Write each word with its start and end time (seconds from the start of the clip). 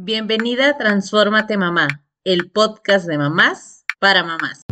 Bienvenida 0.00 0.68
a 0.68 0.76
Transfórmate 0.78 1.56
Mamá, 1.56 1.88
el 2.22 2.52
podcast 2.52 3.08
de 3.08 3.18
mamás 3.18 3.84
para 3.98 4.22
mamás. 4.22 4.62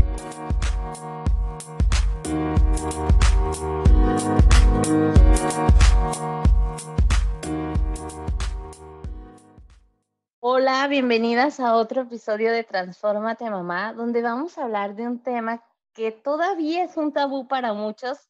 Hola, 10.39 10.86
bienvenidas 10.86 11.59
a 11.59 11.75
otro 11.75 12.03
episodio 12.03 12.53
de 12.53 12.63
Transfórmate 12.63 13.51
Mamá, 13.51 13.95
donde 13.95 14.23
vamos 14.23 14.57
a 14.59 14.63
hablar 14.63 14.95
de 14.95 15.09
un 15.09 15.21
tema 15.25 15.65
que 15.93 16.13
todavía 16.13 16.85
es 16.85 16.97
un 16.97 17.13
tabú 17.13 17.49
para 17.49 17.73
muchos, 17.73 18.29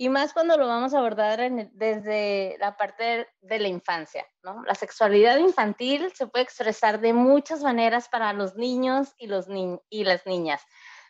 y 0.00 0.08
más 0.10 0.32
cuando 0.32 0.56
lo 0.56 0.68
vamos 0.68 0.94
a 0.94 0.98
abordar 0.98 1.40
desde 1.72 2.56
la 2.60 2.76
parte 2.76 3.26
de, 3.40 3.58
la 3.58 3.66
infancia, 3.66 4.24
¿no? 4.44 4.62
La 4.62 4.76
sexualidad 4.76 5.38
infantil 5.38 6.12
se 6.14 6.28
puede 6.28 6.44
expresar 6.44 7.00
de 7.00 7.12
muchas 7.12 7.64
maneras 7.64 8.08
para 8.08 8.32
los 8.32 8.54
niños 8.54 9.12
y, 9.18 9.26
los 9.26 9.48
y 9.90 10.04
las 10.04 10.24
niñas, 10.24 10.62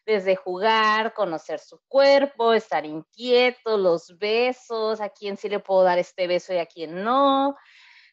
desde 0.07 0.37
jugar, 0.37 1.13
conocer 1.13 1.59
su 1.59 1.83
cuerpo, 1.87 2.55
estar 2.55 2.87
inquieto, 2.87 3.77
los 3.77 4.17
besos, 4.19 5.03
a 5.03 5.11
quién 5.11 5.37
sí 5.37 5.51
le 5.51 5.61
puedo 5.61 5.83
dar 5.83 5.99
este 5.99 6.27
beso 6.27 6.55
y 6.55 6.59
a 6.59 6.65
quién 6.65 7.05
no, 7.05 7.57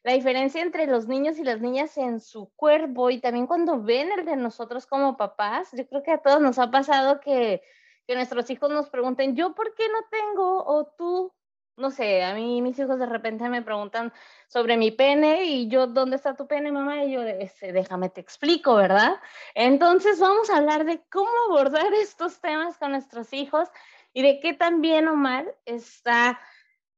la 0.04 0.12
diferencia 0.12 0.62
entre 0.62 0.88
los 0.88 1.08
niños 1.08 1.40
y 1.40 1.46
las 1.46 1.62
niñas 1.62 1.98
en 1.98 2.20
su 2.20 2.52
cuerpo 2.54 3.12
y 3.12 3.22
también 3.22 3.48
cuando 3.48 3.82
ven 3.82 4.12
el 4.12 4.26
de 4.26 4.36
nosotros 4.36 4.86
como 4.86 5.16
papás, 5.16 5.70
yo 5.72 5.88
creo 5.88 6.04
que 6.04 6.12
a 6.12 6.18
todos 6.18 6.42
nos 6.42 6.60
ha 6.60 6.70
pasado 6.70 7.22
que 7.22 7.62
que 8.06 8.16
nuestros 8.16 8.50
hijos 8.50 8.70
nos 8.70 8.90
pregunten, 8.90 9.36
yo 9.36 9.54
por 9.54 9.74
qué 9.76 9.88
no 9.90 10.00
tengo 10.10 10.64
o 10.66 10.86
tú, 10.98 11.34
no 11.78 11.92
sé, 11.92 12.24
a 12.24 12.34
mí 12.34 12.62
mis 12.62 12.78
hijos 12.80 13.00
de 13.00 13.06
repente 13.06 13.50
me 13.50 13.62
preguntan 13.62 14.14
sobre 14.48 14.78
mi 14.78 14.92
pene 14.92 15.44
y 15.46 15.68
yo, 15.68 15.88
¿dónde 15.88 16.16
está 16.16 16.36
tu 16.36 16.48
pene, 16.48 16.72
mamá? 16.72 17.04
Y 17.04 17.12
yo, 17.14 17.22
este, 17.24 17.74
déjame 17.74 18.10
te 18.10 18.22
explico, 18.22 18.76
¿verdad? 18.76 19.16
Entonces 19.54 20.20
vamos 20.20 20.50
a 20.50 20.58
hablar 20.58 20.86
de 20.86 21.04
cómo 21.12 21.32
abordar 21.48 21.94
estos 21.94 22.40
temas 22.40 22.78
con 22.78 22.92
nuestros 22.92 23.34
hijos 23.34 23.70
y 24.14 24.22
de 24.22 24.40
qué 24.40 24.54
tan 24.54 24.82
bien 24.82 25.08
o 25.08 25.16
mal 25.16 25.54
está 25.66 26.40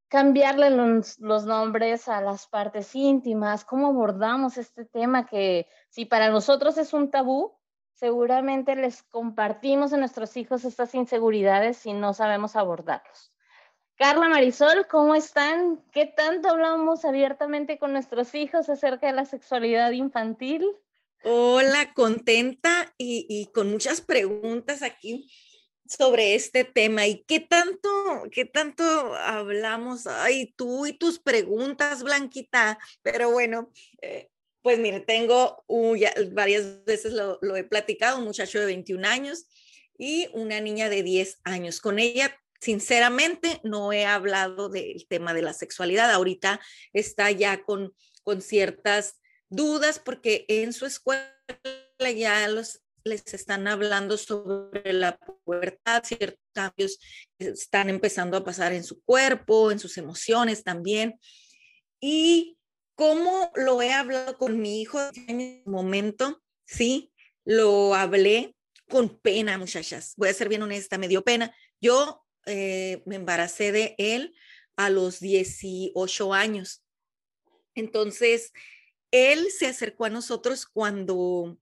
cambiarle 0.10 0.70
los, 0.70 1.20
los, 1.20 1.46
nombres 1.46 2.08
a 2.08 2.22
las 2.22 2.48
partes 2.48 2.96
íntimas, 2.96 3.66
cómo 3.66 3.88
abordamos 3.88 4.58
este 4.58 4.86
tema 4.86 5.26
que 5.26 5.68
si 5.90 6.06
para 6.06 6.30
nosotros 6.30 6.78
es 6.78 6.94
un 6.94 7.12
tabú, 7.12 7.57
seguramente 7.98 8.76
les 8.76 9.02
compartimos 9.04 9.92
a 9.92 9.98
nuestros 9.98 10.38
hijos 10.38 10.66
estas 10.66 10.94
inseguridades 10.94 11.78
si 11.78 11.94
no 11.94 12.14
sabemos 12.14 12.56
abordarlos. 12.56 13.34
Carla 13.96 14.30
Marisol, 14.30 14.86
¿cómo 14.88 15.16
están? 15.16 15.84
¿Qué 15.92 16.06
tanto 16.06 16.50
hablamos 16.50 17.04
abiertamente 17.04 17.80
con 17.80 17.94
nuestros 17.94 18.36
hijos 18.36 18.70
acerca 18.70 19.08
de 19.08 19.14
la 19.14 19.26
sexualidad 19.26 19.92
infantil? 19.92 20.68
Hola, 21.24 21.94
contenta 21.96 22.94
y, 23.00 23.50
con 23.52 23.72
muchas 23.72 24.02
preguntas 24.02 24.84
aquí 24.84 25.32
sobre 25.88 26.36
este 26.36 26.64
tema 26.64 27.08
y 27.08 27.24
qué 27.24 27.40
tanto, 27.40 27.90
qué 28.32 28.46
tanto 28.46 29.16
hablamos, 29.16 30.06
ay, 30.06 30.54
tú 30.56 30.86
y 30.86 30.94
tus 30.94 31.18
preguntas, 31.18 32.04
Blanquita, 32.04 32.78
pero 33.02 33.32
bueno, 33.32 33.72
eh, 34.02 34.30
pues 34.68 34.80
mire, 34.80 35.00
tengo 35.00 35.64
varias 36.34 36.84
veces 36.84 37.14
lo, 37.14 37.40
he 37.56 37.64
platicado, 37.64 38.18
un 38.18 38.26
muchacho 38.26 38.60
de 38.60 38.66
21 38.66 39.08
años 39.08 39.48
y 39.98 40.28
una 40.34 40.60
niña 40.60 40.90
de 40.90 41.04
10 41.04 41.40
años. 41.46 41.80
Con 41.80 42.00
ella, 42.00 42.38
sinceramente, 42.60 43.62
no 43.64 43.94
he 43.94 44.06
hablado 44.06 44.68
del 44.68 45.08
tema 45.08 45.34
de 45.34 45.42
la 45.42 45.54
sexualidad. 45.54 46.12
Ahorita 46.12 46.60
está 46.92 47.32
ya 47.32 47.64
con, 47.64 47.94
con 48.24 48.42
ciertas 48.42 49.22
dudas 49.48 50.00
porque 50.04 50.44
en 50.50 50.74
su 50.74 50.86
escuela 50.86 51.32
ya 52.14 52.46
los, 52.50 52.82
les 53.06 53.34
están 53.34 53.70
hablando 53.70 54.18
sobre 54.18 54.92
la 54.92 55.18
pubertad, 55.18 56.04
ciertos 56.04 56.44
cambios 56.52 57.00
están 57.40 57.90
empezando 57.90 58.36
a 58.36 58.44
pasar 58.44 58.74
en 58.74 58.84
su 58.84 59.02
cuerpo, 59.04 59.72
en 59.72 59.80
sus 59.80 59.98
emociones 59.98 60.66
también. 60.66 61.18
Y 62.02 62.57
¿Cómo 62.98 63.52
lo 63.54 63.80
he 63.84 63.94
hablado 63.94 64.40
con 64.40 64.60
mi 64.60 64.82
hijo 64.82 65.00
en 65.28 65.40
este 65.40 65.70
momento? 65.70 66.42
Sí, 66.66 67.14
lo 67.46 67.94
hablé 67.94 68.56
con 68.90 69.20
pena, 69.20 69.60
muchachas. 69.60 70.16
Voy 70.18 70.30
a 70.30 70.34
ser 70.34 70.50
bien 70.50 70.64
honesta, 70.64 70.98
me 70.98 71.08
dio 71.08 71.24
pena. 71.24 71.56
Yo 71.80 72.26
eh, 72.48 73.04
me 73.06 73.18
embaracé 73.18 73.72
de 73.72 73.94
él 74.00 74.34
a 74.78 74.90
los 74.90 75.20
18 75.20 76.34
años. 76.34 76.84
Entonces, 77.76 78.52
él 79.12 79.52
se 79.52 79.68
acercó 79.68 80.06
a 80.06 80.10
nosotros 80.10 80.66
cuando, 80.66 81.56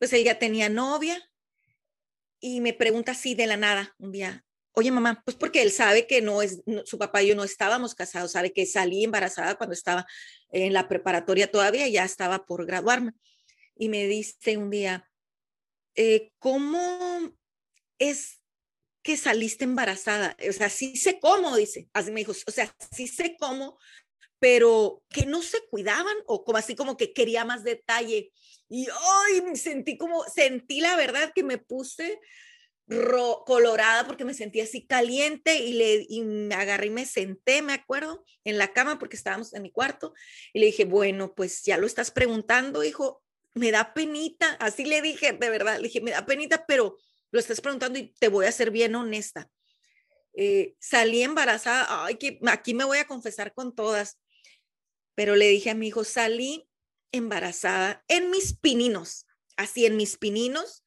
pues 0.00 0.12
él 0.12 0.24
ya 0.24 0.40
tenía 0.40 0.68
novia 0.68 1.30
y 2.40 2.60
me 2.60 2.74
pregunta 2.74 3.12
así 3.12 3.36
de 3.36 3.46
la 3.46 3.56
nada 3.56 3.94
un 3.98 4.10
día, 4.10 4.44
oye 4.72 4.90
mamá, 4.90 5.22
pues 5.24 5.36
porque 5.36 5.62
él 5.62 5.70
sabe 5.70 6.06
que 6.06 6.22
no 6.22 6.42
es, 6.42 6.60
su 6.84 6.98
papá 6.98 7.22
y 7.22 7.28
yo 7.28 7.36
no 7.36 7.44
estábamos 7.44 7.94
casados, 7.94 8.32
sabe 8.32 8.52
que 8.52 8.66
salí 8.66 9.04
embarazada 9.04 9.56
cuando 9.56 9.74
estaba 9.74 10.06
en 10.50 10.72
la 10.72 10.88
preparatoria 10.88 11.50
todavía, 11.50 11.88
ya 11.88 12.04
estaba 12.04 12.46
por 12.46 12.66
graduarme. 12.66 13.12
Y 13.76 13.88
me 13.88 14.06
dice 14.06 14.56
un 14.56 14.70
día, 14.70 15.08
eh, 15.94 16.32
¿cómo 16.38 17.32
es 17.98 18.42
que 19.02 19.16
saliste 19.16 19.64
embarazada? 19.64 20.36
O 20.48 20.52
sea, 20.52 20.68
sí 20.68 20.96
sé 20.96 21.18
cómo, 21.20 21.56
dice. 21.56 21.88
Así 21.92 22.10
me 22.10 22.20
dijo, 22.20 22.32
o 22.32 22.50
sea, 22.50 22.74
sí 22.92 23.06
sé 23.06 23.36
cómo, 23.38 23.78
pero 24.38 25.02
que 25.08 25.26
no 25.26 25.42
se 25.42 25.58
cuidaban 25.68 26.16
o 26.26 26.44
como 26.44 26.58
así 26.58 26.74
como 26.74 26.96
que 26.96 27.12
quería 27.12 27.44
más 27.44 27.64
detalle. 27.64 28.32
Y 28.68 28.88
hoy 28.88 29.56
sentí 29.56 29.96
como, 29.96 30.24
sentí 30.24 30.80
la 30.80 30.96
verdad 30.96 31.32
que 31.34 31.42
me 31.42 31.58
puse 31.58 32.20
colorada 33.46 34.06
porque 34.06 34.24
me 34.24 34.34
sentía 34.34 34.64
así 34.64 34.84
caliente 34.86 35.56
y, 35.58 35.74
le, 35.74 36.06
y 36.08 36.22
me 36.22 36.54
agarré 36.54 36.86
y 36.86 36.90
me 36.90 37.06
senté, 37.06 37.62
me 37.62 37.72
acuerdo, 37.72 38.24
en 38.44 38.58
la 38.58 38.72
cama 38.72 38.98
porque 38.98 39.16
estábamos 39.16 39.54
en 39.54 39.62
mi 39.62 39.70
cuarto 39.70 40.12
y 40.52 40.60
le 40.60 40.66
dije, 40.66 40.84
bueno, 40.84 41.34
pues 41.34 41.62
ya 41.62 41.78
lo 41.78 41.86
estás 41.86 42.10
preguntando, 42.10 42.82
hijo, 42.82 43.22
me 43.54 43.70
da 43.70 43.94
penita, 43.94 44.54
así 44.54 44.84
le 44.84 45.02
dije, 45.02 45.32
de 45.32 45.50
verdad, 45.50 45.76
le 45.76 45.84
dije, 45.84 46.00
me 46.00 46.10
da 46.10 46.26
penita, 46.26 46.66
pero 46.66 46.96
lo 47.30 47.38
estás 47.38 47.60
preguntando 47.60 47.98
y 47.98 48.12
te 48.18 48.28
voy 48.28 48.46
a 48.46 48.52
ser 48.52 48.70
bien 48.70 48.94
honesta. 48.94 49.48
Eh, 50.34 50.74
salí 50.78 51.22
embarazada, 51.22 52.04
ay, 52.04 52.16
que 52.16 52.40
aquí 52.46 52.74
me 52.74 52.84
voy 52.84 52.98
a 52.98 53.06
confesar 53.06 53.52
con 53.54 53.74
todas, 53.74 54.18
pero 55.14 55.36
le 55.36 55.48
dije 55.48 55.70
a 55.70 55.74
mi 55.74 55.88
hijo, 55.88 56.04
salí 56.04 56.68
embarazada 57.12 58.04
en 58.08 58.30
mis 58.30 58.56
pininos, 58.56 59.26
así 59.56 59.86
en 59.86 59.96
mis 59.96 60.16
pininos, 60.16 60.84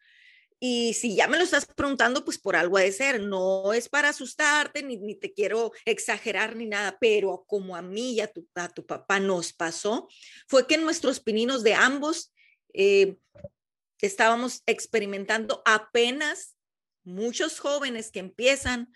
y 0.66 0.94
si 0.94 1.14
ya 1.14 1.28
me 1.28 1.38
lo 1.38 1.44
estás 1.44 1.66
preguntando, 1.66 2.24
pues 2.24 2.40
por 2.40 2.56
algo 2.56 2.78
ha 2.78 2.82
de 2.84 2.94
ser. 2.94 3.20
No 3.20 3.74
es 3.74 3.90
para 3.90 4.08
asustarte, 4.08 4.82
ni, 4.82 4.96
ni 4.96 5.14
te 5.14 5.34
quiero 5.34 5.74
exagerar 5.84 6.56
ni 6.56 6.68
nada, 6.68 6.98
pero 7.02 7.44
como 7.50 7.76
a 7.76 7.82
mí 7.82 8.14
y 8.14 8.22
a 8.22 8.32
tu, 8.32 8.48
a 8.56 8.70
tu 8.70 8.86
papá 8.86 9.20
nos 9.20 9.52
pasó, 9.52 10.08
fue 10.48 10.66
que 10.66 10.78
nuestros 10.78 11.20
pininos 11.20 11.64
de 11.64 11.74
ambos 11.74 12.34
eh, 12.74 13.18
estábamos 14.00 14.64
experimentando 14.66 15.62
apenas 15.66 16.56
muchos 17.04 17.60
jóvenes 17.60 18.10
que 18.10 18.20
empiezan, 18.20 18.90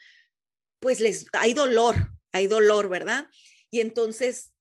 pues 0.80 1.02
les 1.02 1.26
hay 1.34 1.54
dolor, 1.54 2.14
hay 2.32 2.48
dolor, 2.48 2.88
¿verdad? 2.88 3.28
Y 3.70 3.82
entonces 3.82 4.54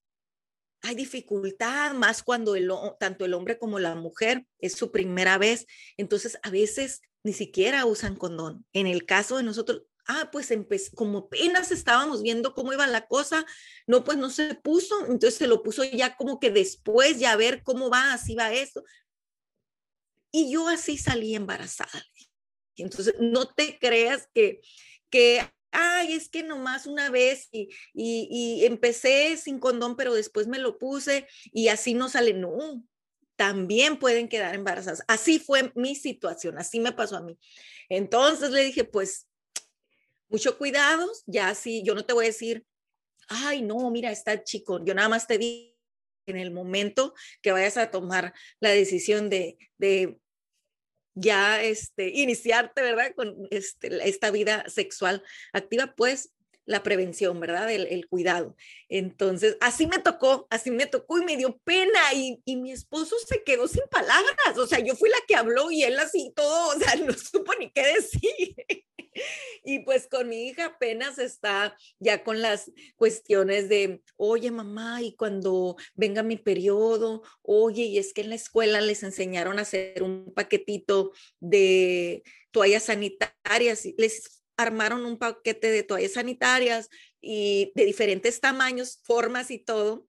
hay 0.87 0.95
dificultad, 0.95 1.95
más 1.95 2.23
cuando 2.23 2.55
el, 2.55 2.71
tanto 3.01 3.25
el 3.25 3.35
hombre 3.35 3.59
como 3.59 3.81
la 3.81 3.97
mujer 3.97 4.47
es 4.61 4.75
su 4.75 4.93
primera 4.93 5.37
vez. 5.37 5.67
Entonces, 5.97 6.39
a 6.43 6.51
veces 6.51 7.03
ni 7.25 7.33
siquiera 7.33 7.85
usan 7.87 8.15
condón. 8.15 8.65
En 8.73 8.87
el 8.87 9.05
caso 9.05 9.37
de 9.37 9.43
nosotros, 9.43 9.83
ah, 10.07 10.31
pues 10.31 10.53
como 10.95 11.19
apenas 11.19 11.73
estábamos 11.73 12.23
viendo 12.23 12.55
cómo 12.55 12.73
iba 12.73 12.87
la 12.87 13.09
cosa, 13.09 13.45
no, 13.89 14.05
pues 14.05 14.17
no 14.17 14.31
se 14.31 14.55
puso, 14.55 15.01
entonces 15.07 15.35
se 15.35 15.49
lo 15.49 15.65
puso 15.65 15.83
ya 15.83 16.17
como 16.17 16.39
que 16.39 16.51
después, 16.51 17.19
ya 17.19 17.33
a 17.33 17.37
ver 17.37 17.65
cómo 17.65 17.91
va, 17.91 18.13
así 18.13 18.37
va 18.37 18.53
esto. 18.53 18.85
Y 20.31 20.53
yo 20.53 20.69
así 20.69 20.99
salí 20.99 21.35
embarazada. 21.35 22.05
Entonces, 22.77 23.17
no 23.19 23.47
te 23.47 23.77
creas 23.81 24.29
que, 24.32 24.61
que 25.11 25.50
ay, 25.76 26.14
es 26.14 26.28
que 26.28 26.43
nomás 26.43 26.87
una 26.87 27.11
vez 27.11 27.49
y, 27.52 28.64
empecé 28.64 29.37
sin 29.37 29.58
condón, 29.58 29.94
pero 29.94 30.14
después 30.14 30.46
me 30.46 30.58
lo 30.58 30.78
puse 30.78 31.26
y 31.52 31.69
así 31.69 31.93
no 31.94 32.08
sale. 32.08 32.32
No, 32.32 32.82
también 33.37 33.99
pueden 33.99 34.28
quedar 34.28 34.55
embarazadas. 34.55 35.05
Así 35.06 35.38
fue 35.38 35.73
mi 35.75 35.94
situación, 35.94 36.58
así 36.58 36.81
me 36.81 36.93
pasó 36.93 37.17
a 37.17 37.23
mí. 37.23 37.38
Entonces 37.90 38.50
le 38.50 38.64
dije, 38.64 38.84
pues, 38.84 39.28
mucho 40.28 40.56
cuidado, 40.56 41.11
ya 41.26 41.55
sí, 41.55 41.82
yo 41.84 41.94
no 41.94 42.05
te 42.05 42.14
voy 42.14 42.25
a 42.25 42.29
decir, 42.29 42.64
ay, 43.29 43.62
no, 43.62 43.90
mira, 43.90 44.11
está 44.11 44.43
chico, 44.43 44.82
yo 44.84 44.94
nada 44.94 45.08
más 45.08 45.26
te 45.26 45.38
di 45.38 45.76
en 46.26 46.38
el 46.38 46.50
momento 46.50 47.14
que 47.43 47.52
vayas 47.52 47.76
a 47.76 47.90
tomar 47.90 48.32
la 48.61 48.70
decisión 48.70 49.31
de, 49.31 49.58
de 49.79 50.19
ya 51.17 51.63
este, 51.63 52.11
iniciarte, 52.11 52.83
¿verdad? 52.83 53.13
Con 53.17 53.49
este, 53.51 54.09
esta 54.09 54.31
vida 54.31 54.65
sexual 54.69 55.25
activa, 55.53 55.95
pues 55.97 56.33
la 56.67 56.83
prevención, 56.83 57.41
¿verdad? 57.41 57.71
El, 57.71 58.07
cuidado. 58.09 58.57
Entonces, 58.89 59.57
así 59.61 59.87
me 59.87 59.99
tocó, 59.99 60.47
así 60.51 60.71
me 60.71 60.87
tocó 60.87 61.19
y 61.19 61.25
me 61.25 61.37
dio 61.37 61.59
pena 61.65 62.01
y, 62.15 62.41
y, 62.45 62.57
mi 62.57 62.73
esposo 62.73 63.17
se 63.27 63.43
quedó 63.43 63.67
sin 63.69 63.85
palabras, 63.91 64.59
o 64.59 64.67
sea, 64.67 64.81
yo 64.81 64.95
fui 64.95 65.09
la 65.09 65.17
que 65.27 65.37
habló 65.37 65.71
y 65.71 65.83
él 65.83 65.99
así 65.99 66.33
todo, 66.37 66.69
o 66.77 66.79
sea, 66.79 66.95
no 66.97 67.13
supo 67.15 67.53
ni 67.59 67.71
qué 67.71 67.95
decir. 67.95 68.55
Y 69.65 69.81
pues 69.81 70.09
con 70.09 70.29
mi 70.29 70.49
hija 70.49 70.67
apenas 70.67 71.19
está 71.19 71.77
ya 71.99 72.23
con 72.23 72.41
las 72.43 72.71
cuestiones 72.97 73.69
de, 73.69 74.03
oye 74.17 74.51
mamá, 74.51 75.03
y 75.03 75.15
cuando 75.15 75.77
venga 75.95 76.23
mi 76.23 76.37
periodo, 76.37 77.23
oye, 77.43 77.85
y 77.85 77.99
es 77.99 78.13
que 78.13 78.23
en 78.23 78.31
la 78.31 78.35
escuela 78.35 78.81
les 78.81 79.03
enseñaron 79.03 79.59
a 79.59 79.63
hacer 79.63 80.03
un 80.03 80.33
paquetito 80.35 81.13
de 81.41 82.23
toallas 82.51 82.85
sanitarias, 82.85 83.85
les 83.97 84.36
armaron 84.56 85.05
un 85.05 85.19
paquete 85.19 85.70
de 85.70 85.82
toallas 85.82 86.12
sanitarias 86.12 86.88
y 87.20 87.73
de 87.75 87.85
diferentes 87.85 88.41
tamaños, 88.41 89.00
formas 89.03 89.50
y 89.50 89.58
todo. 89.58 90.06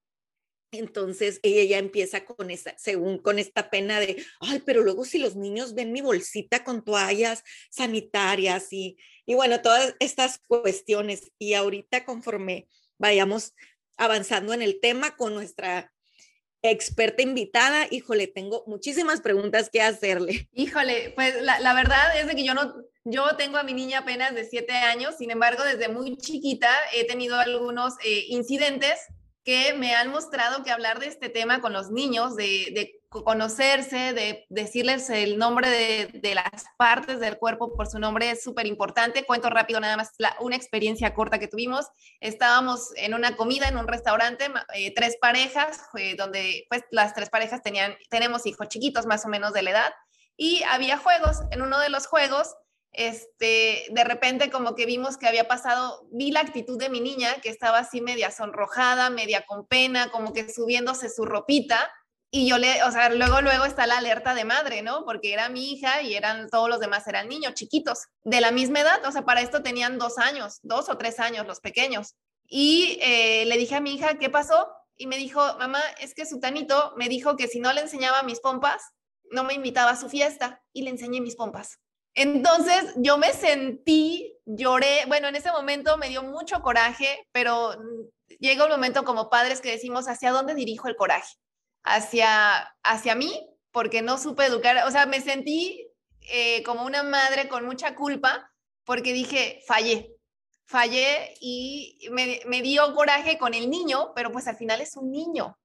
Entonces 0.72 1.40
ella 1.44 1.64
ya 1.64 1.78
empieza 1.78 2.26
con 2.26 2.52
esa, 2.52 2.78
según 2.78 3.20
con 3.20 3.40
esta 3.40 3.70
pena 3.70 4.00
de, 4.00 4.24
ay, 4.42 4.62
pero 4.66 4.84
luego 4.84 5.06
si 5.06 5.18
los 5.18 5.36
niños 5.36 5.74
ven 5.74 5.94
mi 5.94 6.02
bolsita 6.02 6.64
con 6.64 6.84
toallas 6.84 7.44
sanitarias 7.70 8.72
y, 8.72 8.98
y 9.26 9.36
bueno, 9.36 9.62
todas 9.62 9.96
estas 10.00 10.40
cuestiones. 10.40 11.32
Y 11.40 11.54
ahorita 11.54 12.04
conforme 12.06 12.68
vayamos 12.98 13.54
avanzando 13.98 14.54
en 14.54 14.62
el 14.62 14.80
tema 14.80 15.16
con 15.16 15.34
nuestra 15.34 15.94
experta 16.62 17.22
invitada, 17.22 17.88
híjole, 17.90 18.28
tengo 18.28 18.64
muchísimas 18.68 19.22
preguntas 19.22 19.70
que 19.70 19.82
hacerle. 19.82 20.50
Híjole, 20.54 21.14
pues 21.16 21.42
la, 21.42 21.60
la 21.60 21.74
verdad 21.74 22.20
es 22.20 22.28
de 22.28 22.36
que 22.36 22.44
yo 22.44 22.54
no, 22.54 22.74
yo 23.06 23.36
tengo 23.38 23.58
a 23.58 23.64
mi 23.64 23.74
niña 23.74 24.00
apenas 24.00 24.36
de 24.36 24.44
siete 24.44 24.74
años, 24.74 25.16
sin 25.18 25.32
embargo, 25.32 25.64
desde 25.64 25.88
muy 25.88 26.18
chiquita 26.18 26.70
he 26.94 27.06
tenido 27.06 27.40
algunos 27.40 27.94
eh, 28.04 28.26
incidentes 28.30 29.00
que 29.48 29.74
me 29.76 29.96
han 29.96 30.12
mostrado 30.12 30.62
que 30.62 30.72
hablar 30.72 31.00
de 31.00 31.08
este 31.08 31.30
tema 31.30 31.62
con 31.62 31.72
los 31.72 31.90
niños, 31.90 32.36
de, 32.36 33.00
conocerse, 33.08 34.12
de 34.12 34.46
decirles 34.50 35.10
el 35.10 35.38
nombre 35.38 35.70
de, 35.70 36.36
las 36.36 36.66
partes 36.78 37.22
del 37.22 37.38
cuerpo 37.38 37.74
por 37.74 37.88
su 37.88 37.98
nombre 37.98 38.30
es 38.30 38.44
súper 38.44 38.68
importante. 38.68 39.24
Cuento 39.24 39.50
rápido 39.50 39.80
nada 39.80 39.96
más 39.96 40.12
una 40.42 40.58
experiencia 40.58 41.14
corta 41.14 41.40
que 41.40 41.48
tuvimos. 41.48 41.86
Estábamos 42.20 42.90
en 42.98 43.14
una 43.14 43.38
comida 43.38 43.70
en 43.70 43.78
un 43.78 43.88
restaurante, 43.88 44.52
eh, 44.74 44.94
tres 44.94 45.16
parejas, 45.22 45.80
donde 46.18 46.66
pues 46.68 46.84
las 46.92 47.14
tres 47.14 47.30
parejas 47.30 47.64
tenían, 47.64 47.96
tenemos 48.10 48.46
hijos 48.46 48.68
chiquitos 48.68 49.06
más 49.06 49.24
o 49.24 49.30
menos 49.30 49.54
de 49.54 49.62
la 49.62 49.70
edad, 49.72 49.94
y 50.36 50.62
había 50.64 50.98
juegos. 50.98 51.38
En 51.52 51.62
uno 51.62 51.80
de 51.80 51.88
los 51.88 52.06
juegos 52.06 52.54
este, 52.92 53.86
de 53.90 54.04
repente 54.04 54.50
como 54.50 54.76
que 54.76 54.86
vimos 54.86 55.18
que 55.18 55.28
había 55.28 55.48
pasado, 55.48 56.08
vi 56.12 56.32
la 56.32 56.40
actitud 56.40 56.80
de 56.80 56.90
mi 56.90 57.00
niña 57.00 57.36
que 57.42 57.50
estaba 57.50 57.80
así 57.80 58.02
media 58.02 58.32
sonrojada, 58.32 59.10
media 59.10 59.46
con 59.46 59.68
pena, 59.68 60.10
como 60.10 60.34
que 60.34 60.52
subiéndose 60.52 61.10
su 61.10 61.26
ropita. 61.26 61.92
Y 62.30 62.48
yo 62.48 62.58
le, 62.58 62.84
o 62.84 62.92
sea, 62.92 63.10
luego, 63.10 63.42
luego 63.42 63.66
está 63.66 63.88
la 63.88 64.00
alerta 64.00 64.36
de 64.36 64.44
madre, 64.44 64.82
¿no? 64.82 65.06
Porque 65.06 65.32
era 65.32 65.48
mi 65.48 65.72
hija 65.72 66.02
y 66.02 66.16
eran 66.16 66.50
todos 66.50 66.68
los 66.68 66.80
demás 66.80 67.08
eran 67.08 67.30
niños 67.30 67.54
chiquitos, 67.54 68.08
de 68.24 68.42
la 68.42 68.52
misma 68.52 68.82
edad, 68.82 69.06
o 69.06 69.12
sea, 69.12 69.24
para 69.24 69.42
esto 69.42 69.64
tenían 69.64 69.98
dos 69.98 70.18
años, 70.18 70.60
dos 70.62 70.90
o 70.90 70.98
tres 70.98 71.20
años 71.20 71.48
los 71.48 71.62
pequeños. 71.62 72.16
Y 72.48 72.98
eh, 73.02 73.46
le 73.46 73.58
dije 73.58 73.76
a 73.76 73.82
mi 73.82 73.94
hija, 73.94 74.18
¿qué 74.18 74.30
pasó? 74.30 74.68
Y 74.96 75.08
me 75.08 75.18
dijo, 75.18 75.40
mamá, 75.58 75.82
es 76.00 76.14
que 76.14 76.26
su 76.26 76.40
tanito 76.40 76.94
me 76.98 77.08
dijo 77.08 77.38
que 77.38 77.48
si 77.48 77.60
no 77.60 77.72
le 77.72 77.82
enseñaba 77.82 78.24
mis 78.24 78.40
pompas, 78.40 78.82
no 79.32 79.44
me 79.44 79.54
invitaba 79.54 79.92
a 79.92 80.00
su 80.00 80.10
fiesta 80.10 80.64
y 80.74 80.82
le 80.82 80.90
enseñé 80.90 81.22
mis 81.22 81.36
pompas. 81.36 81.80
Entonces 82.18 82.96
yo 82.96 83.20
me 83.20 83.32
sentí, 83.32 84.36
lloré, 84.44 85.06
bueno, 85.06 85.28
en 85.28 85.36
ese 85.36 85.52
momento 85.52 85.98
me 85.98 86.10
dio 86.10 86.24
mucho 86.24 86.64
coraje, 86.64 87.28
pero 87.32 87.76
llega 88.40 88.66
un 88.66 88.72
momento 88.72 89.06
como 89.06 89.30
padres 89.30 89.62
que 89.62 89.70
decimos, 89.70 90.08
¿hacia 90.08 90.32
dónde 90.32 90.56
dirijo 90.56 90.88
el 90.88 90.96
coraje? 90.96 91.36
¿Hacia, 91.84 92.76
hacia 92.82 93.14
mí? 93.14 93.48
Porque 93.72 94.02
no 94.02 94.18
supe 94.18 94.46
educar, 94.46 94.88
o 94.88 94.90
sea, 94.90 95.06
me 95.06 95.22
sentí 95.22 95.92
eh, 96.22 96.64
como 96.64 96.86
una 96.86 97.04
madre 97.04 97.48
con 97.48 97.68
mucha 97.68 97.94
culpa 97.94 98.52
porque 98.84 99.14
dije, 99.14 99.62
fallé, 99.68 100.16
fallé 100.66 101.36
y 101.40 102.00
me, 102.10 102.42
me, 102.48 102.64
dio 102.64 102.96
coraje 102.96 103.38
con 103.38 103.54
el 103.54 103.70
niño, 103.70 104.14
pero 104.16 104.32
pues 104.32 104.48
al 104.48 104.58
final 104.58 104.82
es 104.82 104.98
un 104.98 105.12
niño, 105.12 105.56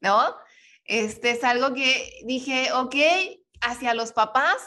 ¿no? 0.00 0.36
Este 0.84 1.30
es 1.30 1.42
algo 1.42 1.72
que 1.72 2.20
dije, 2.26 2.70
ok, 2.74 2.96
hacia 3.62 3.94
los 3.94 4.12
papás 4.12 4.58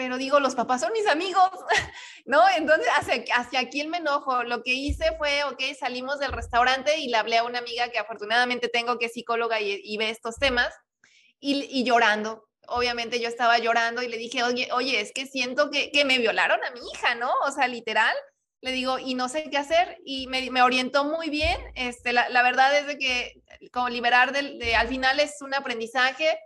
pero 0.00 0.16
digo, 0.16 0.40
los 0.40 0.54
papás 0.54 0.80
son 0.80 0.94
mis 0.94 1.06
amigos, 1.06 1.50
¿no? 2.24 2.40
Entonces, 2.56 2.86
hacia, 2.96 3.22
hacia 3.34 3.68
quién 3.68 3.90
me 3.90 3.98
enojo. 3.98 4.44
Lo 4.44 4.62
que 4.62 4.72
hice 4.72 5.14
fue, 5.18 5.44
ok, 5.44 5.60
salimos 5.78 6.18
del 6.18 6.32
restaurante 6.32 6.96
y 6.96 7.08
le 7.08 7.18
hablé 7.18 7.36
a 7.36 7.44
una 7.44 7.58
amiga 7.58 7.90
que 7.90 7.98
afortunadamente 7.98 8.68
tengo 8.68 8.98
que 8.98 9.04
es 9.04 9.12
psicóloga 9.12 9.60
y, 9.60 9.96
ve 9.98 10.08
estos 10.08 10.36
temas, 10.36 10.72
y, 11.38 11.84
llorando. 11.84 12.48
Obviamente 12.66 13.20
yo 13.20 13.28
estaba 13.28 13.58
llorando 13.58 14.02
y 14.02 14.08
le 14.08 14.16
dije, 14.16 14.42
oye, 14.42 14.70
oye, 14.72 15.02
es 15.02 15.12
que 15.12 15.26
siento 15.26 15.70
que, 15.70 15.90
que 15.90 16.06
me 16.06 16.16
violaron 16.16 16.64
a 16.64 16.70
mi 16.70 16.80
hija, 16.94 17.14
¿no? 17.14 17.30
O 17.44 17.50
sea, 17.50 17.68
literal. 17.68 18.16
Le 18.62 18.72
digo, 18.72 18.98
y 18.98 19.14
no 19.14 19.28
sé 19.28 19.50
qué 19.50 19.58
hacer, 19.58 19.98
y 20.02 20.28
me, 20.28 20.50
me 20.50 20.62
orientó 20.62 21.04
muy 21.04 21.28
bien. 21.28 21.58
Este, 21.74 22.14
la, 22.14 22.30
la, 22.30 22.42
verdad 22.42 22.74
es 22.74 22.86
de 22.86 22.96
que 22.96 23.42
como 23.70 23.90
liberar 23.90 24.32
del, 24.32 24.58
de, 24.58 24.76
al 24.76 24.88
final 24.88 25.20
es 25.20 25.42
un 25.42 25.52
aprendizaje, 25.52 26.38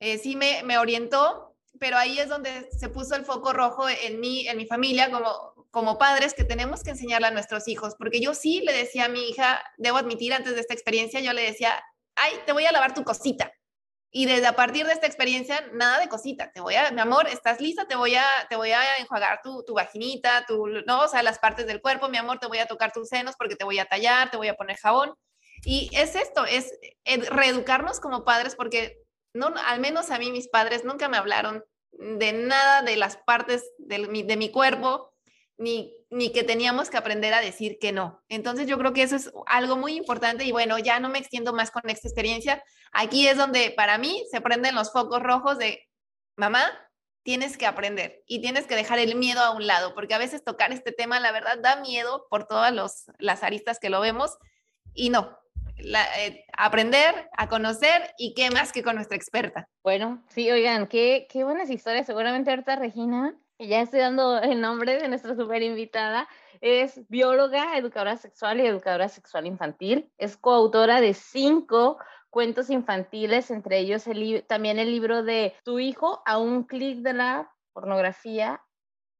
eh, 0.00 0.16
sí 0.16 0.36
me, 0.36 0.62
me 0.62 0.78
orientó, 0.78 1.53
pero 1.78 1.96
ahí 1.96 2.18
es 2.18 2.28
donde 2.28 2.68
se 2.70 2.88
puso 2.88 3.14
el 3.16 3.24
foco 3.24 3.52
rojo 3.52 3.88
en 3.88 4.20
mí, 4.20 4.46
en 4.48 4.56
mi 4.56 4.66
familia, 4.66 5.10
como, 5.10 5.66
como 5.70 5.98
padres, 5.98 6.34
que 6.34 6.44
tenemos 6.44 6.82
que 6.82 6.90
enseñarle 6.90 7.28
a 7.28 7.32
nuestros 7.32 7.68
hijos, 7.68 7.94
porque 7.98 8.20
yo 8.20 8.34
sí 8.34 8.60
le 8.60 8.72
decía 8.72 9.06
a 9.06 9.08
mi 9.08 9.28
hija, 9.28 9.62
debo 9.76 9.98
admitir, 9.98 10.32
antes 10.32 10.54
de 10.54 10.60
esta 10.60 10.74
experiencia, 10.74 11.20
yo 11.20 11.32
le 11.32 11.42
decía, 11.42 11.82
ay, 12.16 12.32
te 12.46 12.52
voy 12.52 12.66
a 12.66 12.72
lavar 12.72 12.94
tu 12.94 13.04
cosita. 13.04 13.52
Y 14.16 14.26
desde 14.26 14.46
a 14.46 14.54
partir 14.54 14.86
de 14.86 14.92
esta 14.92 15.08
experiencia, 15.08 15.68
nada 15.72 15.98
de 15.98 16.08
cosita, 16.08 16.52
te 16.52 16.60
voy 16.60 16.76
a, 16.76 16.92
mi 16.92 17.00
amor, 17.00 17.26
¿estás 17.26 17.60
lista? 17.60 17.88
Te 17.88 17.96
voy 17.96 18.14
a, 18.14 18.24
te 18.48 18.54
voy 18.54 18.70
a 18.70 18.96
enjuagar 18.98 19.40
tu, 19.42 19.64
tu 19.64 19.74
vaginita, 19.74 20.44
tu, 20.46 20.68
no, 20.86 21.00
o 21.00 21.08
sea, 21.08 21.24
las 21.24 21.40
partes 21.40 21.66
del 21.66 21.80
cuerpo, 21.80 22.08
mi 22.08 22.16
amor, 22.16 22.38
te 22.38 22.46
voy 22.46 22.58
a 22.58 22.66
tocar 22.66 22.92
tus 22.92 23.08
senos 23.08 23.34
porque 23.36 23.56
te 23.56 23.64
voy 23.64 23.80
a 23.80 23.86
tallar, 23.86 24.30
te 24.30 24.36
voy 24.36 24.46
a 24.46 24.54
poner 24.54 24.76
jabón. 24.76 25.14
Y 25.64 25.90
es 25.94 26.14
esto, 26.14 26.44
es 26.44 26.72
reeducarnos 27.04 27.98
como 27.98 28.24
padres 28.24 28.54
porque 28.54 29.03
no, 29.34 29.52
al 29.66 29.80
menos 29.80 30.10
a 30.10 30.18
mí 30.18 30.30
mis 30.30 30.48
padres 30.48 30.84
nunca 30.84 31.08
me 31.08 31.16
hablaron 31.16 31.64
de 31.92 32.32
nada 32.32 32.82
de 32.82 32.96
las 32.96 33.16
partes 33.16 33.64
de 33.78 34.36
mi, 34.36 34.50
cuerpo, 34.50 35.12
ni, 35.56 35.92
ni 36.10 36.32
que 36.32 36.42
teníamos 36.42 36.90
que 36.90 36.96
aprender 36.96 37.34
a 37.34 37.40
decir 37.40 37.78
que 37.80 37.92
no. 37.92 38.22
Entonces 38.28 38.66
yo 38.66 38.78
creo 38.78 38.92
que 38.92 39.02
eso 39.02 39.16
es 39.16 39.32
algo 39.46 39.76
muy 39.76 39.94
importante 39.94 40.44
y 40.44 40.52
bueno, 40.52 40.78
ya 40.78 41.00
no 41.00 41.08
me 41.08 41.18
extiendo 41.18 41.52
más 41.52 41.70
con 41.70 41.88
esta 41.90 42.08
experiencia. 42.08 42.62
Aquí 42.92 43.28
es 43.28 43.36
donde 43.36 43.72
para 43.76 43.98
mí 43.98 44.24
se 44.30 44.40
prenden 44.40 44.74
los 44.74 44.92
focos 44.92 45.22
rojos 45.22 45.58
de, 45.58 45.88
mamá, 46.36 46.62
tienes 47.24 47.56
que 47.56 47.66
aprender 47.66 48.22
y 48.26 48.40
tienes 48.40 48.66
que 48.66 48.76
dejar 48.76 48.98
el 48.98 49.14
miedo 49.16 49.40
a 49.40 49.50
un 49.50 49.66
lado, 49.66 49.94
porque 49.94 50.14
a 50.14 50.18
veces 50.18 50.44
tocar 50.44 50.72
este 50.72 50.92
tema, 50.92 51.20
la 51.20 51.32
verdad, 51.32 51.58
da 51.58 51.76
miedo 51.76 52.26
por 52.30 52.46
todas 52.46 52.72
los, 52.72 53.06
las 53.18 53.42
aristas 53.42 53.78
que 53.78 53.90
lo 53.90 54.00
vemos 54.00 54.36
y 54.92 55.10
no, 55.10 55.36
eh, 55.76 56.44
aprender, 56.56 57.28
a 57.36 57.48
conocer 57.48 58.14
y 58.16 58.34
qué 58.34 58.50
más 58.50 58.72
que 58.72 58.82
con 58.82 58.94
nuestra 58.94 59.16
experta. 59.16 59.68
Bueno, 59.82 60.22
sí, 60.28 60.50
oigan, 60.50 60.86
qué, 60.86 61.26
qué 61.30 61.44
buenas 61.44 61.70
historias. 61.70 62.06
Seguramente 62.06 62.50
ahorita 62.50 62.76
Regina, 62.76 63.36
ya 63.58 63.80
estoy 63.80 64.00
dando 64.00 64.40
el 64.40 64.60
nombre 64.60 64.98
de 64.98 65.08
nuestra 65.08 65.34
super 65.34 65.62
invitada, 65.62 66.28
es 66.60 67.00
bióloga, 67.08 67.76
educadora 67.76 68.16
sexual 68.16 68.60
y 68.60 68.66
educadora 68.66 69.08
sexual 69.08 69.46
infantil. 69.46 70.10
Es 70.18 70.36
coautora 70.36 71.00
de 71.00 71.14
cinco 71.14 71.98
cuentos 72.30 72.70
infantiles, 72.70 73.50
entre 73.50 73.78
ellos 73.78 74.06
el, 74.06 74.44
también 74.48 74.78
el 74.78 74.90
libro 74.90 75.22
de 75.22 75.54
Tu 75.62 75.78
hijo 75.78 76.22
a 76.26 76.38
un 76.38 76.64
clic 76.64 76.98
de 76.98 77.12
la 77.12 77.52
pornografía 77.72 78.60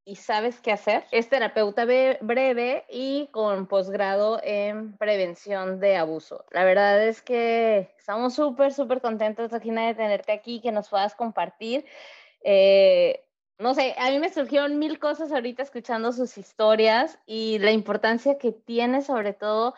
y 0.05 0.17
sabes 0.17 0.61
qué 0.61 0.73
hacer. 0.73 1.05
Es 1.11 1.29
terapeuta 1.29 1.85
breve 1.85 2.85
y 2.91 3.29
con 3.33 3.67
posgrado 3.67 4.41
en 4.43 4.97
prevención 4.97 5.81
de 5.81 5.97
abuso. 5.97 6.45
La 6.51 6.65
verdad 6.65 7.03
es 7.07 7.23
que 7.23 7.95
estamos 7.99 8.35
súper, 8.35 8.73
súper 8.73 9.01
contentos, 9.01 9.51
Regina, 9.51 9.87
de 9.87 9.95
tenerte 9.95 10.33
aquí, 10.33 10.61
que 10.61 10.73
nos 10.73 10.89
puedas 10.91 11.15
compartir. 11.15 11.87
Eh, 12.43 13.25
no 13.59 13.75
sé, 13.75 13.95
a 13.99 14.11
mí 14.11 14.19
me 14.19 14.33
surgieron 14.33 14.79
mil 14.79 14.99
cosas 14.99 15.33
ahorita 15.33 15.63
escuchando 15.63 16.13
sus 16.13 16.37
historias 16.37 17.19
y 17.25 17.59
la 17.61 17.71
importancia 17.71 18.37
que 18.37 18.53
tiene 18.53 19.01
sobre 19.01 19.33
todo 19.33 19.75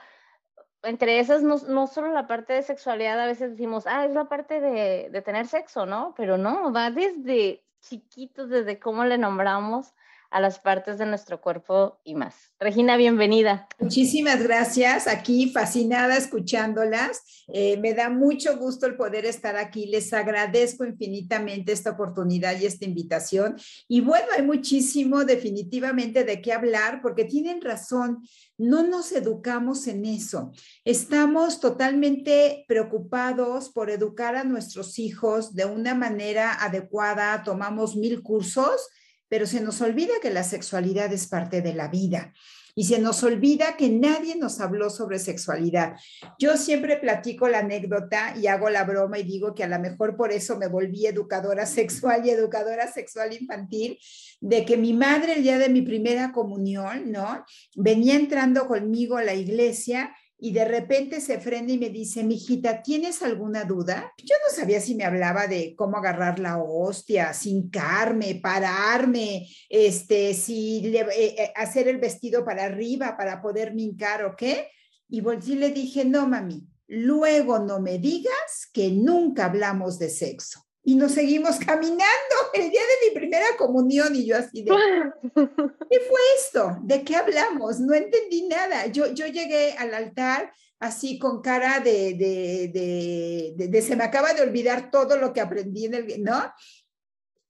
entre 0.83 1.19
esas, 1.19 1.43
no, 1.43 1.57
no, 1.69 1.87
solo 1.89 2.13
la 2.13 2.29
parte 2.29 2.53
de 2.53 2.63
sexualidad, 2.63 3.21
a 3.21 3.27
veces 3.27 3.51
decimos, 3.51 3.87
ah, 3.87 4.05
es 4.05 4.15
la 4.15 4.27
parte 4.27 4.61
de, 4.61 5.09
de 5.11 5.23
tener 5.23 5.49
sexo, 5.49 5.85
¿no? 5.85 6.15
Pero 6.17 6.39
no, 6.39 6.73
va 6.73 6.91
desde 6.91 7.65
chiquitos, 7.81 8.49
desde 8.51 8.79
cómo 8.79 9.05
le 9.05 9.19
nombramos 9.19 9.95
a 10.31 10.41
las 10.41 10.59
partes 10.59 10.99
de 10.99 11.07
nuestro 11.07 11.41
cuerpo 11.41 11.99
y 12.05 12.15
más. 12.15 12.35
Regina, 12.59 12.97
bienvenida. 12.97 13.69
Muchísimas 13.79 14.43
gracias. 14.43 15.07
Aquí 15.07 15.51
fascinada 15.51 16.17
escuchándolas. 16.17 17.45
Eh, 17.49 17.77
me 17.79 17.95
da 17.95 18.09
mucho 18.09 18.57
gusto 18.57 18.87
el 18.87 18.97
poder 18.97 19.27
estar 19.27 19.57
aquí. 19.57 19.87
Les 19.87 20.13
agradezco 20.13 20.85
infinitamente 20.85 21.73
esta 21.73 21.91
oportunidad 21.91 22.59
y 22.59 22.67
esta 22.67 22.85
invitación. 22.85 23.57
Y 23.89 24.01
bueno, 24.01 24.27
hay 24.37 24.43
muchísimo 24.43 25.25
definitivamente 25.25 26.25
de 26.25 26.41
qué 26.41 26.53
hablar 26.53 27.01
porque 27.03 27.25
tienen 27.25 27.61
razón. 27.61 28.27
No 28.59 28.83
nos 28.83 29.13
educamos 29.13 29.87
en 29.87 30.07
eso. 30.07 30.53
Estamos 30.85 31.61
totalmente 31.61 32.65
preocupados 32.69 33.69
por 33.69 33.91
educar 33.91 34.35
a 34.35 34.45
nuestros 34.45 34.99
hijos 34.99 35.55
de 35.55 35.67
una 35.67 35.95
manera 35.95 36.55
adecuada. 36.65 37.43
Tomamos 37.45 37.97
mil 37.97 38.23
cursos 38.23 38.89
pero 39.29 39.47
se 39.47 39.61
nos 39.61 39.81
olvida 39.81 40.15
que 40.21 40.31
la 40.31 40.45
sexualidad 40.45 41.13
es 41.13 41.27
parte 41.27 41.63
de 41.63 41.75
la 41.75 41.89
vida 41.89 42.33
y 42.79 42.85
se 42.85 42.99
nos 42.99 43.23
olvida 43.23 43.77
que 43.79 43.89
nadie 43.89 44.37
nos 44.37 44.61
habló 44.61 44.91
sobre 44.91 45.19
sexualidad. 45.19 45.97
Yo 46.39 46.59
siempre 46.59 46.99
platico 46.99 47.49
la 47.49 47.61
anécdota 47.61 48.37
y 48.37 48.49
hago 48.49 48.69
la 48.69 48.85
broma 48.85 49.19
y 49.19 49.23
digo 49.23 49.55
que 49.55 49.65
a 49.65 49.69
lo 49.69 49.79
mejor 49.79 50.15
por 50.15 50.31
eso 50.31 50.59
me 50.59 50.69
volví 50.69 51.07
educadora 51.07 51.65
sexual 51.67 52.27
y 52.27 52.31
educadora 52.31 52.93
sexual 52.93 53.33
infantil, 53.33 53.99
de 54.43 54.67
que 54.67 54.77
mi 54.77 54.93
madre 54.93 55.37
el 55.37 55.43
día 55.43 55.57
de 55.59 55.71
mi 55.71 55.81
primera 55.81 56.33
comunión, 56.33 57.11
¿no? 57.11 57.47
Venía 57.75 58.15
entrando 58.15 58.67
conmigo 58.67 59.17
a 59.17 59.25
la 59.25 59.33
iglesia 59.33 60.15
y 60.39 60.53
de 60.53 60.65
repente 60.67 61.21
se 61.21 61.41
frena 61.41 61.73
y 61.73 61.79
me 61.79 61.89
dice, 61.89 62.23
mijita, 62.23 62.83
¿tienes 62.83 63.23
alguna 63.23 63.65
duda? 63.65 64.13
Yo 64.19 64.35
no 64.47 64.55
sabía 64.55 64.81
si 64.81 64.95
me 64.95 65.05
hablaba 65.05 65.47
de 65.47 65.75
cómo 65.75 65.97
agarrar 65.97 66.39
la 66.39 66.59
hostia, 66.59 67.33
carme, 67.71 68.39
pararme, 68.43 69.49
este, 69.71 70.35
si 70.35 70.95
eh, 70.95 71.07
eh, 71.17 71.53
hacer 71.57 71.89
el 71.89 71.99
vestido 71.99 72.45
para 72.45 72.65
arriba 72.65 73.17
para 73.17 73.41
poder 73.41 73.75
mincar 73.75 74.25
o 74.25 74.37
qué. 74.37 74.69
Y 75.09 75.21
volví 75.21 75.53
y 75.53 75.57
le 75.57 75.71
dije, 75.71 76.05
no, 76.05 76.27
mami, 76.27 76.67
luego 76.87 77.59
no 77.61 77.81
me 77.81 77.99
digas 77.99 78.69
que 78.73 78.91
nunca 78.91 79.47
hablamos 79.47 79.99
de 79.99 80.11
sexo 80.11 80.66
y 80.87 80.95
nos 80.95 81.13
seguimos 81.13 81.59
caminando 81.59 82.05
el 82.55 82.71
día 82.71 82.81
de 82.81 83.09
mi 83.09 83.15
primera 83.15 83.47
comunión 83.59 84.15
y 84.15 84.25
yo 84.25 84.39
así 84.39 84.63
de, 84.63 84.71
¿qué 85.35 86.01
fue 86.09 86.21
esto? 86.39 86.79
¿De 86.83 87.03
qué 87.03 87.17
hablamos? 87.17 87.81
No 87.81 87.93
entendí 87.93 88.47
nada. 88.47 88.87
Yo, 88.87 89.13
yo 89.13 89.27
llegué 89.27 89.73
al 89.73 89.93
altar 89.93 90.53
así 90.79 91.19
con 91.19 91.43
cara 91.43 91.81
de, 91.81 92.15
de, 92.15 93.69
de, 93.69 93.83
se 93.83 93.97
me 93.97 94.05
acaba 94.05 94.33
de 94.33 94.43
olvidar 94.43 94.93
todo 94.93 95.17
lo 95.19 95.33
que 95.33 95.41
aprendí 95.41 95.87
en 95.87 95.95
el, 95.95 96.23
¿no? 96.23 96.53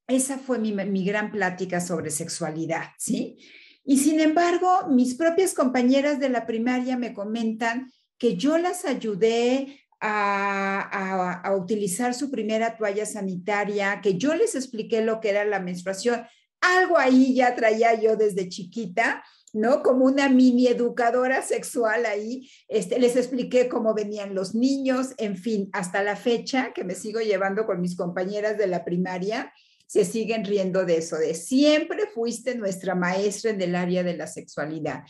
Esa 0.08 0.38
fue 0.38 0.58
mi, 0.58 0.72
mi 0.72 1.04
gran 1.04 1.30
plática 1.30 1.82
sobre 1.82 2.10
sexualidad, 2.10 2.84
¿sí? 2.98 3.36
Y 3.84 3.98
sin 3.98 4.20
embargo, 4.20 4.86
mis 4.88 5.14
propias 5.14 5.52
compañeras 5.52 6.18
de 6.20 6.30
la 6.30 6.46
primaria 6.46 6.96
me 6.96 7.12
comentan 7.12 7.92
que 8.16 8.36
yo 8.36 8.56
las 8.56 8.86
ayudé 8.86 9.80
a, 10.00 11.54
utilizar 11.56 12.14
su 12.14 12.30
primera 12.30 12.76
toalla 12.76 13.06
sanitaria, 13.06 14.00
que 14.02 14.18
yo 14.18 14.34
les 14.34 14.54
expliqué 14.54 15.02
lo 15.02 15.20
que 15.20 15.30
era 15.30 15.44
la 15.44 15.60
menstruación. 15.60 16.26
Algo 16.60 16.98
ahí 16.98 17.34
ya 17.34 17.54
traía 17.54 17.94
yo 17.94 18.16
desde 18.16 18.48
chiquita, 18.48 19.22
¿no? 19.52 19.82
Como 19.82 20.04
una 20.04 20.28
mini 20.28 20.66
educadora 20.66 21.42
sexual 21.42 22.04
ahí, 22.06 22.50
este, 22.68 22.98
les 22.98 23.16
expliqué 23.16 23.68
cómo 23.68 23.94
venían 23.94 24.34
los 24.34 24.54
niños, 24.54 25.14
en 25.18 25.36
fin, 25.36 25.70
hasta 25.72 26.02
la 26.02 26.16
fecha 26.16 26.72
que 26.74 26.84
me 26.84 26.94
sigo 26.94 27.20
llevando 27.20 27.66
con 27.66 27.80
mis 27.80 27.96
compañeras 27.96 28.58
de 28.58 28.66
la 28.66 28.84
primaria, 28.84 29.52
se 29.86 30.04
siguen 30.04 30.44
riendo 30.44 30.84
de 30.84 30.98
eso, 30.98 31.16
de 31.16 31.34
siempre 31.34 32.06
fuiste 32.12 32.56
nuestra 32.56 32.94
maestra 32.94 33.52
en 33.52 33.62
el 33.62 33.76
área 33.76 34.02
de 34.02 34.16
la 34.16 34.26
sexualidad. 34.26 35.04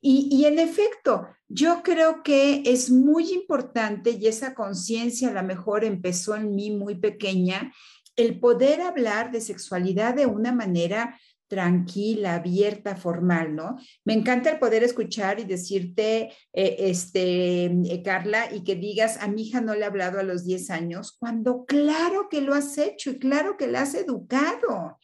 Y, 0.00 0.44
en 0.44 0.58
efecto, 0.58 1.26
yo 1.48 1.82
creo 1.82 2.22
que 2.22 2.62
es 2.64 2.90
muy 2.90 3.32
importante 3.32 4.10
y 4.10 4.26
esa 4.26 4.54
conciencia 4.54 5.30
a 5.30 5.32
lo 5.32 5.42
mejor 5.42 5.84
empezó 5.84 6.36
en 6.36 6.54
mí 6.54 6.70
muy 6.70 6.96
pequeña, 6.96 7.72
el 8.16 8.38
poder 8.38 8.80
hablar 8.80 9.30
de 9.30 9.40
sexualidad 9.40 10.14
de 10.14 10.26
una 10.26 10.52
manera 10.52 11.18
tranquila, 11.48 12.34
abierta, 12.34 12.96
formal, 12.96 13.54
¿no? 13.54 13.76
Me 14.04 14.14
encanta 14.14 14.50
el 14.50 14.58
poder 14.58 14.82
escuchar 14.82 15.38
y 15.38 15.44
decirte, 15.44 16.32
eh, 16.52 16.76
este, 16.78 17.66
eh, 17.66 18.02
Carla, 18.04 18.52
y 18.52 18.64
que 18.64 18.74
digas, 18.74 19.18
a 19.20 19.28
mi 19.28 19.42
hija 19.42 19.60
no 19.60 19.74
le 19.74 19.82
he 19.82 19.84
hablado 19.84 20.18
a 20.18 20.24
los 20.24 20.44
10 20.44 20.70
años, 20.70 21.16
cuando 21.18 21.64
claro 21.64 22.28
que 22.28 22.40
lo 22.40 22.54
has 22.54 22.76
hecho 22.78 23.10
y 23.10 23.18
claro 23.18 23.56
que 23.56 23.68
la 23.68 23.82
has 23.82 23.94
educado. 23.94 24.98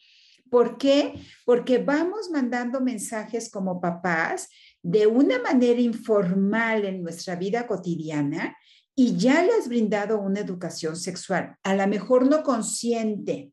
¿Por 0.49 0.77
qué? 0.77 1.13
Porque 1.45 1.79
vamos 1.79 2.29
mandando 2.29 2.79
mensajes 2.79 3.49
como 3.49 3.81
papás 3.81 4.49
de 4.83 5.07
una 5.07 5.39
manera 5.39 5.79
informal 5.79 6.85
en 6.85 7.01
nuestra 7.01 7.35
vida 7.35 7.65
cotidiana 7.65 8.55
y 8.95 9.17
ya 9.17 9.41
le 9.41 9.53
has 9.53 9.67
brindado 9.67 10.19
una 10.19 10.41
educación 10.41 10.95
sexual, 10.95 11.55
a 11.63 11.73
lo 11.73 11.87
mejor 11.87 12.27
no 12.27 12.43
consciente, 12.43 13.51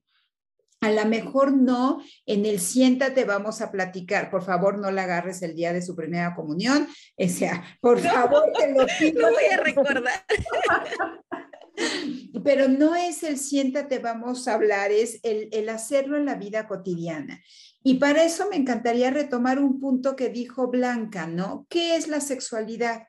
a 0.83 0.91
lo 0.91 1.05
mejor 1.05 1.53
no 1.53 2.03
en 2.27 2.47
el 2.47 2.59
siéntate, 2.59 3.25
vamos 3.25 3.61
a 3.61 3.71
platicar. 3.71 4.31
Por 4.31 4.43
favor, 4.43 4.79
no 4.79 4.91
la 4.91 5.03
agarres 5.03 5.43
el 5.43 5.55
día 5.55 5.75
de 5.75 5.83
su 5.83 5.95
primera 5.95 6.35
comunión. 6.35 6.89
O 7.17 7.29
sea, 7.29 7.63
por 7.81 8.01
favor, 8.01 8.45
te 8.59 8.73
lo 8.73 8.87
pido. 8.99 9.21
Lo 9.21 9.31
voy 9.31 9.45
a 9.53 9.59
recordar. 9.59 10.25
Pero 12.45 12.69
no 12.69 12.95
es 12.95 13.23
el 13.23 13.39
siéntate, 13.39 13.99
vamos 13.99 14.49
a 14.49 14.55
hablar, 14.55 14.91
es 14.91 15.21
el, 15.23 15.49
el 15.53 15.69
hacerlo 15.69 16.17
en 16.17 16.25
la 16.25 16.35
vida 16.35 16.67
cotidiana. 16.67 17.43
Y 17.83 17.95
para 17.95 18.25
eso 18.25 18.49
me 18.51 18.57
encantaría 18.57 19.11
retomar 19.11 19.59
un 19.59 19.81
punto 19.81 20.15
que 20.15 20.29
dijo 20.29 20.69
Blanca, 20.69 21.27
¿no? 21.27 21.67
¿Qué 21.71 21.97
es 21.97 22.09
la 22.09 22.21
sexualidad? 22.21 23.05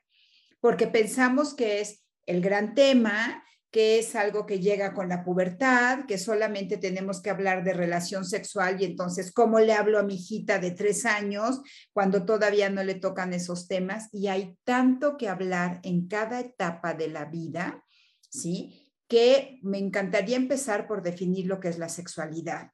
Porque 0.60 0.86
pensamos 0.86 1.54
que 1.54 1.80
es 1.80 2.02
el 2.24 2.40
gran 2.40 2.74
tema, 2.74 3.42
que 3.70 3.98
es 3.98 4.14
algo 4.16 4.44
que 4.44 4.60
llega 4.60 4.92
con 4.92 5.08
la 5.08 5.24
pubertad, 5.24 6.04
que 6.06 6.18
solamente 6.18 6.76
tenemos 6.76 7.22
que 7.22 7.30
hablar 7.30 7.64
de 7.64 7.72
relación 7.72 8.26
sexual 8.26 8.80
y 8.80 8.84
entonces, 8.84 9.32
¿cómo 9.32 9.60
le 9.60 9.72
hablo 9.72 9.98
a 9.98 10.02
mi 10.02 10.16
hijita 10.16 10.58
de 10.58 10.72
tres 10.72 11.06
años 11.06 11.60
cuando 11.92 12.24
todavía 12.24 12.68
no 12.68 12.84
le 12.84 12.94
tocan 12.94 13.32
esos 13.32 13.68
temas? 13.68 14.08
Y 14.12 14.28
hay 14.28 14.56
tanto 14.64 15.16
que 15.16 15.28
hablar 15.28 15.80
en 15.84 16.06
cada 16.06 16.40
etapa 16.40 16.92
de 16.92 17.08
la 17.08 17.24
vida, 17.24 17.82
¿sí? 18.28 18.92
Que 19.08 19.58
me 19.62 19.78
encantaría 19.78 20.36
empezar 20.36 20.86
por 20.86 21.02
definir 21.02 21.46
lo 21.46 21.58
que 21.58 21.68
es 21.68 21.78
la 21.78 21.88
sexualidad. 21.88 22.70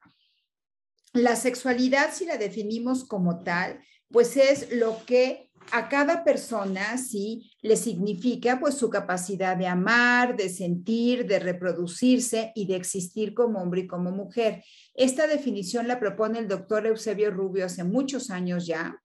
La 1.19 1.35
sexualidad, 1.35 2.13
si 2.13 2.25
la 2.25 2.37
definimos 2.37 3.03
como 3.03 3.43
tal, 3.43 3.81
pues 4.09 4.37
es 4.37 4.71
lo 4.71 5.03
que 5.05 5.49
a 5.73 5.89
cada 5.89 6.23
persona, 6.23 6.97
sí, 6.97 7.51
le 7.61 7.75
significa 7.75 8.57
pues 8.57 8.75
su 8.75 8.89
capacidad 8.89 9.57
de 9.57 9.67
amar, 9.67 10.37
de 10.37 10.47
sentir, 10.47 11.27
de 11.27 11.39
reproducirse 11.39 12.53
y 12.55 12.67
de 12.67 12.77
existir 12.77 13.33
como 13.33 13.59
hombre 13.59 13.81
y 13.81 13.87
como 13.87 14.11
mujer. 14.11 14.63
Esta 14.95 15.27
definición 15.27 15.89
la 15.89 15.99
propone 15.99 16.39
el 16.39 16.47
doctor 16.47 16.87
Eusebio 16.87 17.31
Rubio 17.31 17.65
hace 17.65 17.83
muchos 17.83 18.29
años 18.29 18.65
ya, 18.65 18.95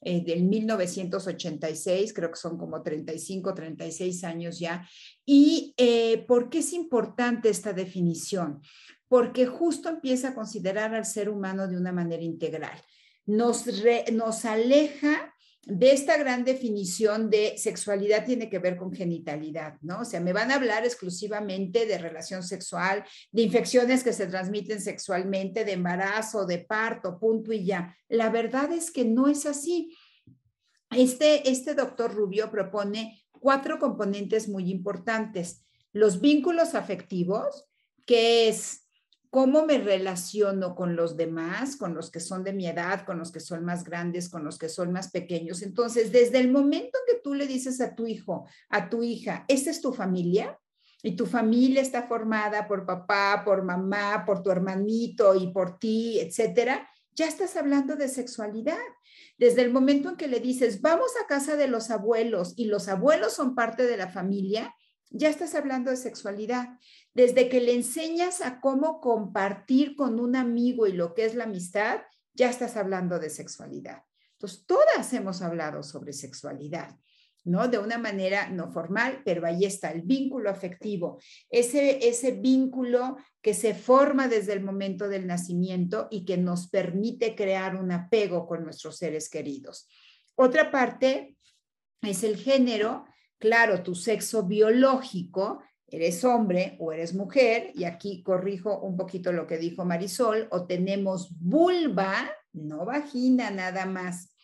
eh, 0.00 0.22
del 0.22 0.44
1986, 0.44 2.12
creo 2.12 2.30
que 2.30 2.36
son 2.36 2.56
como 2.56 2.82
35, 2.82 3.52
36 3.52 4.22
años 4.24 4.58
ya. 4.60 4.86
¿Y 5.26 5.74
eh, 5.76 6.24
por 6.28 6.50
qué 6.50 6.58
es 6.58 6.72
importante 6.72 7.48
esta 7.48 7.72
definición? 7.72 8.60
Porque 9.08 9.46
justo 9.46 9.88
empieza 9.88 10.28
a 10.28 10.34
considerar 10.34 10.94
al 10.94 11.04
ser 11.04 11.28
humano 11.28 11.68
de 11.68 11.76
una 11.76 11.92
manera 11.92 12.22
integral. 12.22 12.80
Nos, 13.26 13.64
nos 14.12 14.44
aleja 14.44 15.34
de 15.66 15.92
esta 15.92 16.16
gran 16.18 16.44
definición 16.44 17.30
de 17.30 17.56
sexualidad 17.56 18.26
tiene 18.26 18.50
que 18.50 18.58
ver 18.58 18.76
con 18.76 18.92
genitalidad, 18.92 19.78
¿no? 19.80 20.00
O 20.00 20.04
sea, 20.04 20.20
me 20.20 20.32
van 20.32 20.50
a 20.50 20.56
hablar 20.56 20.84
exclusivamente 20.84 21.86
de 21.86 21.98
relación 21.98 22.42
sexual, 22.42 23.04
de 23.32 23.42
infecciones 23.42 24.04
que 24.04 24.12
se 24.12 24.26
transmiten 24.26 24.80
sexualmente, 24.80 25.64
de 25.64 25.72
embarazo, 25.72 26.44
de 26.44 26.58
parto, 26.58 27.18
punto 27.18 27.52
y 27.52 27.64
ya. 27.64 27.96
La 28.08 28.28
verdad 28.28 28.72
es 28.72 28.90
que 28.90 29.04
no 29.04 29.26
es 29.26 29.46
así. 29.46 29.96
Este, 30.90 31.48
este 31.50 31.74
doctor 31.74 32.14
Rubio 32.14 32.50
propone 32.50 33.24
cuatro 33.32 33.78
componentes 33.78 34.48
muy 34.48 34.70
importantes. 34.70 35.64
Los 35.92 36.20
vínculos 36.20 36.74
afectivos, 36.74 37.66
que 38.06 38.48
es 38.48 38.83
cómo 39.34 39.66
me 39.66 39.78
relaciono 39.78 40.76
con 40.76 40.94
los 40.94 41.16
demás, 41.16 41.74
con 41.74 41.92
los 41.92 42.08
que 42.12 42.20
son 42.20 42.44
de 42.44 42.52
mi 42.52 42.68
edad, 42.68 43.04
con 43.04 43.18
los 43.18 43.32
que 43.32 43.40
son 43.40 43.64
más 43.64 43.82
grandes, 43.82 44.28
con 44.28 44.44
los 44.44 44.58
que 44.58 44.68
son 44.68 44.92
más 44.92 45.10
pequeños. 45.10 45.62
Entonces, 45.62 46.12
desde 46.12 46.38
el 46.38 46.52
momento 46.52 46.96
que 47.04 47.18
tú 47.18 47.34
le 47.34 47.48
dices 47.48 47.80
a 47.80 47.96
tu 47.96 48.06
hijo, 48.06 48.46
a 48.68 48.88
tu 48.88 49.02
hija, 49.02 49.44
esta 49.48 49.72
es 49.72 49.80
tu 49.80 49.92
familia, 49.92 50.56
y 51.02 51.16
tu 51.16 51.26
familia 51.26 51.82
está 51.82 52.04
formada 52.04 52.68
por 52.68 52.86
papá, 52.86 53.42
por 53.44 53.64
mamá, 53.64 54.22
por 54.24 54.40
tu 54.40 54.52
hermanito 54.52 55.34
y 55.34 55.48
por 55.48 55.80
ti, 55.80 56.20
etcétera, 56.20 56.88
ya 57.12 57.26
estás 57.26 57.56
hablando 57.56 57.96
de 57.96 58.06
sexualidad. 58.06 58.78
Desde 59.36 59.62
el 59.62 59.72
momento 59.72 60.10
en 60.10 60.16
que 60.16 60.28
le 60.28 60.38
dices, 60.38 60.80
vamos 60.80 61.10
a 61.20 61.26
casa 61.26 61.56
de 61.56 61.66
los 61.66 61.90
abuelos 61.90 62.54
y 62.56 62.66
los 62.66 62.86
abuelos 62.86 63.32
son 63.32 63.56
parte 63.56 63.82
de 63.84 63.96
la 63.96 64.08
familia, 64.08 64.76
ya 65.10 65.28
estás 65.28 65.54
hablando 65.54 65.90
de 65.90 65.96
sexualidad. 65.96 66.78
Desde 67.14 67.48
que 67.48 67.60
le 67.60 67.74
enseñas 67.74 68.40
a 68.40 68.60
cómo 68.60 69.00
compartir 69.00 69.96
con 69.96 70.18
un 70.18 70.36
amigo 70.36 70.86
y 70.86 70.92
lo 70.92 71.14
que 71.14 71.24
es 71.24 71.34
la 71.34 71.44
amistad, 71.44 72.00
ya 72.34 72.50
estás 72.50 72.76
hablando 72.76 73.18
de 73.18 73.30
sexualidad. 73.30 74.02
Entonces, 74.32 74.66
todas 74.66 75.12
hemos 75.12 75.42
hablado 75.42 75.82
sobre 75.82 76.12
sexualidad. 76.12 76.96
¿no? 77.44 77.68
De 77.68 77.78
una 77.78 77.98
manera 77.98 78.48
no 78.48 78.72
formal, 78.72 79.20
pero 79.24 79.46
ahí 79.46 79.64
está 79.64 79.90
el 79.90 80.02
vínculo 80.02 80.50
afectivo, 80.50 81.20
ese, 81.50 82.08
ese 82.08 82.32
vínculo 82.32 83.18
que 83.42 83.52
se 83.52 83.74
forma 83.74 84.28
desde 84.28 84.54
el 84.54 84.62
momento 84.62 85.08
del 85.08 85.26
nacimiento 85.26 86.08
y 86.10 86.24
que 86.24 86.38
nos 86.38 86.68
permite 86.68 87.34
crear 87.34 87.76
un 87.76 87.92
apego 87.92 88.46
con 88.46 88.64
nuestros 88.64 88.96
seres 88.96 89.28
queridos. 89.28 89.86
Otra 90.34 90.70
parte 90.70 91.36
es 92.00 92.24
el 92.24 92.36
género, 92.36 93.04
claro, 93.44 93.82
tu 93.82 93.94
sexo 93.94 94.44
biológico, 94.44 95.62
eres 95.86 96.24
hombre 96.24 96.78
o 96.80 96.92
eres 96.92 97.12
mujer, 97.12 97.72
y 97.74 97.84
aquí 97.84 98.22
corrijo 98.22 98.80
un 98.80 98.96
poquito 98.96 99.32
lo 99.32 99.46
que 99.46 99.58
dijo 99.58 99.84
Marisol, 99.84 100.48
o 100.50 100.64
tenemos 100.64 101.28
vulva, 101.38 102.30
no 102.54 102.86
vagina 102.86 103.50
nada 103.50 103.84
más. 103.84 104.34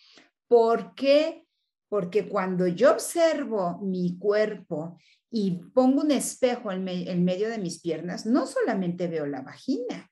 ¿Por 0.47 0.95
qué? 0.95 1.47
Porque 1.89 2.29
cuando 2.29 2.67
yo 2.67 2.93
observo 2.93 3.79
mi 3.79 4.19
cuerpo 4.19 4.99
y 5.31 5.53
pongo 5.73 6.03
un 6.03 6.11
espejo 6.11 6.71
en, 6.71 6.87
en 6.87 7.25
medio 7.25 7.49
de 7.49 7.57
mis 7.57 7.81
piernas, 7.81 8.27
no 8.27 8.47
solamente 8.47 9.09
veo 9.09 9.25
la 9.25 9.41
vagina, 9.41 10.11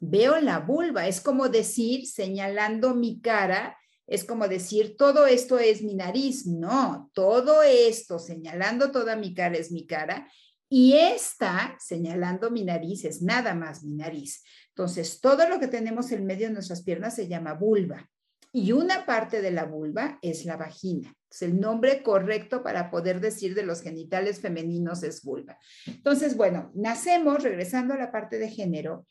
veo 0.00 0.40
la 0.40 0.60
vulva. 0.60 1.06
Es 1.06 1.20
como 1.20 1.50
decir, 1.50 2.06
señalando 2.06 2.94
mi 2.94 3.20
cara, 3.20 3.76
es 4.10 4.24
como 4.24 4.48
decir, 4.48 4.96
todo 4.98 5.28
esto 5.28 5.60
es 5.60 5.82
mi 5.82 5.94
nariz. 5.94 6.44
No, 6.44 7.10
todo 7.14 7.62
esto, 7.62 8.18
señalando 8.18 8.90
toda 8.90 9.14
mi 9.14 9.32
cara, 9.32 9.56
es 9.56 9.70
mi 9.70 9.86
cara. 9.86 10.28
Y 10.68 10.94
esta, 10.94 11.76
señalando 11.78 12.50
mi 12.50 12.64
nariz, 12.64 13.04
es 13.04 13.22
nada 13.22 13.54
más 13.54 13.84
mi 13.84 13.94
nariz. 13.94 14.42
Entonces, 14.70 15.20
todo 15.20 15.48
lo 15.48 15.60
que 15.60 15.68
tenemos 15.68 16.10
en 16.10 16.26
medio 16.26 16.48
de 16.48 16.54
nuestras 16.54 16.82
piernas 16.82 17.14
se 17.14 17.28
llama 17.28 17.54
vulva. 17.54 18.10
Y 18.52 18.72
una 18.72 19.06
parte 19.06 19.40
de 19.40 19.52
la 19.52 19.64
vulva 19.64 20.18
es 20.22 20.44
la 20.44 20.56
vagina. 20.56 21.14
el 21.40 21.60
nombre 21.60 22.02
correcto 22.02 22.64
para 22.64 22.90
poder 22.90 23.20
decir 23.20 23.54
de 23.54 23.62
los 23.62 23.80
genitales 23.80 24.40
femeninos 24.40 25.04
es 25.04 25.22
vulva. 25.22 25.56
Entonces, 25.86 26.36
bueno, 26.36 26.72
nacemos, 26.74 27.44
regresando 27.44 27.94
a 27.94 27.98
la 27.98 28.10
parte 28.10 28.38
de 28.38 28.50
género, 28.50 29.06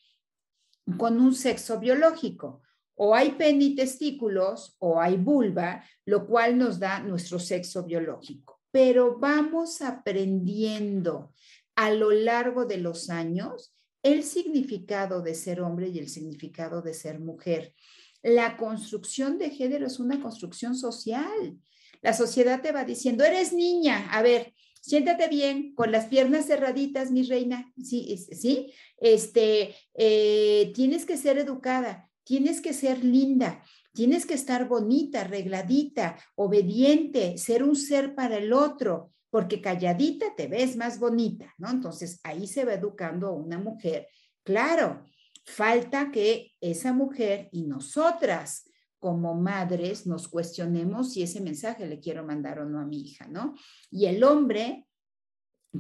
con 0.98 1.22
un 1.22 1.34
sexo 1.34 1.80
biológico 1.80 2.64
o 3.02 3.16
hay 3.16 3.32
penitestículos 3.32 4.76
o 4.80 5.00
hay 5.00 5.16
vulva, 5.16 5.86
lo 6.04 6.28
cual 6.28 6.58
nos 6.58 6.80
da 6.80 7.00
nuestro 7.00 7.40
sexo 7.40 7.84
biológico. 7.86 8.60
Pero 8.72 9.18
vamos 9.18 9.82
aprendiendo 9.82 11.34
a 11.76 11.92
lo 11.92 12.12
largo 12.12 12.66
de 12.66 12.78
los 12.78 13.10
años 13.10 13.74
el 14.04 14.24
significado 14.24 15.22
de 15.22 15.34
ser 15.34 15.62
hombre 15.62 15.88
y 15.88 15.98
el 15.98 16.10
significado 16.10 16.82
de 16.82 16.94
ser 16.94 17.22
mujer. 17.22 17.74
La 18.22 18.58
construcción 18.58 19.38
de 19.38 19.52
género 19.52 19.88
es 19.88 19.98
una 20.00 20.22
construcción 20.22 20.76
social. 20.76 21.58
La 22.02 22.12
sociedad 22.14 22.62
te 22.62 22.74
va 22.74 22.84
diciendo, 22.84 23.24
eres 23.24 23.54
niña, 23.54 24.10
a 24.12 24.22
ver, 24.22 24.54
siéntate 24.82 25.30
bien, 25.30 25.74
con 25.74 25.94
las 25.94 26.08
piernas 26.08 26.48
cerraditas, 26.48 27.12
mi 27.12 27.24
reina, 27.24 27.72
sí, 27.82 28.18
sí, 28.18 28.74
este, 28.98 29.74
eh, 29.94 30.74
tienes 30.76 31.06
que 31.06 31.16
ser 31.16 31.38
educada, 31.38 32.09
tienes 32.30 32.62
que 32.62 32.74
ser 32.74 33.04
linda, 33.04 33.64
tienes 33.92 34.28
que 34.28 34.36
estar 34.36 34.68
bonita, 34.68 35.22
arregladita, 35.22 36.16
obediente, 36.36 37.40
ser 37.40 37.64
un 37.64 37.76
ser 37.76 38.14
para 38.14 38.38
el 38.38 38.54
otro, 38.54 39.12
porque 39.32 39.62
calladita 39.62 40.36
te 40.36 40.46
ves 40.46 40.78
más 40.78 41.00
bonita, 41.00 41.52
¿no? 41.58 41.72
Entonces 41.72 42.20
ahí 42.24 42.46
se 42.46 42.66
va 42.66 42.76
educando 42.76 43.34
una 43.34 43.58
mujer. 43.58 44.10
Claro, 44.44 45.06
falta 45.44 46.12
que 46.12 46.52
esa 46.62 46.94
mujer 46.94 47.50
y 47.52 47.64
nosotras 47.64 48.70
como 49.00 49.34
madres 49.34 50.06
nos 50.06 50.28
cuestionemos 50.28 51.14
si 51.14 51.24
ese 51.24 51.42
mensaje 51.42 51.88
le 51.88 52.00
quiero 52.00 52.24
mandar 52.24 52.60
o 52.60 52.70
no 52.70 52.80
a 52.80 52.86
mi 52.86 53.02
hija, 53.02 53.26
¿no? 53.28 53.56
Y 53.90 54.06
el 54.06 54.24
hombre 54.24 54.86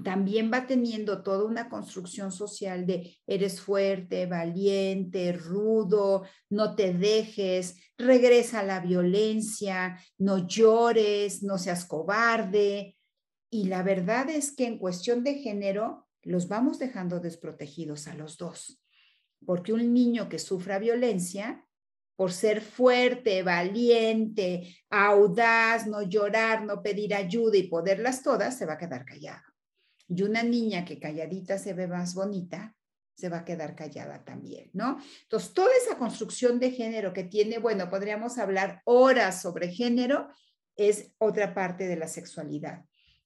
también 0.03 0.51
va 0.53 0.67
teniendo 0.67 1.23
toda 1.23 1.45
una 1.45 1.67
construcción 1.67 2.31
social 2.31 2.85
de 2.85 3.17
eres 3.25 3.59
fuerte, 3.59 4.27
valiente, 4.27 5.33
rudo, 5.33 6.23
no 6.49 6.75
te 6.75 6.93
dejes, 6.93 7.75
regresa 7.97 8.59
a 8.59 8.63
la 8.63 8.79
violencia, 8.81 9.99
no 10.17 10.47
llores, 10.47 11.41
no 11.41 11.57
seas 11.57 11.85
cobarde. 11.85 12.97
Y 13.49 13.65
la 13.65 13.81
verdad 13.81 14.29
es 14.29 14.55
que 14.55 14.67
en 14.67 14.77
cuestión 14.77 15.23
de 15.23 15.35
género 15.35 16.07
los 16.21 16.47
vamos 16.47 16.77
dejando 16.77 17.19
desprotegidos 17.19 18.07
a 18.07 18.13
los 18.13 18.37
dos, 18.37 18.79
porque 19.45 19.73
un 19.73 19.93
niño 19.93 20.29
que 20.29 20.37
sufra 20.37 20.77
violencia, 20.77 21.65
por 22.15 22.33
ser 22.33 22.61
fuerte, 22.61 23.43
valiente, 23.43 24.75
audaz, 24.89 25.87
no 25.87 26.01
llorar, 26.01 26.65
no 26.65 26.83
pedir 26.83 27.15
ayuda 27.15 27.57
y 27.57 27.69
poderlas 27.69 28.21
todas, 28.21 28.57
se 28.57 28.65
va 28.65 28.73
a 28.73 28.77
quedar 28.77 29.05
callado. 29.05 29.48
Y 30.09 30.23
una 30.23 30.43
niña 30.43 30.83
que 30.83 30.99
calladita 30.99 31.57
se 31.57 31.73
ve 31.73 31.87
más 31.87 32.15
bonita, 32.15 32.75
se 33.13 33.29
va 33.29 33.39
a 33.39 33.45
quedar 33.45 33.75
callada 33.75 34.23
también, 34.23 34.69
¿no? 34.73 34.97
Entonces, 35.23 35.53
toda 35.53 35.69
esa 35.75 35.97
construcción 35.97 36.59
de 36.59 36.71
género 36.71 37.13
que 37.13 37.25
tiene, 37.25 37.59
bueno, 37.59 37.89
podríamos 37.89 38.37
hablar 38.37 38.81
horas 38.85 39.41
sobre 39.41 39.69
género, 39.69 40.29
es 40.75 41.11
otra 41.17 41.53
parte 41.53 41.87
de 41.87 41.97
la 41.97 42.07
sexualidad. 42.07 42.85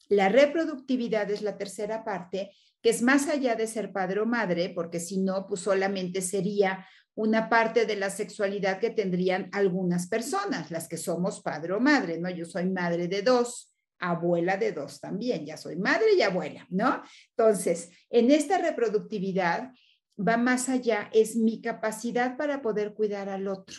La 0.10 0.30
reproductividad 0.30 1.30
es 1.32 1.42
la 1.42 1.58
tercera 1.58 2.04
parte, 2.04 2.52
que 2.82 2.90
es 2.90 3.02
más 3.02 3.30
allá 3.30 3.56
de 3.56 3.68
ser 3.68 3.94
padre 3.94 4.20
o 4.20 4.26
madre, 4.26 4.70
porque 4.70 5.00
si 5.00 5.18
no, 5.20 5.48
pues 5.48 5.62
solamente 5.62 6.22
sería 6.22 6.86
una 7.16 7.48
parte 7.48 7.86
de 7.86 7.96
la 7.96 8.10
sexualidad 8.10 8.80
que 8.80 8.90
tendrían 8.90 9.50
algunas 9.54 10.08
personas, 10.08 10.72
las 10.72 10.88
que 10.88 10.98
somos 10.98 11.42
padre 11.42 11.74
o 11.74 11.80
madre, 11.80 12.18
¿no? 12.18 12.30
Yo 12.30 12.46
soy 12.46 12.70
madre 12.70 13.08
de 13.08 13.22
dos, 13.22 13.73
abuela 14.10 14.58
de 14.58 14.72
dos 14.72 15.00
también, 15.00 15.46
ya 15.46 15.58
soy 15.58 15.78
madre 15.78 16.14
y 16.18 16.22
abuela, 16.22 16.68
¿no? 16.70 17.02
Entonces, 17.38 17.90
en 18.10 18.32
esta 18.32 18.58
reproductividad 18.58 19.72
va 20.20 20.38
más 20.38 20.70
allá, 20.70 21.10
es 21.14 21.36
mi 21.36 21.62
capacidad 21.62 22.38
para 22.38 22.62
poder 22.62 22.94
cuidar 22.94 23.30
al 23.30 23.48
otro. 23.48 23.78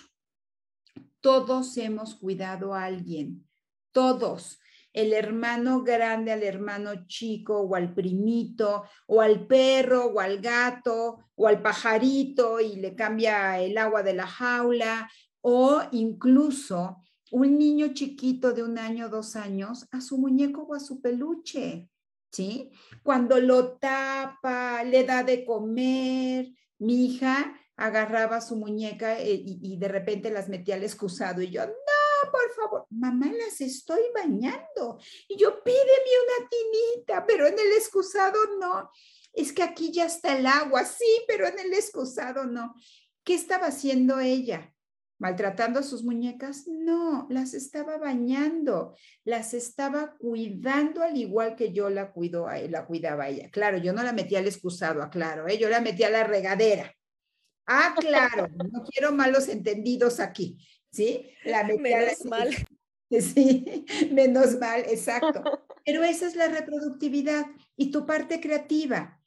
Todos 1.20 1.76
hemos 1.76 2.14
cuidado 2.16 2.74
a 2.74 2.84
alguien, 2.84 3.46
todos. 3.92 4.58
El 4.92 5.12
hermano 5.12 5.82
grande 5.82 6.30
al 6.30 6.44
hermano 6.44 7.06
chico 7.06 7.60
o 7.60 7.74
al 7.74 7.92
primito 7.94 8.84
o 9.08 9.20
al 9.20 9.46
perro 9.46 10.06
o 10.06 10.20
al 10.20 10.40
gato 10.40 11.18
o 11.34 11.48
al 11.48 11.60
pajarito 11.60 12.60
y 12.60 12.76
le 12.76 12.94
cambia 12.94 13.58
el 13.60 13.76
agua 13.76 14.04
de 14.04 14.14
la 14.14 14.26
jaula 14.26 15.10
o 15.40 15.82
incluso 15.90 17.03
un 17.34 17.58
niño 17.58 17.92
chiquito 17.94 18.52
de 18.52 18.62
un 18.62 18.78
año, 18.78 19.08
dos 19.08 19.34
años, 19.34 19.88
a 19.90 20.00
su 20.00 20.18
muñeco 20.18 20.62
o 20.62 20.74
a 20.74 20.78
su 20.78 21.00
peluche, 21.00 21.90
¿sí? 22.30 22.70
Cuando 23.02 23.40
lo 23.40 23.72
tapa, 23.76 24.84
le 24.84 25.02
da 25.02 25.24
de 25.24 25.44
comer, 25.44 26.52
mi 26.78 27.06
hija 27.06 27.60
agarraba 27.76 28.40
su 28.40 28.54
muñeca 28.54 29.18
eh, 29.18 29.42
y, 29.44 29.76
de 29.76 29.88
repente 29.88 30.30
las 30.30 30.48
metía 30.48 30.76
al 30.76 30.84
excusado 30.84 31.42
y 31.42 31.50
yo, 31.50 31.66
no, 31.66 32.30
por 32.30 32.54
favor, 32.54 32.86
mamá, 32.90 33.26
las 33.32 33.60
estoy 33.60 34.02
bañando. 34.14 35.00
Y 35.26 35.36
yo, 35.36 35.60
pídeme 35.64 36.12
una 36.38 36.48
tinita, 36.48 37.26
pero 37.26 37.48
en 37.48 37.58
el 37.58 37.72
excusado 37.72 38.38
no. 38.60 38.90
Es 39.32 39.52
que 39.52 39.64
aquí 39.64 39.90
ya 39.90 40.04
está 40.04 40.38
el 40.38 40.46
agua, 40.46 40.84
sí, 40.84 41.24
pero 41.26 41.48
en 41.48 41.58
el 41.58 41.74
excusado 41.74 42.44
no. 42.44 42.76
¿Qué 43.24 43.34
estaba 43.34 43.66
haciendo 43.66 44.20
ella? 44.20 44.73
Maltratando 45.18 45.80
a 45.80 45.82
sus 45.82 46.04
muñecas? 46.04 46.66
No, 46.66 47.26
las 47.30 47.54
estaba 47.54 47.98
bañando, 47.98 48.96
las 49.24 49.54
estaba 49.54 50.16
cuidando 50.18 51.02
al 51.02 51.16
igual 51.16 51.56
que 51.56 51.72
yo 51.72 51.90
la, 51.90 52.12
cuido, 52.12 52.46
la 52.68 52.86
cuidaba 52.86 53.24
a 53.24 53.28
ella. 53.28 53.50
Claro, 53.50 53.78
yo 53.78 53.92
no 53.92 54.02
la 54.02 54.12
metía 54.12 54.38
al 54.38 54.46
excusado, 54.46 55.02
aclaro, 55.02 55.48
¿eh? 55.48 55.58
yo 55.58 55.68
la 55.68 55.80
metía 55.80 56.08
a 56.08 56.10
la 56.10 56.24
regadera. 56.24 56.94
Ah, 57.66 57.94
claro, 57.98 58.48
no 58.72 58.82
quiero 58.84 59.12
malos 59.12 59.48
entendidos 59.48 60.20
aquí, 60.20 60.58
¿sí? 60.90 61.30
La 61.44 61.64
menos 61.64 62.24
mal. 62.24 62.48
Sí, 63.10 63.84
menos 64.10 64.58
mal, 64.58 64.80
exacto. 64.88 65.44
Pero 65.84 66.02
esa 66.02 66.26
es 66.26 66.34
la 66.34 66.48
reproductividad 66.48 67.46
y 67.76 67.92
tu 67.92 68.06
parte 68.06 68.40
creativa 68.40 69.20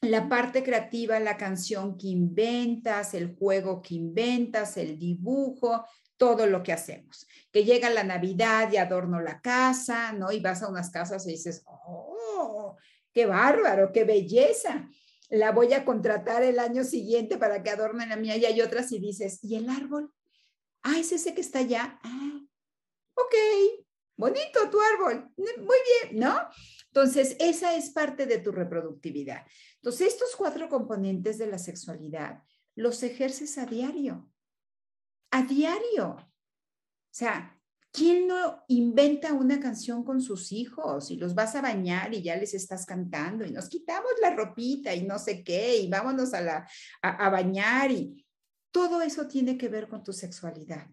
la 0.00 0.28
parte 0.28 0.62
creativa, 0.62 1.18
la 1.18 1.36
canción 1.36 1.98
que 1.98 2.08
inventas, 2.08 3.14
el 3.14 3.36
juego 3.36 3.82
que 3.82 3.94
inventas, 3.94 4.76
el 4.76 4.98
dibujo, 4.98 5.84
todo 6.16 6.46
lo 6.46 6.62
que 6.62 6.72
hacemos. 6.72 7.26
Que 7.50 7.64
llega 7.64 7.90
la 7.90 8.04
Navidad 8.04 8.70
y 8.70 8.76
adorno 8.76 9.20
la 9.20 9.40
casa, 9.40 10.12
¿no? 10.12 10.30
Y 10.30 10.40
vas 10.40 10.62
a 10.62 10.68
unas 10.68 10.90
casas 10.90 11.26
y 11.26 11.32
dices, 11.32 11.62
oh, 11.66 12.76
qué 13.12 13.26
bárbaro, 13.26 13.92
qué 13.92 14.04
belleza. 14.04 14.88
La 15.30 15.52
voy 15.52 15.72
a 15.72 15.84
contratar 15.84 16.42
el 16.42 16.58
año 16.58 16.84
siguiente 16.84 17.36
para 17.36 17.62
que 17.62 17.70
adorne 17.70 18.06
la 18.06 18.16
mía 18.16 18.36
y 18.36 18.44
hay 18.44 18.60
otras 18.60 18.92
y 18.92 18.98
dices, 18.98 19.40
¿y 19.42 19.56
el 19.56 19.68
árbol? 19.68 20.12
Ah, 20.82 20.98
es 20.98 21.12
ese 21.12 21.34
que 21.34 21.40
está 21.40 21.58
allá. 21.58 21.98
Ah, 22.02 22.40
ok, 23.14 23.34
bonito 24.16 24.70
tu 24.70 24.78
árbol, 24.80 25.30
muy 25.36 25.76
bien, 26.02 26.20
¿no? 26.20 26.48
Entonces, 26.98 27.36
esa 27.38 27.76
es 27.76 27.90
parte 27.90 28.26
de 28.26 28.38
tu 28.38 28.50
reproductividad. 28.50 29.46
Entonces, 29.76 30.08
estos 30.08 30.34
cuatro 30.36 30.68
componentes 30.68 31.38
de 31.38 31.46
la 31.46 31.58
sexualidad 31.58 32.42
los 32.74 33.04
ejerces 33.04 33.56
a 33.56 33.66
diario. 33.66 34.28
a 35.30 35.42
diario. 35.42 36.16
O 36.16 37.12
sea, 37.12 37.56
¿quién 37.92 38.26
no 38.26 38.64
inventa 38.66 39.32
una 39.32 39.60
canción 39.60 40.02
con 40.02 40.20
sus 40.20 40.50
hijos 40.50 41.12
y 41.12 41.16
los 41.18 41.36
vas 41.36 41.54
a 41.54 41.62
bañar 41.62 42.12
y 42.14 42.22
ya 42.22 42.34
les 42.34 42.52
estás 42.54 42.84
cantando 42.84 43.46
y 43.46 43.52
nos 43.52 43.68
quitamos 43.68 44.10
la 44.20 44.34
ropita 44.34 44.92
y 44.92 45.06
no 45.06 45.20
sé 45.20 45.44
qué 45.44 45.76
y 45.76 45.88
vámonos 45.88 46.34
a, 46.34 46.40
la, 46.40 46.68
a 47.02 47.30
bañar 47.30 47.92
y 47.92 48.26
todo 48.72 49.02
eso 49.02 49.28
tiene 49.28 49.56
que 49.56 49.68
ver 49.68 49.88
con 49.88 50.02
tu 50.02 50.12
sexualidad? 50.12 50.88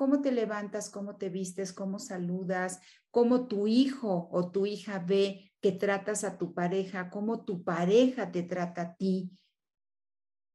cómo 0.00 0.22
te 0.22 0.32
levantas, 0.32 0.88
cómo 0.88 1.16
te 1.16 1.28
vistes, 1.28 1.74
cómo 1.74 1.98
saludas, 1.98 2.80
cómo 3.10 3.48
tu 3.48 3.66
hijo 3.66 4.30
o 4.32 4.50
tu 4.50 4.64
hija 4.64 4.98
ve 4.98 5.49
que 5.60 5.72
tratas 5.72 6.24
a 6.24 6.38
tu 6.38 6.54
pareja, 6.54 7.10
cómo 7.10 7.44
tu 7.44 7.62
pareja 7.62 8.30
te 8.30 8.42
trata 8.42 8.82
a 8.82 8.94
ti. 8.96 9.30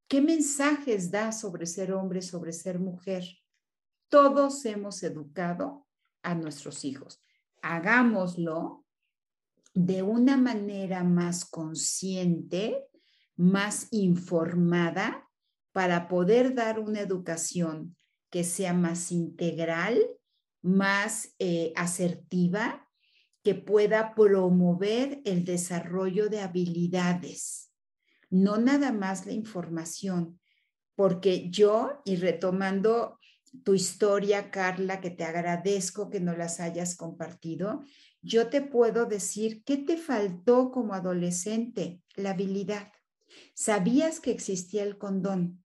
¿Qué 0.08 0.22
mensajes 0.22 1.12
da 1.12 1.32
sobre 1.32 1.65
ser 1.65 1.94
hombre, 1.94 2.22
sobre 2.22 2.54
ser 2.54 2.80
mujer? 2.80 3.24
Todos 4.10 4.65
hemos 4.65 5.02
educado 5.04 5.88
a 6.22 6.36
nuestros 6.36 6.86
hijos. 6.86 7.20
Hagámoslo 7.62 8.86
de 9.74 10.04
una 10.04 10.38
manera 10.38 11.04
más 11.04 11.46
consciente, 11.46 12.88
más 13.36 13.88
informada, 13.91 15.26
para 15.76 16.08
poder 16.08 16.56
dar 16.56 16.80
una 16.80 17.02
educación 17.02 17.98
que 18.30 18.46
sea 18.46 18.74
más 18.74 19.12
integral, 19.12 20.00
más 20.62 21.36
eh, 21.38 21.74
asertiva, 21.76 22.85
que 23.45 23.53
pueda 23.53 24.15
promover 24.15 25.21
el 25.23 25.45
desarrollo 25.45 26.29
de 26.29 26.41
habilidades, 26.41 27.71
no 28.31 28.58
nada 28.58 28.91
más 28.91 29.27
la 29.27 29.34
información, 29.34 30.39
porque 30.95 31.51
yo, 31.51 32.01
y 32.05 32.15
retomando 32.15 33.19
tu 33.63 33.75
historia, 33.75 34.49
Carla, 34.49 34.99
que 34.99 35.12
te 35.12 35.25
agradezco 35.25 36.10
que 36.10 36.19
no 36.19 36.36
las 36.36 36.60
hayas 36.60 36.95
compartido, 36.97 37.84
yo 38.23 38.49
te 38.49 38.62
puedo 38.62 39.05
decir 39.05 39.63
qué 39.63 39.77
te 39.77 39.97
faltó 39.97 40.71
como 40.71 40.95
adolescente, 40.95 42.01
la 42.15 42.31
habilidad. 42.31 42.93
Sabías 43.53 44.19
que 44.19 44.31
existía 44.31 44.81
el 44.81 44.97
condón, 44.97 45.63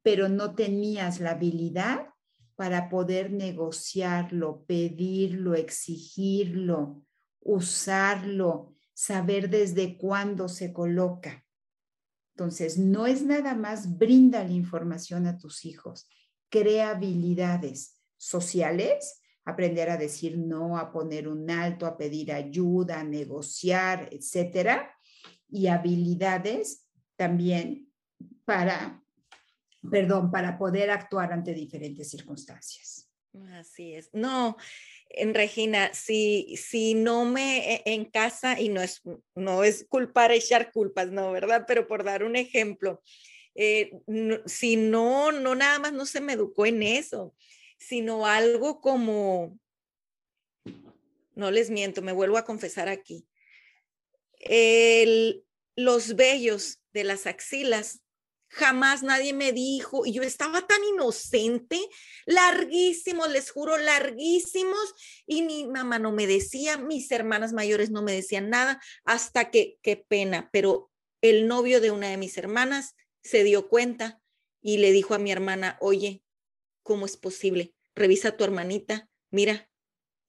pero 0.00 0.28
no 0.28 0.54
tenías 0.54 1.18
la 1.18 1.32
habilidad 1.32 2.10
para 2.56 2.88
poder 2.88 3.30
negociarlo, 3.30 4.64
pedirlo, 4.66 5.54
exigirlo, 5.54 7.02
usarlo, 7.40 8.74
saber 8.94 9.50
desde 9.50 9.98
cuándo 9.98 10.48
se 10.48 10.72
coloca. 10.72 11.44
Entonces, 12.34 12.78
no 12.78 13.06
es 13.06 13.22
nada 13.22 13.54
más 13.54 13.98
brinda 13.98 14.42
la 14.42 14.52
información 14.52 15.26
a 15.26 15.38
tus 15.38 15.64
hijos, 15.64 16.08
crea 16.50 16.90
habilidades 16.90 18.02
sociales, 18.16 19.20
aprender 19.44 19.90
a 19.90 19.96
decir 19.96 20.38
no, 20.38 20.76
a 20.76 20.90
poner 20.90 21.28
un 21.28 21.50
alto, 21.50 21.86
a 21.86 21.96
pedir 21.96 22.32
ayuda, 22.32 23.00
a 23.00 23.04
negociar, 23.04 24.08
etcétera, 24.10 24.90
y 25.48 25.68
habilidades 25.68 26.86
también 27.16 27.92
para 28.44 29.05
perdón, 29.90 30.30
para 30.30 30.58
poder 30.58 30.90
actuar 30.90 31.32
ante 31.32 31.54
diferentes 31.54 32.10
circunstancias. 32.10 33.08
Así 33.52 33.94
es. 33.94 34.10
No, 34.12 34.56
en 35.10 35.34
Regina, 35.34 35.92
si, 35.92 36.56
si 36.56 36.94
no 36.94 37.24
me 37.24 37.74
e, 37.74 37.82
en 37.86 38.06
casa, 38.06 38.60
y 38.60 38.68
no 38.68 38.80
es, 38.82 39.02
no 39.34 39.64
es 39.64 39.86
culpar, 39.88 40.32
echar 40.32 40.72
culpas, 40.72 41.10
no, 41.10 41.32
¿verdad? 41.32 41.64
Pero 41.66 41.86
por 41.86 42.04
dar 42.04 42.24
un 42.24 42.36
ejemplo, 42.36 43.02
eh, 43.54 43.92
si 44.46 44.76
no, 44.76 45.32
no 45.32 45.54
nada 45.54 45.78
más 45.78 45.92
no 45.92 46.06
se 46.06 46.20
me 46.20 46.34
educó 46.34 46.66
en 46.66 46.82
eso, 46.82 47.34
sino 47.78 48.26
algo 48.26 48.80
como, 48.80 49.58
no 51.34 51.50
les 51.50 51.70
miento, 51.70 52.02
me 52.02 52.12
vuelvo 52.12 52.38
a 52.38 52.44
confesar 52.44 52.88
aquí, 52.88 53.26
el, 54.38 55.44
los 55.74 56.16
vellos 56.16 56.82
de 56.92 57.04
las 57.04 57.26
axilas 57.26 58.02
jamás 58.56 59.02
nadie 59.02 59.34
me 59.34 59.52
dijo, 59.52 60.06
y 60.06 60.12
yo 60.12 60.22
estaba 60.22 60.66
tan 60.66 60.82
inocente, 60.82 61.78
larguísimos, 62.24 63.30
les 63.30 63.50
juro, 63.50 63.76
larguísimos, 63.76 64.94
y 65.26 65.42
mi 65.42 65.66
mamá 65.66 65.98
no 65.98 66.10
me 66.10 66.26
decía, 66.26 66.78
mis 66.78 67.10
hermanas 67.10 67.52
mayores 67.52 67.90
no 67.90 68.00
me 68.00 68.12
decían 68.12 68.48
nada, 68.48 68.80
hasta 69.04 69.50
que, 69.50 69.78
qué 69.82 69.96
pena, 69.96 70.48
pero 70.52 70.90
el 71.20 71.48
novio 71.48 71.82
de 71.82 71.90
una 71.90 72.08
de 72.08 72.16
mis 72.16 72.38
hermanas 72.38 72.94
se 73.22 73.44
dio 73.44 73.68
cuenta 73.68 74.22
y 74.62 74.78
le 74.78 74.90
dijo 74.90 75.12
a 75.12 75.18
mi 75.18 75.30
hermana, 75.30 75.76
oye, 75.80 76.22
¿cómo 76.82 77.04
es 77.04 77.18
posible? 77.18 77.74
Revisa 77.94 78.28
a 78.28 78.36
tu 78.38 78.44
hermanita, 78.44 79.06
mira. 79.30 79.68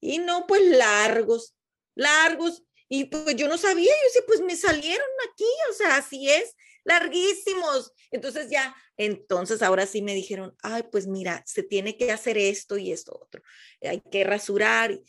Y 0.01 0.19
no, 0.19 0.47
pues 0.47 0.63
largos, 0.63 1.55
largos. 1.95 2.63
Y 2.89 3.05
pues 3.05 3.37
yo 3.37 3.47
no 3.47 3.57
sabía, 3.57 3.91
yo 3.91 4.09
sí, 4.13 4.19
pues 4.27 4.41
me 4.41 4.55
salieron 4.57 5.07
aquí, 5.31 5.45
o 5.71 5.73
sea, 5.73 5.95
así 5.95 6.29
es 6.29 6.55
larguísimos. 6.87 7.93
Entonces 8.11 8.49
ya, 8.49 8.75
entonces 8.95 9.61
ahora 9.61 9.85
sí 9.85 10.01
me 10.01 10.15
dijeron, 10.15 10.55
ay, 10.63 10.83
pues 10.89 11.05
mira, 11.05 11.43
se 11.45 11.61
tiene 11.61 11.97
que 11.97 12.11
hacer 12.11 12.37
esto 12.37 12.77
y 12.77 12.91
esto 12.91 13.19
otro, 13.21 13.43
hay 13.81 14.01
que 14.09 14.23
rasurar. 14.23 14.99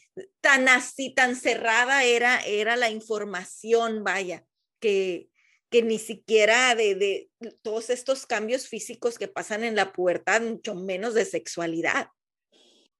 Tan 0.40 0.68
así, 0.68 1.14
tan 1.14 1.36
cerrada 1.36 2.02
era, 2.02 2.40
era 2.40 2.76
la 2.76 2.90
información, 2.90 4.02
vaya, 4.02 4.44
que, 4.80 5.30
que 5.70 5.82
ni 5.82 5.98
siquiera 5.98 6.74
de, 6.74 6.96
de 6.96 7.30
todos 7.62 7.90
estos 7.90 8.26
cambios 8.26 8.66
físicos 8.66 9.16
que 9.16 9.28
pasan 9.28 9.62
en 9.62 9.76
la 9.76 9.92
puerta, 9.92 10.40
mucho 10.40 10.74
menos 10.74 11.14
de 11.14 11.24
sexualidad. 11.24 12.08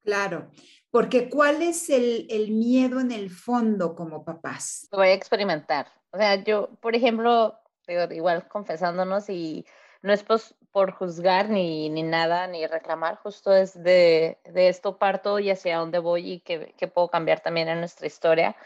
Claro, 0.04 0.52
porque 0.90 1.28
¿cuál 1.28 1.62
es 1.62 1.90
el, 1.90 2.28
el, 2.30 2.52
miedo 2.52 3.00
en 3.00 3.10
el 3.10 3.28
fondo 3.28 3.96
como 3.96 4.24
papás? 4.24 4.86
Voy 4.92 5.08
a 5.08 5.14
experimentar. 5.14 5.88
O 6.12 6.16
sea, 6.16 6.42
yo, 6.44 6.70
por 6.80 6.94
ejemplo, 6.94 7.58
igual 7.88 8.48
confesándonos 8.48 9.29
y 9.31 9.66
no 10.03 10.12
es 10.12 10.24
por 10.70 10.92
juzgar 10.92 11.48
ni, 11.48 11.88
ni, 11.90 12.03
nada, 12.03 12.46
ni 12.46 12.66
reclamar, 12.66 13.16
justo 13.16 13.53
es 13.53 13.74
de, 13.83 14.38
de, 14.44 14.68
esto 14.68 14.98
parto 14.98 15.38
y 15.38 15.51
hacia 15.51 15.79
dónde 15.79 15.98
voy 15.98 16.33
y 16.33 16.40
qué, 16.40 16.74
qué, 16.77 16.88
puedo 16.88 17.09
cambiar 17.09 17.40
también 17.40 17.68
en 17.68 17.81
nuestra 17.81 18.07
historia. 18.07 18.57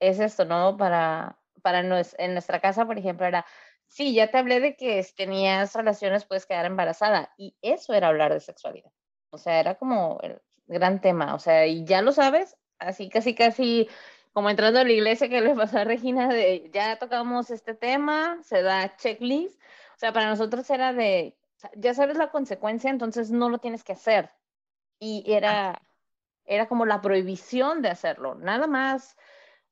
Es 0.00 0.18
esto, 0.18 0.44
¿no? 0.44 0.76
Para, 0.76 1.38
para 1.62 1.82
nos, 1.82 2.16
en 2.18 2.32
nuestra 2.32 2.60
casa, 2.60 2.86
por 2.86 2.98
ejemplo, 2.98 3.26
era, 3.26 3.46
sí, 3.86 4.14
ya 4.14 4.30
te 4.30 4.38
hablé 4.38 4.60
de 4.60 4.76
que 4.76 5.06
tenías 5.16 5.74
relaciones 5.74 6.24
puedes 6.24 6.46
quedar 6.46 6.66
embarazada 6.66 7.32
y 7.36 7.56
eso 7.62 7.94
era 7.94 8.08
hablar 8.08 8.32
de 8.32 8.40
sexualidad. 8.40 8.90
O 9.30 9.38
sea, 9.38 9.60
era 9.60 9.76
como 9.76 10.18
el 10.22 10.42
gran 10.66 11.00
tema, 11.00 11.34
o 11.34 11.38
sea, 11.38 11.66
y 11.66 11.84
ya 11.84 12.02
lo 12.02 12.12
sabes, 12.12 12.56
así 12.78 13.08
casi 13.08 13.34
casi 13.34 13.88
como 14.32 14.50
entrando 14.50 14.80
a 14.80 14.84
la 14.84 14.92
iglesia 14.92 15.28
que 15.28 15.40
le 15.40 15.54
pasó 15.54 15.78
a 15.78 15.84
Regina, 15.84 16.28
de 16.28 16.70
ya 16.72 16.96
tocamos 16.98 17.50
este 17.50 17.74
tema, 17.74 18.38
se 18.42 18.62
da 18.62 18.96
checklist. 18.96 19.60
O 19.94 19.98
sea, 19.98 20.12
para 20.12 20.28
nosotros 20.28 20.68
era 20.70 20.92
de, 20.92 21.36
ya 21.76 21.94
sabes 21.94 22.16
la 22.16 22.30
consecuencia, 22.30 22.90
entonces 22.90 23.30
no 23.30 23.48
lo 23.50 23.58
tienes 23.58 23.84
que 23.84 23.92
hacer. 23.92 24.30
Y 24.98 25.24
era, 25.26 25.82
era 26.44 26.66
como 26.68 26.86
la 26.86 27.00
prohibición 27.02 27.82
de 27.82 27.90
hacerlo, 27.90 28.34
nada 28.36 28.66
más. 28.66 29.16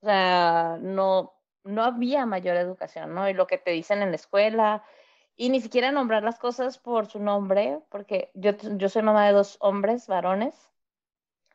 O 0.02 0.06
sea, 0.06 0.78
no, 0.80 1.34
no 1.64 1.84
había 1.84 2.26
mayor 2.26 2.56
educación, 2.56 3.14
¿no? 3.14 3.28
Y 3.28 3.34
lo 3.34 3.46
que 3.46 3.58
te 3.58 3.70
dicen 3.70 4.02
en 4.02 4.10
la 4.10 4.16
escuela, 4.16 4.84
y 5.36 5.48
ni 5.48 5.60
siquiera 5.60 5.90
nombrar 5.90 6.22
las 6.22 6.38
cosas 6.38 6.78
por 6.78 7.06
su 7.06 7.18
nombre, 7.18 7.80
porque 7.88 8.30
yo, 8.34 8.52
yo 8.76 8.88
soy 8.90 9.02
mamá 9.02 9.26
de 9.26 9.32
dos 9.32 9.56
hombres, 9.60 10.06
varones, 10.06 10.54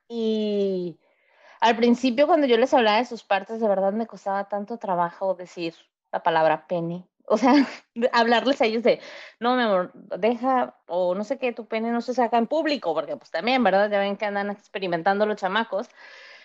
y 0.08 1.00
al 1.60 1.76
principio 1.76 2.28
cuando 2.28 2.48
yo 2.48 2.58
les 2.58 2.74
hablaba 2.74 2.98
de 2.98 3.06
sus 3.06 3.24
partes, 3.24 3.60
de 3.60 3.68
verdad 3.68 3.94
me 3.94 4.08
costaba 4.08 4.48
tanto 4.50 4.78
trabajo 4.78 5.36
decir 5.36 5.76
la 6.12 6.24
palabra 6.24 6.68
pene. 6.68 7.08
O 7.28 7.38
sea, 7.38 7.54
hablarles 8.14 8.62
a 8.62 8.66
ellos 8.66 8.84
de, 8.84 9.00
no, 9.40 9.56
mi 9.56 9.64
amor, 9.64 9.92
deja, 9.94 10.76
o 10.86 11.16
no 11.16 11.24
sé 11.24 11.40
qué, 11.40 11.54
tu 11.54 11.66
pene 11.66 11.90
no 11.90 12.02
se 12.02 12.14
saca 12.14 12.38
en 12.38 12.46
público, 12.46 12.94
porque 12.94 13.18
pues 13.18 13.32
también, 13.32 13.64
¿verdad? 13.64 13.90
Ya 13.90 13.98
ven 13.98 14.16
que 14.16 14.26
andan 14.26 14.52
experimentando 14.52 15.26
los 15.26 15.38
chamacos. 15.38 15.90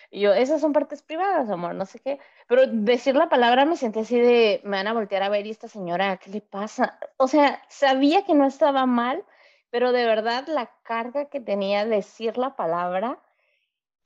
Y 0.09 0.21
yo, 0.21 0.33
esas 0.33 0.59
son 0.59 0.73
partes 0.73 1.03
privadas, 1.03 1.51
amor, 1.51 1.75
no 1.75 1.85
sé 1.85 1.99
qué. 1.99 2.19
Pero 2.47 2.65
decir 2.65 3.15
la 3.15 3.29
palabra 3.29 3.63
me 3.65 3.77
sentí 3.77 3.99
así 3.99 4.19
de, 4.19 4.59
me 4.63 4.77
van 4.77 4.87
a 4.87 4.93
voltear 4.93 5.21
a 5.21 5.29
ver 5.29 5.45
y 5.45 5.51
esta 5.51 5.67
señora, 5.67 6.17
¿qué 6.17 6.31
le 6.31 6.41
pasa? 6.41 6.99
O 7.17 7.27
sea, 7.27 7.61
sabía 7.69 8.25
que 8.25 8.33
no 8.33 8.47
estaba 8.47 8.87
mal, 8.87 9.23
pero 9.69 9.91
de 9.91 10.05
verdad 10.05 10.45
la 10.47 10.71
carga 10.83 11.25
que 11.25 11.39
tenía 11.39 11.85
decir 11.85 12.37
la 12.39 12.55
palabra 12.55 13.19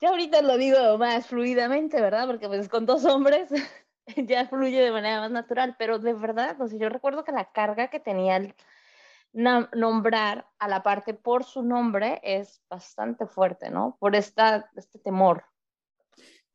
ya 0.00 0.10
ahorita 0.10 0.42
lo 0.42 0.56
digo 0.56 0.98
más 0.98 1.26
fluidamente, 1.26 2.00
¿verdad? 2.00 2.26
Porque 2.26 2.48
pues 2.48 2.68
con 2.68 2.86
dos 2.86 3.04
hombres 3.04 3.50
ya 4.16 4.46
fluye 4.46 4.80
de 4.80 4.92
manera 4.92 5.20
más 5.20 5.30
natural, 5.30 5.76
pero 5.78 5.98
de 5.98 6.14
verdad, 6.14 6.60
o 6.60 6.66
yo 6.68 6.88
recuerdo 6.88 7.24
que 7.24 7.32
la 7.32 7.50
carga 7.52 7.88
que 7.88 8.00
tenía 8.00 8.36
el 8.36 8.54
nombrar 9.32 10.48
a 10.58 10.68
la 10.68 10.82
parte 10.82 11.12
por 11.12 11.44
su 11.44 11.62
nombre 11.62 12.20
es 12.22 12.62
bastante 12.70 13.26
fuerte, 13.26 13.70
¿no? 13.70 13.96
Por 14.00 14.16
esta, 14.16 14.70
este 14.76 14.98
temor. 14.98 15.44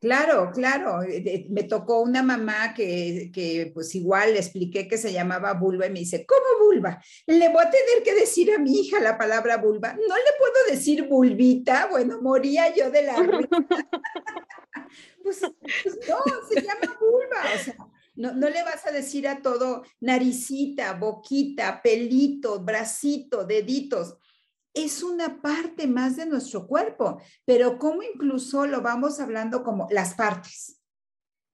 Claro, 0.02 0.52
claro. 0.52 1.04
Eh, 1.04 1.46
me 1.52 1.64
tocó 1.64 2.02
una 2.02 2.24
mamá 2.24 2.74
que, 2.74 3.30
que, 3.32 3.70
pues 3.72 3.94
igual 3.94 4.34
le 4.34 4.40
expliqué 4.40 4.88
que 4.88 4.98
se 4.98 5.14
llamaba 5.14 5.54
vulva 5.54 5.86
y 5.86 5.92
me 5.92 6.00
dice, 6.00 6.26
¿cómo 6.26 6.66
vulva? 6.66 7.00
Le 7.28 7.50
voy 7.50 7.64
a 7.64 7.70
tener 7.70 8.02
que 8.04 8.16
decir 8.16 8.52
a 8.52 8.58
mi 8.58 8.80
hija 8.80 9.00
la 9.00 9.16
palabra 9.16 9.58
vulva. 9.58 9.94
No 9.94 10.16
le 10.16 10.32
puedo 10.40 10.72
decir 10.72 11.08
vulvita. 11.08 11.88
Bueno, 11.92 12.20
moría 12.20 12.74
yo 12.74 12.90
de 12.90 13.04
la 13.04 13.16
pues, 15.24 15.40
pues, 15.84 16.00
no, 16.10 16.18
se 16.50 16.62
llama 16.62 16.98
vulva. 17.00 17.44
O 17.54 17.64
sea, 17.64 17.76
no, 18.16 18.34
no, 18.34 18.50
le 18.50 18.64
vas 18.64 18.84
a 18.88 18.92
decir 18.92 19.28
a 19.28 19.44
todo 19.44 19.84
naricita, 20.00 20.94
boquita, 20.94 21.80
pelito, 21.84 22.60
bracito, 22.60 23.46
deditos 23.46 24.18
es 24.74 25.04
una 25.04 25.42
parte 25.42 25.88
más 25.88 26.16
de 26.16 26.26
nuestro 26.26 26.68
cuerpo, 26.68 27.22
pero 27.46 27.78
como 27.78 28.04
incluso 28.04 28.66
lo 28.66 28.82
vamos 28.82 29.20
hablando 29.20 29.64
como 29.64 29.88
las 29.92 30.14
partes, 30.14 30.80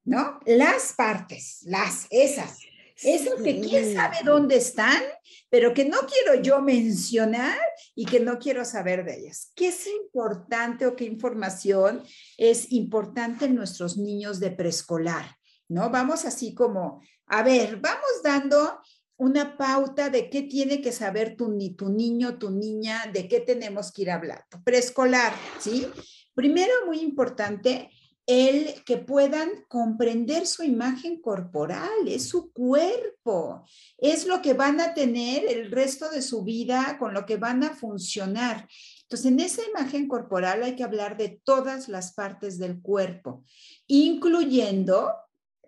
¿no? 0.04 0.40
Las 0.46 0.92
partes, 0.92 1.60
las, 1.66 2.06
esas. 2.10 2.58
Esas 3.00 3.34
que 3.42 3.60
quién 3.60 3.94
sabe 3.94 4.16
dónde 4.24 4.56
están, 4.56 5.00
pero 5.48 5.72
que 5.72 5.84
no 5.84 5.98
quiero 6.00 6.42
yo 6.42 6.60
mencionar 6.60 7.56
y 7.94 8.04
que 8.04 8.18
no 8.18 8.40
quiero 8.40 8.64
saber 8.64 9.04
de 9.04 9.20
ellas. 9.20 9.52
¿Qué 9.54 9.68
es 9.68 9.86
importante 9.86 10.84
o 10.84 10.96
qué 10.96 11.04
información 11.04 12.02
es 12.36 12.72
importante 12.72 13.44
en 13.44 13.54
nuestros 13.54 13.96
niños 13.98 14.40
de 14.40 14.50
preescolar? 14.50 15.36
¿No? 15.68 15.90
Vamos 15.90 16.24
así 16.24 16.54
como, 16.54 17.00
a 17.26 17.42
ver, 17.44 17.76
vamos 17.76 18.22
dando 18.24 18.80
una 19.18 19.56
pauta 19.56 20.10
de 20.10 20.30
qué 20.30 20.42
tiene 20.42 20.80
que 20.80 20.92
saber 20.92 21.36
tu, 21.36 21.58
tu 21.76 21.88
niño, 21.90 22.38
tu 22.38 22.50
niña, 22.50 23.10
de 23.12 23.28
qué 23.28 23.40
tenemos 23.40 23.92
que 23.92 24.02
ir 24.02 24.10
hablando. 24.10 24.62
Preescolar, 24.64 25.34
¿sí? 25.58 25.86
Primero, 26.34 26.72
muy 26.86 27.00
importante, 27.00 27.90
el 28.28 28.84
que 28.84 28.98
puedan 28.98 29.48
comprender 29.68 30.46
su 30.46 30.62
imagen 30.62 31.20
corporal, 31.20 32.06
es 32.06 32.28
su 32.28 32.52
cuerpo, 32.52 33.64
es 33.96 34.26
lo 34.26 34.40
que 34.40 34.52
van 34.52 34.80
a 34.80 34.94
tener 34.94 35.46
el 35.48 35.70
resto 35.70 36.10
de 36.10 36.22
su 36.22 36.44
vida, 36.44 36.96
con 36.98 37.12
lo 37.12 37.26
que 37.26 37.38
van 37.38 37.64
a 37.64 37.74
funcionar. 37.74 38.68
Entonces, 39.02 39.32
en 39.32 39.40
esa 39.40 39.62
imagen 39.68 40.06
corporal 40.06 40.62
hay 40.62 40.76
que 40.76 40.84
hablar 40.84 41.16
de 41.16 41.40
todas 41.42 41.88
las 41.88 42.12
partes 42.12 42.58
del 42.58 42.82
cuerpo, 42.82 43.44
incluyendo 43.86 45.10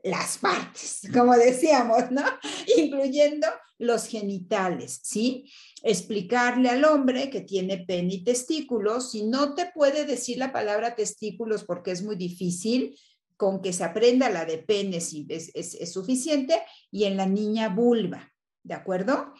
las 0.04 0.38
partes, 0.38 1.02
como 1.14 1.34
decíamos, 1.36 2.10
¿no? 2.10 2.22
Incluyendo 2.76 3.46
los 3.78 4.06
genitales, 4.06 5.00
¿sí? 5.02 5.50
Explicarle 5.82 6.68
al 6.68 6.84
hombre 6.84 7.30
que 7.30 7.40
tiene 7.40 7.78
pene 7.78 8.14
y 8.14 8.24
testículos, 8.24 9.12
si 9.12 9.24
no 9.24 9.54
te 9.54 9.70
puede 9.74 10.04
decir 10.04 10.38
la 10.38 10.52
palabra 10.52 10.94
testículos 10.94 11.64
porque 11.64 11.92
es 11.92 12.02
muy 12.02 12.16
difícil, 12.16 12.98
con 13.36 13.62
que 13.62 13.72
se 13.72 13.84
aprenda 13.84 14.28
la 14.28 14.44
de 14.44 14.58
pene 14.58 15.00
si 15.00 15.26
es, 15.30 15.90
suficiente, 15.90 16.60
y 16.90 17.04
en 17.04 17.16
la 17.16 17.24
niña 17.24 17.70
vulva, 17.70 18.30
¿de 18.62 18.74
acuerdo? 18.74 19.32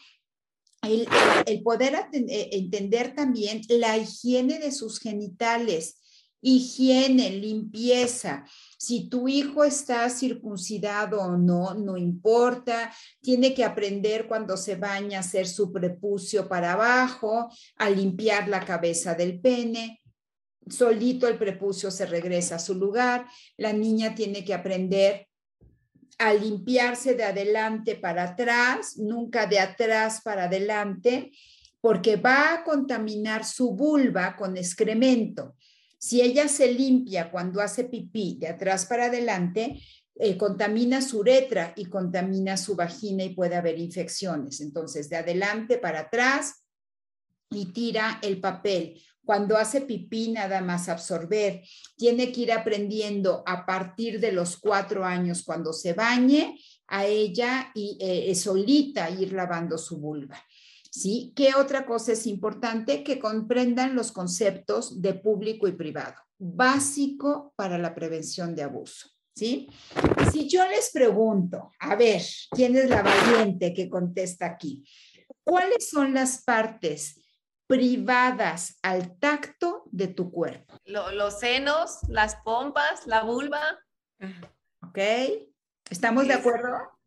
El, 0.83 1.07
poder 1.63 2.09
eh, 2.15 2.49
entender 2.53 3.15
también 3.15 3.61
la 3.69 3.99
higiene 3.99 4.59
de 4.59 4.73
sus 4.73 4.99
genitales, 4.99 6.00
higiene, 6.43 7.31
limpieza. 7.31 8.45
Si 8.79 9.09
tu 9.09 9.29
hijo 9.29 9.65
está 9.65 10.09
circuncidado 10.09 11.21
o 11.21 11.37
no, 11.37 11.75
no 11.75 11.97
importa. 11.97 12.93
Tiene 13.21 13.55
que 13.55 13.65
aprender 13.65 14.27
cuando 14.27 14.57
se 14.57 14.77
baña 14.77 15.19
a 15.19 15.21
hacer 15.21 15.47
su 15.47 15.73
prepucio 15.73 16.49
para 16.49 16.73
abajo, 16.73 17.51
a 17.77 17.91
limpiar 17.91 18.49
la 18.49 18.65
cabeza 18.65 19.15
del 19.15 19.41
pene. 19.41 20.01
Solito 20.69 21.27
el 21.27 21.37
prepucio 21.37 21.91
se 21.91 22.07
regresa 22.07 22.57
a 22.57 22.61
su 22.61 22.75
lugar. 22.75 23.27
La 23.57 23.73
niña 23.73 24.15
tiene 24.15 24.45
que 24.45 24.55
aprender 24.55 25.27
a 26.19 26.35
limpiarse 26.35 27.15
de 27.15 27.25
adelante 27.25 27.97
para 27.97 28.25
atrás, 28.25 28.99
nunca 28.99 29.47
de 29.47 29.59
atrás 29.59 30.21
para 30.23 30.45
adelante, 30.45 31.33
porque 31.81 32.17
va 32.17 32.55
a 32.55 32.63
contaminar 32.63 33.45
su 33.45 33.75
vulva 33.75 34.37
con 34.37 34.57
excremento. 34.59 35.57
Si 36.01 36.23
ella 36.23 36.49
se 36.49 36.73
limpia 36.73 37.31
cuando 37.31 37.61
hace 37.61 37.85
pipí 37.85 38.39
de 38.41 38.49
atrás 38.49 38.87
para 38.87 39.07
adelante, 39.07 39.79
eh, 40.15 40.39
contamina 40.39 41.03
su 41.03 41.19
uretra 41.19 41.75
y 41.77 41.85
contamina 41.85 42.57
su 42.57 42.75
vagina 42.75 43.23
y 43.23 43.35
puede 43.35 43.55
haber 43.55 43.79
infecciones. 43.79 44.63
Entonces, 44.63 45.11
de 45.11 45.17
adelante 45.17 45.77
para 45.77 46.01
atrás 46.01 46.65
y 47.51 47.67
tira 47.67 48.19
el 48.23 48.41
papel. 48.41 48.99
Cuando 49.23 49.59
hace 49.59 49.83
pipí, 49.83 50.33
nada 50.33 50.63
más 50.63 50.89
absorber. 50.89 51.63
Tiene 51.99 52.33
que 52.33 52.41
ir 52.41 52.53
aprendiendo 52.53 53.43
a 53.45 53.67
partir 53.67 54.21
de 54.21 54.33
los 54.33 54.57
cuatro 54.57 55.05
años 55.05 55.43
cuando 55.45 55.75
se 55.75 55.93
bañe 55.93 56.59
a 56.87 57.05
ella 57.05 57.71
y 57.75 57.99
eh, 58.01 58.35
solita 58.35 59.11
ir 59.11 59.35
lavando 59.35 59.77
su 59.77 59.99
vulva. 59.99 60.43
¿Sí? 60.91 61.33
¿Qué 61.35 61.55
otra 61.55 61.87
cosa 61.87 62.13
es 62.13 62.27
importante? 62.27 63.03
Que 63.03 63.19
comprendan 63.19 63.95
los 63.95 64.13
conceptos 64.13 65.01
de 65.01 65.15
público 65.15 65.69
y 65.69 65.73
privado, 65.73 66.17
básico 66.39 67.55
para 67.57 67.79
la 67.79 67.95
prevención 67.95 68.55
de 68.55 68.65
abuso, 68.65 69.09
¿sí? 69.35 69.69
Si 70.33 70.49
yo 70.49 70.67
les 70.69 70.91
pregunto, 70.91 71.71
a 71.79 71.95
ver, 71.95 72.23
¿quién 72.51 72.77
es 72.77 72.91
la 72.91 73.03
valiente 73.03 73.73
que 73.73 73.89
contesta 73.89 74.47
aquí? 74.47 74.85
¿Cuáles 75.45 75.89
son 75.89 76.13
las 76.13 76.43
partes 76.45 77.17
privadas 77.67 78.79
al 78.83 79.17
tacto 79.19 79.85
de 79.93 80.09
tu 80.09 80.31
cuerpo? 80.31 80.75
los 80.85 81.39
senos, 81.39 81.99
las 82.09 82.37
pompas, 82.37 83.07
la 83.07 83.23
vulva. 83.23 83.79
¿Ok? 84.83 84.99
¿Estamos 85.89 86.27
de 86.27 86.35
acuerdo? 86.35 87.00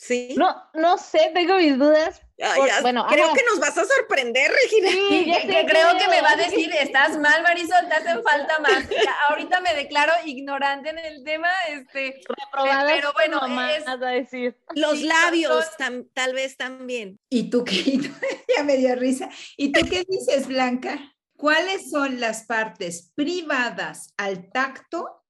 Sí. 0.00 0.34
No, 0.34 0.56
no 0.72 0.96
sé, 0.96 1.30
tengo 1.34 1.56
mis 1.56 1.78
dudas. 1.78 2.22
bueno, 2.80 3.06
creo 3.06 3.34
que 3.34 3.42
nos 3.50 3.60
vas 3.60 3.76
a 3.76 3.84
sorprender, 3.84 4.50
Regina. 4.50 4.88
Sí, 4.88 5.30
creo 5.66 5.98
que 5.98 6.08
me 6.08 6.22
va 6.22 6.30
a 6.30 6.36
decir, 6.38 6.72
estás 6.72 7.18
mal, 7.18 7.42
Marisol, 7.42 7.86
te 7.86 7.96
hacen 7.96 8.22
falta 8.22 8.58
más. 8.60 8.88
ahorita 9.28 9.60
me 9.60 9.74
declaro 9.74 10.14
ignorante 10.24 10.88
en 10.88 11.00
el 11.00 11.22
tema, 11.22 11.50
este, 11.68 12.18
pero 12.50 13.12
bueno, 13.12 13.42
es, 13.68 13.86
a 13.86 13.98
decir. 13.98 14.56
los 14.74 15.02
labios 15.02 15.66
tal 16.14 16.32
vez 16.32 16.56
también. 16.56 17.20
¿Y 17.28 17.50
tú 17.50 17.62
qué? 17.62 18.00
ya 18.56 18.64
me 18.64 18.78
dio 18.78 18.94
risa. 18.94 19.28
¿Y 19.58 19.70
tú 19.70 19.80
qué 19.86 20.06
dices, 20.08 20.46
Blanca? 20.46 20.98
¿Cuáles 21.36 21.90
son 21.90 22.20
las 22.20 22.44
partes 22.44 23.12
privadas 23.14 24.14
al 24.16 24.50
tacto 24.50 25.26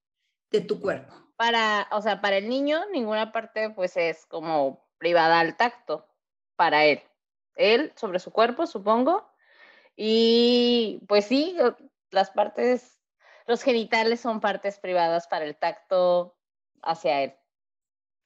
de 0.52 0.60
tu 0.60 0.80
cuerpo? 0.80 1.29
Para, 1.40 1.88
o 1.92 2.02
sea, 2.02 2.20
para 2.20 2.36
el 2.36 2.50
niño 2.50 2.84
ninguna 2.92 3.32
parte 3.32 3.70
pues 3.70 3.96
es 3.96 4.26
como 4.26 4.86
privada 4.98 5.40
al 5.40 5.56
tacto 5.56 6.06
para 6.54 6.84
él. 6.84 7.02
Él 7.56 7.94
sobre 7.96 8.18
su 8.18 8.30
cuerpo, 8.30 8.66
supongo. 8.66 9.26
Y 9.96 11.00
pues 11.08 11.24
sí, 11.24 11.56
las 12.10 12.30
partes, 12.30 13.00
los 13.46 13.62
genitales 13.62 14.20
son 14.20 14.42
partes 14.42 14.78
privadas 14.80 15.28
para 15.28 15.46
el 15.46 15.56
tacto 15.56 16.36
hacia 16.82 17.22
él, 17.22 17.34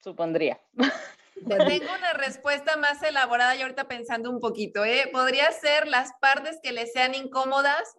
supondría. 0.03 0.61
Tengo 1.47 1.95
una 1.97 2.15
respuesta 2.15 2.77
más 2.77 3.01
elaborada 3.05 3.55
y 3.55 3.63
ahorita 3.63 3.85
pensando 3.87 4.29
un 4.29 4.41
poquito, 4.41 4.85
¿eh? 4.85 5.09
Podría 5.13 5.53
ser 5.53 5.87
las 5.87 6.15
partes 6.15 6.59
que 6.65 6.73
le 6.73 6.89
sean 6.89 7.15
incómodas, 7.15 7.95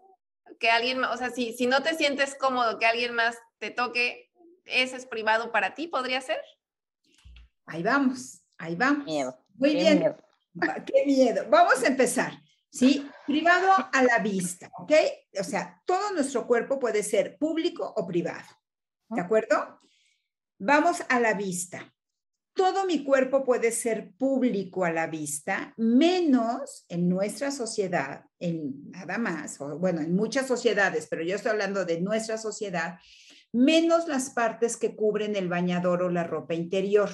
que 0.59 0.69
alguien, 0.71 1.05
o 1.05 1.15
sea, 1.15 1.29
si, 1.29 1.53
si 1.53 1.67
no 1.67 1.83
te 1.83 1.95
sientes 1.95 2.35
cómodo 2.35 2.77
que 2.79 2.85
alguien 2.85 3.15
más 3.15 3.37
te 3.59 3.71
toque, 3.71 4.29
ese 4.65 4.97
es 4.97 5.05
privado 5.05 5.51
para 5.51 5.73
ti, 5.73 5.87
¿podría 5.87 6.21
ser? 6.21 6.41
Ahí 7.65 7.83
vamos, 7.83 8.41
ahí 8.57 8.75
vamos. 8.75 9.05
Miedo. 9.05 9.37
Muy 9.55 9.75
bien. 9.75 10.15
Qué 10.85 11.05
miedo. 11.05 11.45
Vamos 11.49 11.83
a 11.83 11.87
empezar. 11.87 12.33
¿Sí? 12.69 13.09
Privado 13.25 13.71
a 13.93 14.03
la 14.03 14.19
vista, 14.19 14.69
¿ok? 14.77 14.91
O 15.39 15.43
sea, 15.45 15.81
todo 15.85 16.11
nuestro 16.11 16.45
cuerpo 16.45 16.77
puede 16.77 17.03
ser 17.03 17.37
público 17.37 17.93
o 17.95 18.05
privado. 18.05 18.45
¿De 19.07 19.21
acuerdo? 19.21 19.79
Vamos 20.59 21.01
a 21.07 21.21
la 21.21 21.33
vista. 21.35 21.93
Todo 22.53 22.85
mi 22.85 23.03
cuerpo 23.03 23.45
puede 23.45 23.71
ser 23.71 24.13
público 24.17 24.83
a 24.83 24.91
la 24.91 25.07
vista, 25.07 25.73
menos 25.77 26.85
en 26.89 27.07
nuestra 27.07 27.51
sociedad, 27.51 28.25
en 28.39 28.91
nada 28.91 29.17
más, 29.17 29.59
o 29.61 29.77
bueno, 29.77 30.01
en 30.01 30.15
muchas 30.15 30.47
sociedades, 30.47 31.07
pero 31.09 31.23
yo 31.23 31.35
estoy 31.35 31.51
hablando 31.51 31.85
de 31.85 32.01
nuestra 32.01 32.37
sociedad, 32.37 32.97
menos 33.55 34.07
las 34.07 34.31
partes 34.31 34.75
que 34.75 34.95
cubren 34.95 35.35
el 35.37 35.47
bañador 35.47 36.03
o 36.03 36.09
la 36.09 36.25
ropa 36.25 36.53
interior. 36.53 37.09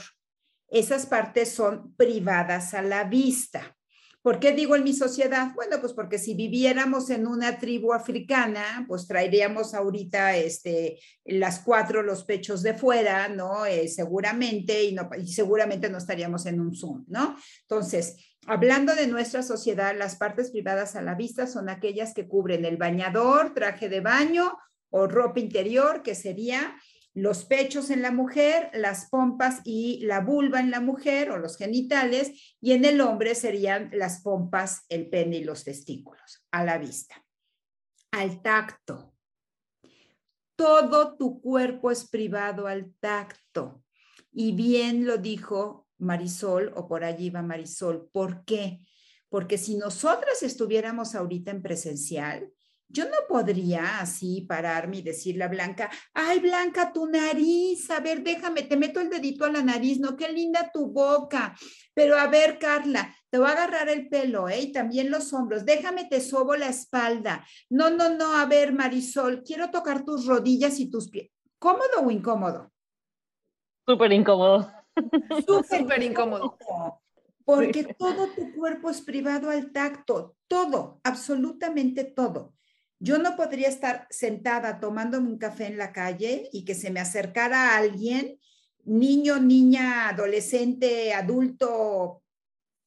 Esas 0.69 1.05
partes 1.05 1.53
son 1.53 1.93
privadas 1.95 2.73
a 2.73 2.81
la 2.81 3.03
vista. 3.03 3.77
¿Por 4.23 4.39
qué 4.39 4.51
digo 4.51 4.75
en 4.75 4.83
mi 4.83 4.93
sociedad? 4.93 5.51
Bueno, 5.55 5.79
pues 5.79 5.93
porque 5.93 6.17
si 6.17 6.33
viviéramos 6.33 7.09
en 7.09 7.27
una 7.27 7.59
tribu 7.59 7.93
africana, 7.93 8.85
pues 8.87 9.07
traeríamos 9.07 9.73
ahorita 9.73 10.35
este, 10.35 10.99
las 11.25 11.59
cuatro, 11.59 12.01
los 12.01 12.23
pechos 12.23 12.63
de 12.63 12.73
fuera, 12.73 13.29
¿no? 13.29 13.65
Eh, 13.65 13.87
seguramente, 13.87 14.83
y, 14.83 14.93
no, 14.93 15.09
y 15.17 15.27
seguramente 15.27 15.89
no 15.89 15.97
estaríamos 15.97 16.45
en 16.45 16.59
un 16.59 16.75
Zoom, 16.75 17.05
¿no? 17.07 17.35
Entonces, 17.61 18.15
hablando 18.45 18.95
de 18.95 19.07
nuestra 19.07 19.41
sociedad, 19.43 19.95
las 19.97 20.15
partes 20.15 20.51
privadas 20.51 20.95
a 20.95 21.01
la 21.01 21.15
vista 21.15 21.45
son 21.47 21.69
aquellas 21.69 22.13
que 22.13 22.27
cubren 22.27 22.63
el 22.65 22.77
bañador, 22.77 23.53
traje 23.53 23.89
de 23.89 24.01
baño 24.01 24.55
o 24.91 25.07
ropa 25.07 25.39
interior, 25.39 26.03
que 26.03 26.13
sería 26.15 26.75
los 27.13 27.43
pechos 27.43 27.89
en 27.89 28.01
la 28.01 28.11
mujer, 28.11 28.69
las 28.73 29.09
pompas 29.09 29.61
y 29.65 29.99
la 30.05 30.21
vulva 30.21 30.59
en 30.59 30.71
la 30.71 30.79
mujer 30.79 31.31
o 31.31 31.37
los 31.37 31.57
genitales, 31.57 32.55
y 32.61 32.71
en 32.71 32.85
el 32.85 33.01
hombre 33.01 33.35
serían 33.35 33.89
las 33.93 34.21
pompas, 34.21 34.85
el 34.87 35.09
pene 35.09 35.37
y 35.37 35.43
los 35.43 35.63
testículos, 35.63 36.45
a 36.51 36.63
la 36.63 36.77
vista. 36.77 37.25
Al 38.11 38.41
tacto. 38.41 39.13
Todo 40.55 41.17
tu 41.17 41.41
cuerpo 41.41 41.91
es 41.91 42.07
privado 42.07 42.67
al 42.67 42.93
tacto. 42.99 43.83
Y 44.31 44.53
bien 44.53 45.05
lo 45.05 45.17
dijo 45.17 45.87
Marisol, 45.97 46.71
o 46.75 46.87
por 46.87 47.03
allí 47.03 47.29
va 47.29 47.41
Marisol. 47.41 48.09
¿Por 48.11 48.45
qué? 48.45 48.85
Porque 49.27 49.57
si 49.57 49.75
nosotras 49.75 50.43
estuviéramos 50.43 51.15
ahorita 51.15 51.51
en 51.51 51.61
presencial, 51.61 52.51
yo 52.91 53.05
no 53.05 53.17
podría 53.27 53.99
así 53.99 54.41
pararme 54.41 54.97
y 54.97 55.01
decirle 55.01 55.43
a 55.43 55.47
Blanca, 55.47 55.89
ay 56.13 56.39
Blanca, 56.39 56.91
tu 56.93 57.07
nariz, 57.07 57.89
a 57.89 57.99
ver, 57.99 58.23
déjame, 58.23 58.63
te 58.63 58.77
meto 58.77 58.99
el 58.99 59.09
dedito 59.09 59.45
a 59.45 59.51
la 59.51 59.61
nariz, 59.61 59.99
no, 59.99 60.15
qué 60.15 60.31
linda 60.31 60.71
tu 60.73 60.87
boca. 60.87 61.55
Pero 61.93 62.17
a 62.17 62.27
ver, 62.27 62.57
Carla, 62.59 63.13
te 63.29 63.37
voy 63.37 63.47
a 63.47 63.51
agarrar 63.51 63.89
el 63.89 64.07
pelo, 64.09 64.49
¿eh? 64.49 64.61
Y 64.61 64.71
también 64.71 65.09
los 65.09 65.33
hombros, 65.33 65.65
déjame, 65.65 66.05
te 66.05 66.21
sobo 66.21 66.55
la 66.55 66.69
espalda. 66.69 67.45
No, 67.69 67.89
no, 67.89 68.09
no, 68.09 68.35
a 68.35 68.45
ver, 68.45 68.73
Marisol, 68.73 69.43
quiero 69.43 69.71
tocar 69.71 70.05
tus 70.05 70.25
rodillas 70.25 70.79
y 70.79 70.89
tus 70.89 71.09
pies. 71.09 71.31
¿Cómodo 71.59 72.01
o 72.05 72.11
incómodo? 72.11 72.71
Súper 73.87 74.11
incómodo. 74.13 74.71
Súper 75.67 76.03
incómodo. 76.03 76.57
Porque 77.45 77.95
todo 77.97 78.27
tu 78.27 78.53
cuerpo 78.53 78.89
es 78.89 79.01
privado 79.01 79.49
al 79.49 79.71
tacto, 79.71 80.35
todo, 80.47 80.99
absolutamente 81.03 82.03
todo. 82.03 82.53
Yo 83.03 83.17
no 83.17 83.35
podría 83.35 83.67
estar 83.67 84.05
sentada 84.11 84.79
tomándome 84.79 85.27
un 85.27 85.39
café 85.39 85.65
en 85.65 85.79
la 85.79 85.91
calle 85.91 86.49
y 86.53 86.65
que 86.65 86.75
se 86.75 86.91
me 86.91 86.99
acercara 86.99 87.75
alguien, 87.75 88.39
niño, 88.83 89.39
niña, 89.39 90.07
adolescente, 90.09 91.11
adulto, 91.11 92.21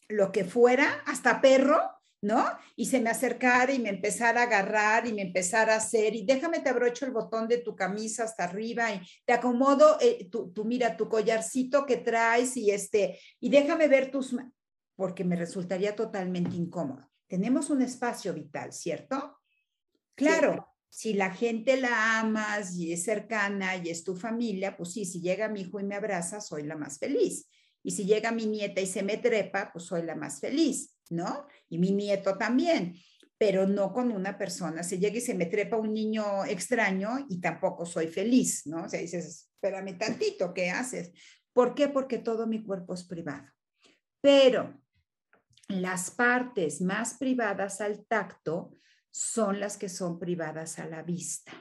lo 0.08 0.30
que 0.30 0.44
fuera, 0.44 1.02
hasta 1.06 1.40
perro, 1.40 1.80
¿no? 2.22 2.46
Y 2.76 2.86
se 2.86 3.00
me 3.00 3.10
acercara 3.10 3.72
y 3.72 3.80
me 3.80 3.88
empezara 3.88 4.42
a 4.42 4.44
agarrar 4.44 5.04
y 5.08 5.12
me 5.12 5.22
empezara 5.22 5.74
a 5.74 5.78
hacer, 5.78 6.14
y 6.14 6.24
déjame 6.24 6.60
te 6.60 6.70
abrocho 6.70 7.06
el 7.06 7.10
botón 7.10 7.48
de 7.48 7.58
tu 7.58 7.74
camisa 7.74 8.22
hasta 8.22 8.44
arriba 8.44 8.92
y 8.92 9.00
te 9.24 9.32
acomodo, 9.32 9.98
eh, 10.00 10.28
tu, 10.30 10.64
mira, 10.64 10.96
tu 10.96 11.08
collarcito 11.08 11.84
que 11.84 11.96
traes 11.96 12.56
y 12.56 12.70
este, 12.70 13.18
y 13.40 13.50
déjame 13.50 13.88
ver 13.88 14.12
tus, 14.12 14.36
porque 14.94 15.24
me 15.24 15.34
resultaría 15.34 15.96
totalmente 15.96 16.54
incómodo. 16.54 17.10
Tenemos 17.26 17.68
un 17.68 17.82
espacio 17.82 18.32
vital, 18.32 18.72
¿cierto? 18.72 19.40
Claro, 20.14 20.68
si 20.88 21.12
la 21.12 21.30
gente 21.30 21.76
la 21.76 22.20
amas 22.20 22.76
y 22.76 22.92
es 22.92 23.02
cercana 23.02 23.76
y 23.76 23.90
es 23.90 24.04
tu 24.04 24.14
familia, 24.14 24.76
pues 24.76 24.92
sí, 24.92 25.04
si 25.04 25.20
llega 25.20 25.48
mi 25.48 25.62
hijo 25.62 25.80
y 25.80 25.84
me 25.84 25.96
abraza, 25.96 26.40
soy 26.40 26.62
la 26.62 26.76
más 26.76 26.98
feliz. 26.98 27.48
Y 27.82 27.90
si 27.90 28.06
llega 28.06 28.32
mi 28.32 28.46
nieta 28.46 28.80
y 28.80 28.86
se 28.86 29.02
me 29.02 29.16
trepa, 29.16 29.70
pues 29.72 29.86
soy 29.86 30.02
la 30.02 30.14
más 30.14 30.40
feliz, 30.40 30.96
¿no? 31.10 31.46
Y 31.68 31.78
mi 31.78 31.90
nieto 31.90 32.38
también, 32.38 32.94
pero 33.36 33.66
no 33.66 33.92
con 33.92 34.12
una 34.12 34.38
persona. 34.38 34.82
Si 34.82 34.98
llega 34.98 35.18
y 35.18 35.20
se 35.20 35.34
me 35.34 35.46
trepa 35.46 35.76
un 35.76 35.92
niño 35.92 36.44
extraño 36.44 37.26
y 37.28 37.40
tampoco 37.40 37.84
soy 37.84 38.06
feliz, 38.06 38.66
¿no? 38.66 38.84
O 38.84 38.88
sea, 38.88 39.00
dices, 39.00 39.50
espérame 39.52 39.98
tantito, 39.98 40.54
¿qué 40.54 40.70
haces? 40.70 41.12
¿Por 41.52 41.74
qué? 41.74 41.88
Porque 41.88 42.18
todo 42.18 42.46
mi 42.46 42.62
cuerpo 42.62 42.94
es 42.94 43.04
privado. 43.04 43.48
Pero 44.20 44.80
las 45.68 46.10
partes 46.10 46.80
más 46.80 47.14
privadas 47.14 47.80
al 47.80 48.06
tacto 48.06 48.76
son 49.14 49.60
las 49.60 49.76
que 49.76 49.88
son 49.88 50.18
privadas 50.18 50.80
a 50.80 50.88
la 50.88 51.04
vista. 51.04 51.52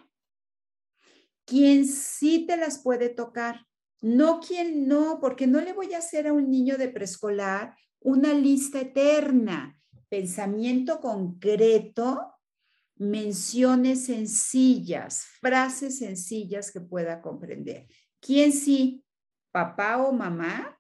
Quien 1.46 1.86
sí 1.86 2.48
te 2.48 2.58
las 2.58 2.80
puede 2.80 3.10
tocar, 3.10 3.68
no 4.02 4.40
quien 4.40 4.88
no, 4.88 5.20
porque 5.22 5.46
no 5.46 5.62
le 5.62 5.72
voy 5.72 5.94
a 5.94 6.00
hacer 6.00 6.26
a 6.26 6.34
un 6.34 6.50
niño 6.50 6.80
de 6.80 6.90
preescolar 6.90 7.76
una 8.00 8.34
lista 8.34 8.82
eterna, 8.82 9.80
pensamiento 10.10 11.00
concreto, 11.00 12.34
menciones 12.96 14.06
sencillas, 14.06 15.24
frases 15.40 16.00
sencillas 16.00 16.72
que 16.72 16.82
pueda 16.82 17.22
comprender. 17.22 17.86
¿Quién 18.20 18.52
sí? 18.52 19.06
Papá 19.52 19.98
o 19.98 20.12
mamá, 20.12 20.80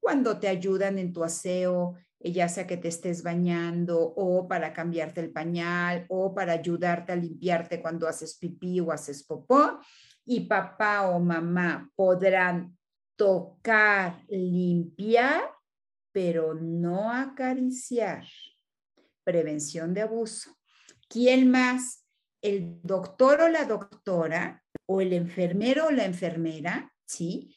cuando 0.00 0.38
te 0.40 0.48
ayudan 0.48 0.98
en 0.98 1.12
tu 1.12 1.22
aseo, 1.22 1.94
ya 2.20 2.48
sea 2.48 2.66
que 2.66 2.76
te 2.76 2.88
estés 2.88 3.22
bañando 3.22 4.00
o 4.00 4.48
para 4.48 4.72
cambiarte 4.72 5.20
el 5.20 5.32
pañal 5.32 6.06
o 6.08 6.34
para 6.34 6.52
ayudarte 6.52 7.12
a 7.12 7.16
limpiarte 7.16 7.80
cuando 7.80 8.08
haces 8.08 8.36
pipí 8.38 8.80
o 8.80 8.90
haces 8.92 9.24
popó. 9.24 9.78
Y 10.24 10.40
papá 10.40 11.08
o 11.08 11.20
mamá 11.20 11.90
podrán 11.94 12.76
tocar, 13.16 14.24
limpiar, 14.28 15.42
pero 16.12 16.54
no 16.54 17.12
acariciar. 17.12 18.24
Prevención 19.24 19.94
de 19.94 20.02
abuso. 20.02 20.56
¿Quién 21.08 21.50
más? 21.50 22.04
El 22.42 22.80
doctor 22.82 23.42
o 23.42 23.48
la 23.48 23.64
doctora 23.64 24.64
o 24.86 25.00
el 25.00 25.12
enfermero 25.12 25.86
o 25.86 25.90
la 25.90 26.04
enfermera, 26.04 26.92
¿sí? 27.04 27.55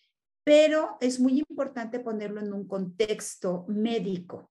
Pero 0.49 0.97
es 0.99 1.19
muy 1.19 1.45
importante 1.47 1.99
ponerlo 1.99 2.41
en 2.41 2.51
un 2.51 2.67
contexto 2.67 3.65
médico. 3.67 4.49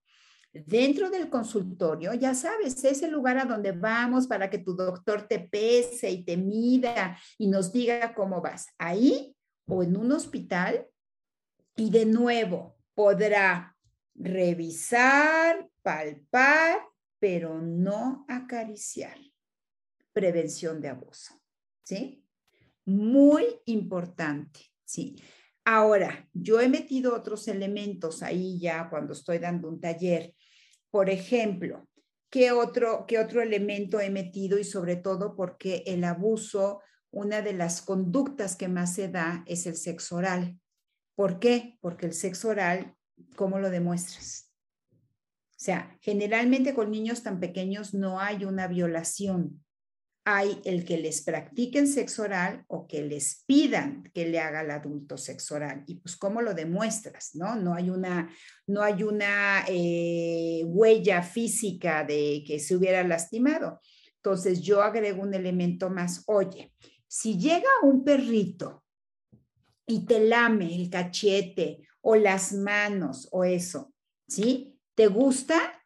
Dentro 0.53 1.11
del 1.11 1.29
consultorio, 1.29 2.15
ya 2.15 2.37
sabes, 2.37 2.85
es 2.85 3.03
el 3.03 3.11
lugar 3.11 3.37
a 3.37 3.47
donde 3.47 3.73
vamos 3.73 4.29
para 4.29 4.49
que 4.49 4.59
tu 4.59 4.77
doctor 4.77 5.27
te 5.27 5.41
pese 5.41 6.09
y 6.09 6.25
te 6.25 6.37
mida 6.37 7.19
y 7.37 7.49
nos 7.49 7.73
diga 7.73 8.15
cómo 8.15 8.41
vas. 8.41 8.69
Ahí 8.79 9.35
o 9.67 9.83
en 9.83 9.97
un 9.97 10.13
hospital 10.13 10.87
y 11.75 11.91
de 11.91 12.07
nuevo 12.07 12.77
podrá 12.95 13.77
revisar, 14.15 15.69
palpar, 15.83 16.79
pero 17.19 17.61
no 17.61 18.25
acariciar. 18.29 19.19
Prevención 20.13 20.81
de 20.81 20.91
abuso, 20.91 21.35
¿sí? 21.83 22.25
Muy 22.85 23.45
importante, 23.65 24.61
¿sí? 24.85 25.17
Ahora, 25.70 26.26
yo 26.33 26.62
he 26.62 26.68
metido 26.70 27.14
otros 27.14 27.46
elementos 27.46 28.22
ahí 28.22 28.59
ya 28.59 28.88
cuando 28.88 29.12
estoy 29.12 29.38
dando 29.38 29.68
un 29.68 29.78
taller. 29.78 30.35
Por 30.90 31.11
ejemplo, 31.11 31.87
¿qué 32.31 32.52
otro, 32.52 33.04
qué 33.07 33.18
otro 33.18 33.42
elemento 33.42 34.00
he 34.00 34.09
metido? 34.09 34.59
Y 34.59 34.64
sobre 34.64 34.96
todo 34.96 35.37
porque 35.37 35.83
el 35.85 36.04
abuso, 36.04 36.81
una 37.11 37.42
de 37.42 37.52
las 37.52 37.83
conductas 37.83 38.57
que 38.57 38.66
más 38.66 38.94
se 38.94 39.09
da 39.09 39.44
es 39.46 39.66
el 39.66 39.76
sexo 39.76 40.16
oral. 40.16 40.59
¿Por 41.14 41.38
qué? 41.38 41.76
Porque 41.83 42.07
el 42.07 42.14
sexo 42.14 42.48
oral, 42.48 42.94
¿cómo 43.37 43.59
lo 43.59 43.68
demuestras? 43.68 44.50
O 44.90 45.61
sea, 45.61 45.98
generalmente 46.00 46.72
con 46.72 46.90
niños 46.90 47.22
tan 47.22 47.40
pequeños 47.40 47.92
no 47.92 48.20
hay 48.20 48.46
una 48.46 48.68
violación, 48.68 49.62
hay 50.31 50.61
el 50.67 50.85
que 50.85 50.99
les 50.99 51.23
practiquen 51.23 51.87
sexo 51.87 52.25
oral 52.25 52.62
o 52.69 52.87
que 52.87 53.03
les 53.03 53.45
pidan 53.47 54.11
que 54.12 54.29
le 54.29 54.38
haga 54.38 54.61
al 54.61 54.71
adulto 54.71 55.17
sexo 55.17 55.55
oral. 55.55 55.85
Y 55.87 55.95
pues, 56.01 56.19
¿cómo 56.19 56.43
lo 56.43 56.53
demuestras? 56.53 57.35
No, 57.35 57.57
no 57.57 57.73
hay 57.73 57.88
una, 57.88 58.31
no 58.67 58.83
hay 58.83 59.05
una 59.05 59.64
eh, 59.69 60.64
huella 60.67 61.23
física 61.23 62.05
de 62.05 62.45
que 62.47 62.61
se 62.61 62.77
hubiera 62.77 63.03
lastimado. 63.05 63.81
Entonces, 64.17 64.61
yo 64.61 64.83
agrego 64.83 65.23
un 65.23 65.33
elemento 65.33 65.88
más. 65.88 66.25
Oye, 66.27 66.75
si 67.07 67.38
llega 67.38 67.71
un 67.83 68.05
perrito 68.05 68.85
y 69.87 70.05
te 70.05 70.21
lame 70.21 70.75
el 70.75 70.91
cachete 70.91 71.88
o 72.03 72.17
las 72.17 72.53
manos 72.53 73.29
o 73.33 73.45
eso, 73.45 73.95
¿sí? 74.27 74.79
¿Te 74.95 75.07
gusta? 75.07 75.78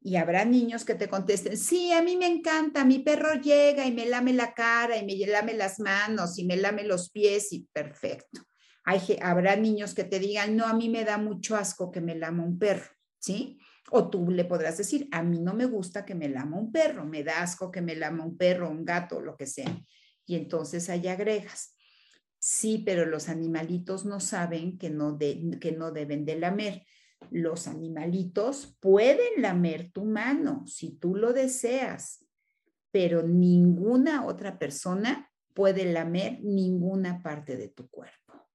Y 0.00 0.16
habrá 0.16 0.44
niños 0.44 0.84
que 0.84 0.94
te 0.94 1.08
contesten, 1.08 1.56
sí, 1.56 1.92
a 1.92 2.02
mí 2.02 2.16
me 2.16 2.26
encanta, 2.26 2.84
mi 2.84 3.00
perro 3.00 3.34
llega 3.34 3.84
y 3.86 3.92
me 3.92 4.06
lame 4.06 4.32
la 4.32 4.54
cara 4.54 4.96
y 4.96 5.04
me 5.04 5.26
lame 5.26 5.54
las 5.54 5.80
manos 5.80 6.38
y 6.38 6.44
me 6.44 6.56
lame 6.56 6.84
los 6.84 7.10
pies 7.10 7.52
y 7.52 7.66
perfecto. 7.72 8.40
Hay, 8.84 9.18
habrá 9.20 9.56
niños 9.56 9.94
que 9.94 10.04
te 10.04 10.18
digan, 10.18 10.56
no, 10.56 10.66
a 10.66 10.72
mí 10.72 10.88
me 10.88 11.04
da 11.04 11.18
mucho 11.18 11.56
asco 11.56 11.90
que 11.90 12.00
me 12.00 12.14
lama 12.14 12.44
un 12.44 12.58
perro, 12.58 12.90
¿sí? 13.18 13.58
O 13.90 14.08
tú 14.08 14.30
le 14.30 14.44
podrás 14.44 14.78
decir, 14.78 15.08
a 15.10 15.22
mí 15.22 15.40
no 15.40 15.52
me 15.52 15.66
gusta 15.66 16.04
que 16.04 16.14
me 16.14 16.28
lama 16.28 16.58
un 16.58 16.70
perro, 16.70 17.04
me 17.04 17.24
da 17.24 17.42
asco 17.42 17.70
que 17.70 17.82
me 17.82 17.96
lama 17.96 18.24
un 18.24 18.36
perro, 18.36 18.70
un 18.70 18.84
gato, 18.84 19.20
lo 19.20 19.36
que 19.36 19.46
sea. 19.46 19.78
Y 20.24 20.36
entonces 20.36 20.88
ahí 20.90 21.08
agregas, 21.08 21.76
sí, 22.38 22.82
pero 22.84 23.04
los 23.04 23.28
animalitos 23.28 24.04
no 24.04 24.20
saben 24.20 24.78
que 24.78 24.90
no, 24.90 25.18
que 25.18 25.74
no 25.76 25.90
deben 25.90 26.24
de 26.24 26.36
lamer 26.36 26.86
los 27.30 27.68
animalitos 27.68 28.76
pueden 28.80 29.42
lamer 29.42 29.90
tu 29.92 30.04
mano 30.04 30.64
si 30.66 30.96
tú 30.96 31.14
lo 31.14 31.32
deseas, 31.32 32.24
pero 32.90 33.22
ninguna 33.22 34.24
otra 34.26 34.58
persona 34.58 35.30
puede 35.54 35.92
lamer 35.92 36.40
ninguna 36.42 37.22
parte 37.22 37.56
de 37.56 37.68
tu 37.68 37.88
cuerpo. 37.88 38.48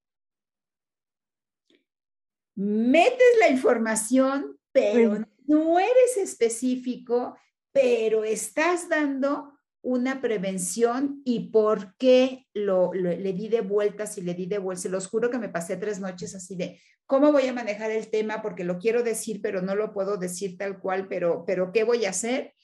Metes 2.55 3.37
la 3.39 3.49
información, 3.49 4.59
pero 4.71 5.19
no 5.45 5.79
eres 5.79 6.17
específico, 6.17 7.37
pero 7.71 8.23
estás 8.23 8.87
dando 8.87 9.52
una 9.83 10.21
prevención 10.21 11.21
y 11.25 11.51
por 11.51 11.95
qué 11.97 12.47
lo, 12.53 12.93
le 12.93 13.33
di 13.33 13.49
de 13.49 13.59
vueltas 13.61 14.17
y 14.17 14.21
le 14.21 14.33
di 14.33 14.45
de 14.45 14.57
vueltas. 14.57 14.83
Se 14.83 14.89
los 14.89 15.07
juro 15.07 15.29
que 15.29 15.37
me 15.37 15.49
pasé 15.49 15.75
tres 15.75 15.99
noches 15.99 16.33
así 16.33 16.55
de, 16.55 16.79
¿cómo 17.05 17.33
voy 17.33 17.47
a 17.47 17.53
manejar 17.53 17.91
el 17.91 18.09
tema? 18.09 18.41
Porque 18.41 18.63
lo 18.63 18.79
quiero 18.79 19.03
decir, 19.03 19.41
pero 19.41 19.61
no 19.61 19.75
lo 19.75 19.93
puedo 19.93 20.17
decir 20.17 20.57
tal 20.57 20.79
cual, 20.79 21.09
pero, 21.09 21.43
pero 21.45 21.73
¿qué 21.73 21.83
voy 21.83 22.05
a 22.05 22.11
hacer? 22.11 22.55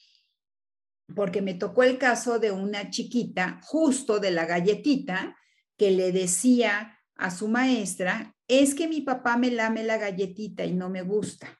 Porque 1.14 1.42
me 1.42 1.54
tocó 1.54 1.82
el 1.82 1.98
caso 1.98 2.38
de 2.38 2.52
una 2.52 2.88
chiquita, 2.88 3.60
justo 3.64 4.18
de 4.18 4.30
la 4.30 4.46
galletita, 4.46 5.36
que 5.76 5.90
le 5.90 6.12
decía 6.12 6.98
a 7.16 7.30
su 7.30 7.48
maestra, 7.48 8.34
es 8.48 8.74
que 8.74 8.88
mi 8.88 9.02
papá 9.02 9.36
me 9.36 9.50
lame 9.50 9.84
la 9.84 9.98
galletita 9.98 10.64
y 10.64 10.72
no 10.72 10.88
me 10.88 11.02
gusta. 11.02 11.59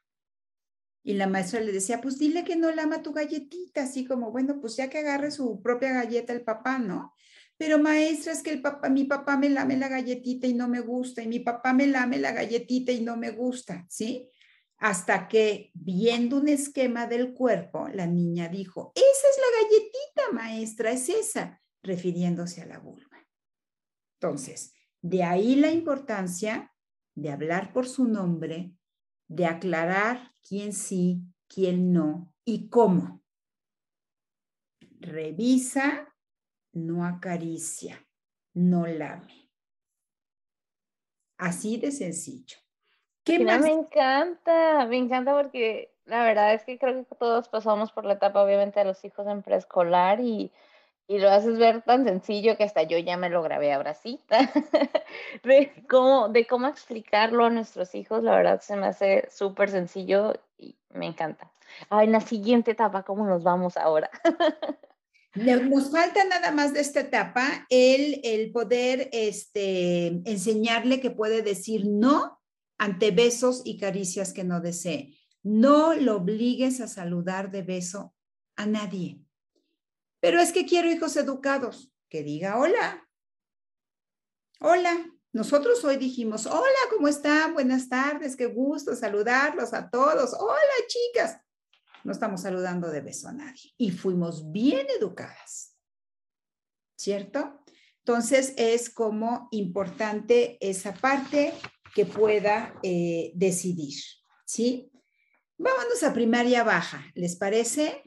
Y 1.02 1.14
la 1.14 1.26
maestra 1.26 1.60
le 1.60 1.72
decía, 1.72 2.00
pues 2.00 2.18
dile 2.18 2.44
que 2.44 2.56
no 2.56 2.70
lama 2.70 3.02
tu 3.02 3.12
galletita, 3.12 3.84
así 3.84 4.04
como, 4.04 4.30
bueno, 4.30 4.60
pues 4.60 4.76
ya 4.76 4.90
que 4.90 4.98
agarre 4.98 5.30
su 5.30 5.62
propia 5.62 5.92
galleta 5.92 6.32
el 6.32 6.42
papá, 6.42 6.78
¿no? 6.78 7.14
Pero 7.56 7.78
maestra, 7.78 8.32
es 8.32 8.42
que 8.42 8.50
el 8.50 8.62
papá, 8.62 8.88
mi 8.88 9.04
papá 9.04 9.36
me 9.36 9.50
lame 9.50 9.76
la 9.76 9.88
galletita 9.88 10.46
y 10.46 10.54
no 10.54 10.68
me 10.68 10.80
gusta, 10.80 11.22
y 11.22 11.28
mi 11.28 11.40
papá 11.40 11.72
me 11.72 11.86
lame 11.86 12.18
la 12.18 12.32
galletita 12.32 12.92
y 12.92 13.02
no 13.02 13.16
me 13.16 13.30
gusta, 13.30 13.86
¿sí? 13.88 14.28
Hasta 14.78 15.28
que, 15.28 15.70
viendo 15.74 16.38
un 16.38 16.48
esquema 16.48 17.06
del 17.06 17.34
cuerpo, 17.34 17.88
la 17.92 18.06
niña 18.06 18.48
dijo, 18.48 18.92
esa 18.94 19.04
es 19.04 19.36
la 19.36 19.62
galletita, 19.62 20.32
maestra, 20.32 20.90
es 20.92 21.08
esa, 21.08 21.60
refiriéndose 21.82 22.62
a 22.62 22.66
la 22.66 22.78
vulva. 22.78 23.18
Entonces, 24.18 24.74
de 25.02 25.22
ahí 25.22 25.54
la 25.56 25.70
importancia 25.70 26.72
de 27.14 27.30
hablar 27.30 27.72
por 27.72 27.86
su 27.86 28.06
nombre, 28.06 28.72
de 29.30 29.46
aclarar 29.46 30.32
quién 30.42 30.72
sí, 30.72 31.22
quién 31.46 31.92
no 31.92 32.34
y 32.44 32.68
cómo. 32.68 33.22
Revisa, 34.98 36.12
no 36.72 37.06
acaricia, 37.06 38.04
no 38.54 38.86
lame. 38.86 39.52
Así 41.38 41.78
de 41.78 41.92
sencillo. 41.92 42.58
¿Qué 43.22 43.38
más? 43.38 43.60
Me 43.60 43.72
encanta, 43.72 44.84
me 44.86 44.98
encanta 44.98 45.32
porque 45.40 45.94
la 46.06 46.24
verdad 46.24 46.52
es 46.52 46.64
que 46.64 46.78
creo 46.78 47.06
que 47.06 47.14
todos 47.14 47.48
pasamos 47.48 47.92
por 47.92 48.04
la 48.04 48.14
etapa, 48.14 48.42
obviamente, 48.42 48.80
de 48.80 48.86
los 48.86 49.04
hijos 49.04 49.28
en 49.28 49.42
preescolar 49.42 50.20
y 50.20 50.50
y 51.10 51.18
lo 51.18 51.28
haces 51.28 51.58
ver 51.58 51.82
tan 51.82 52.04
sencillo 52.04 52.56
que 52.56 52.62
hasta 52.62 52.84
yo 52.84 52.96
ya 52.96 53.16
me 53.16 53.30
lo 53.30 53.42
grabé 53.42 53.72
ahora 53.72 53.94
sí, 53.94 54.20
de 55.42 55.72
cómo, 55.88 56.28
de 56.28 56.46
cómo 56.46 56.68
explicarlo 56.68 57.46
a 57.46 57.50
nuestros 57.50 57.96
hijos, 57.96 58.22
la 58.22 58.36
verdad 58.36 58.60
se 58.60 58.76
me 58.76 58.86
hace 58.86 59.26
súper 59.28 59.70
sencillo 59.70 60.34
y 60.56 60.76
me 60.90 61.06
encanta. 61.06 61.50
Ah, 61.88 62.04
en 62.04 62.12
la 62.12 62.20
siguiente 62.20 62.70
etapa, 62.70 63.02
¿cómo 63.02 63.26
nos 63.26 63.42
vamos 63.42 63.76
ahora? 63.76 64.08
Nos 65.34 65.90
falta 65.90 66.24
nada 66.24 66.50
más 66.50 66.74
de 66.74 66.80
esta 66.80 67.00
etapa 67.00 67.66
el, 67.70 68.20
el 68.24 68.50
poder 68.50 69.08
este, 69.12 70.06
enseñarle 70.24 71.00
que 71.00 71.12
puede 71.12 71.42
decir 71.42 71.86
no 71.86 72.40
ante 72.78 73.12
besos 73.12 73.62
y 73.64 73.78
caricias 73.78 74.32
que 74.32 74.42
no 74.42 74.60
desee. 74.60 75.16
No 75.44 75.94
lo 75.94 76.16
obligues 76.16 76.80
a 76.80 76.88
saludar 76.88 77.52
de 77.52 77.62
beso 77.62 78.14
a 78.56 78.66
nadie. 78.66 79.20
Pero 80.20 80.40
es 80.40 80.52
que 80.52 80.66
quiero 80.66 80.90
hijos 80.90 81.16
educados. 81.16 81.92
Que 82.08 82.22
diga 82.22 82.58
hola. 82.58 83.08
Hola. 84.60 85.10
Nosotros 85.32 85.84
hoy 85.84 85.96
dijimos, 85.96 86.46
hola, 86.46 86.80
¿cómo 86.90 87.06
están? 87.06 87.54
Buenas 87.54 87.88
tardes, 87.88 88.34
qué 88.34 88.46
gusto 88.46 88.96
saludarlos 88.96 89.72
a 89.72 89.88
todos. 89.88 90.34
Hola, 90.34 90.58
chicas. 90.88 91.40
No 92.02 92.10
estamos 92.10 92.42
saludando 92.42 92.90
de 92.90 93.00
beso 93.00 93.28
a 93.28 93.32
nadie. 93.32 93.72
Y 93.76 93.92
fuimos 93.92 94.50
bien 94.50 94.88
educadas. 94.98 95.76
¿Cierto? 96.96 97.60
Entonces 97.98 98.54
es 98.56 98.90
como 98.90 99.48
importante 99.52 100.58
esa 100.60 100.94
parte 100.94 101.54
que 101.94 102.06
pueda 102.06 102.74
eh, 102.82 103.30
decidir. 103.34 103.94
¿Sí? 104.44 104.90
Vámonos 105.58 106.02
a 106.02 106.12
primaria 106.12 106.64
baja. 106.64 107.04
¿Les 107.14 107.36
parece? 107.36 108.02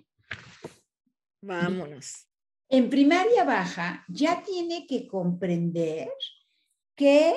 Vámonos. 1.44 2.30
En 2.70 2.90
primaria 2.90 3.44
baja 3.44 4.06
ya 4.08 4.42
tiene 4.44 4.88
que 4.88 5.08
comprender 5.08 6.10
que 6.96 7.34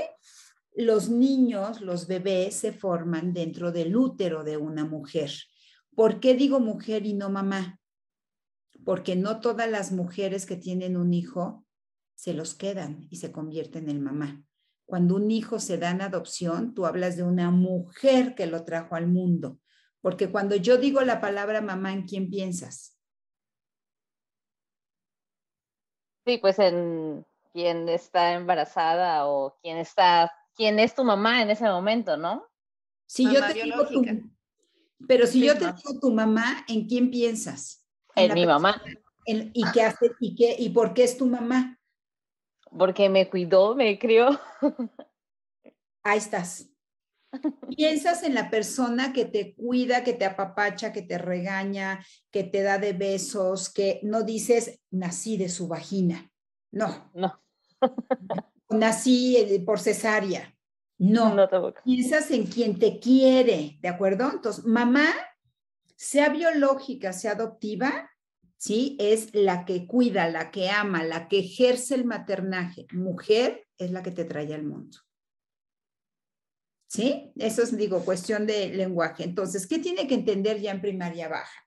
los 0.76 1.08
niños, 1.08 1.80
los 1.80 2.06
bebés 2.06 2.54
se 2.54 2.72
forman 2.72 3.32
dentro 3.32 3.72
del 3.72 3.96
útero 3.96 4.44
de 4.44 4.56
una 4.56 4.84
mujer. 4.84 5.32
¿Por 5.94 6.20
qué 6.20 6.34
digo 6.34 6.60
mujer 6.60 7.04
y 7.04 7.14
no 7.14 7.30
mamá? 7.30 7.80
Porque 8.84 9.16
no 9.16 9.40
todas 9.40 9.68
las 9.68 9.90
mujeres 9.90 10.46
que 10.46 10.56
tienen 10.56 10.96
un 10.96 11.12
hijo 11.12 11.66
se 12.14 12.32
los 12.32 12.54
quedan 12.54 13.08
y 13.10 13.16
se 13.16 13.32
convierten 13.32 13.88
en 13.88 14.02
mamá. 14.02 14.44
Cuando 14.84 15.16
un 15.16 15.32
hijo 15.32 15.58
se 15.58 15.78
da 15.78 15.90
en 15.90 16.02
adopción, 16.02 16.74
tú 16.74 16.86
hablas 16.86 17.16
de 17.16 17.24
una 17.24 17.50
mujer 17.50 18.36
que 18.36 18.46
lo 18.46 18.64
trajo 18.64 18.94
al 18.94 19.08
mundo. 19.08 19.58
Porque 20.00 20.30
cuando 20.30 20.54
yo 20.54 20.78
digo 20.78 21.00
la 21.00 21.20
palabra 21.20 21.60
mamá, 21.60 21.92
¿en 21.92 22.06
quién 22.06 22.30
piensas? 22.30 22.95
Sí, 26.26 26.38
pues 26.38 26.58
en 26.58 27.24
quien 27.52 27.88
está 27.88 28.32
embarazada 28.32 29.28
o 29.28 29.56
quien 29.62 29.78
está, 29.78 30.32
quién 30.56 30.80
es 30.80 30.92
tu 30.94 31.04
mamá 31.04 31.40
en 31.40 31.50
ese 31.50 31.64
momento, 31.64 32.16
¿no? 32.16 32.44
Si 33.06 33.32
yo 33.32 33.46
te 33.46 33.54
digo 33.54 33.86
tu, 33.86 34.02
pero 35.06 35.26
si 35.28 35.46
yo 35.46 35.56
te 35.56 35.66
digo 35.66 36.00
tu 36.00 36.12
mamá, 36.12 36.64
¿en 36.66 36.88
quién 36.88 37.12
piensas? 37.12 37.86
En, 38.16 38.34
mi 38.34 38.44
mamá. 38.44 38.82
¿Y 39.24 39.64
qué 39.70 39.82
hace? 39.82 40.10
¿Y 40.18 40.34
qué? 40.34 40.56
¿Y 40.58 40.70
por 40.70 40.94
qué 40.94 41.04
es 41.04 41.16
tu 41.16 41.26
mamá? 41.26 41.78
Porque 42.76 43.08
me 43.08 43.30
cuidó, 43.30 43.76
me 43.76 43.96
crió. 43.96 44.40
Ahí 46.02 46.18
estás. 46.18 46.68
Piensas 47.76 48.22
en 48.22 48.34
la 48.34 48.50
persona 48.50 49.12
que 49.12 49.24
te 49.24 49.54
cuida, 49.54 50.04
que 50.04 50.12
te 50.12 50.24
apapacha, 50.24 50.92
que 50.92 51.02
te 51.02 51.18
regaña, 51.18 52.04
que 52.30 52.44
te 52.44 52.62
da 52.62 52.78
de 52.78 52.92
besos, 52.92 53.72
que 53.72 54.00
no 54.02 54.22
dices 54.22 54.80
nací 54.90 55.36
de 55.36 55.48
su 55.48 55.68
vagina. 55.68 56.30
No. 56.72 57.10
No. 57.14 57.40
nací 58.70 59.36
eh, 59.36 59.60
por 59.60 59.80
cesárea. 59.80 60.52
No. 60.98 61.34
no 61.34 61.48
Piensas 61.84 62.30
en 62.30 62.46
quien 62.46 62.78
te 62.78 62.98
quiere, 62.98 63.78
¿de 63.80 63.88
acuerdo? 63.88 64.30
Entonces, 64.32 64.64
mamá, 64.64 65.08
sea 65.96 66.28
biológica, 66.30 67.12
sea 67.12 67.32
adoptiva, 67.32 68.10
¿sí? 68.56 68.96
Es 68.98 69.34
la 69.34 69.64
que 69.64 69.86
cuida, 69.86 70.28
la 70.28 70.50
que 70.50 70.70
ama, 70.70 71.04
la 71.04 71.28
que 71.28 71.40
ejerce 71.40 71.94
el 71.94 72.04
maternaje. 72.04 72.86
Mujer 72.92 73.66
es 73.78 73.90
la 73.90 74.02
que 74.02 74.10
te 74.10 74.24
trae 74.24 74.54
al 74.54 74.64
mundo. 74.64 74.98
¿Sí? 76.88 77.32
Eso 77.36 77.62
es, 77.62 77.76
digo, 77.76 78.04
cuestión 78.04 78.46
de 78.46 78.68
lenguaje. 78.68 79.24
Entonces, 79.24 79.66
¿qué 79.66 79.78
tiene 79.78 80.06
que 80.06 80.14
entender 80.14 80.60
ya 80.60 80.70
en 80.70 80.80
primaria 80.80 81.28
baja? 81.28 81.66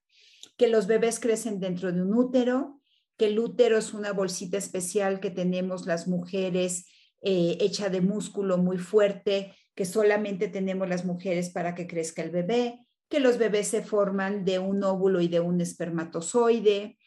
Que 0.57 0.67
los 0.67 0.87
bebés 0.87 1.19
crecen 1.19 1.59
dentro 1.59 1.91
de 1.91 2.01
un 2.01 2.13
útero, 2.13 2.81
que 3.17 3.25
el 3.27 3.39
útero 3.39 3.77
es 3.77 3.93
una 3.93 4.13
bolsita 4.13 4.57
especial 4.57 5.19
que 5.19 5.29
tenemos 5.29 5.85
las 5.85 6.07
mujeres 6.07 6.85
eh, 7.21 7.57
hecha 7.59 7.89
de 7.89 7.99
músculo 7.99 8.57
muy 8.57 8.77
fuerte, 8.77 9.53
que 9.75 9.83
solamente 9.83 10.47
tenemos 10.47 10.87
las 10.87 11.03
mujeres 11.03 11.49
para 11.49 11.75
que 11.75 11.85
crezca 11.85 12.21
el 12.21 12.31
bebé, 12.31 12.79
que 13.09 13.19
los 13.19 13.37
bebés 13.37 13.67
se 13.67 13.81
forman 13.81 14.45
de 14.45 14.59
un 14.59 14.83
óvulo 14.83 15.19
y 15.19 15.27
de 15.27 15.41
un 15.41 15.59
espermatozoide, 15.59 16.97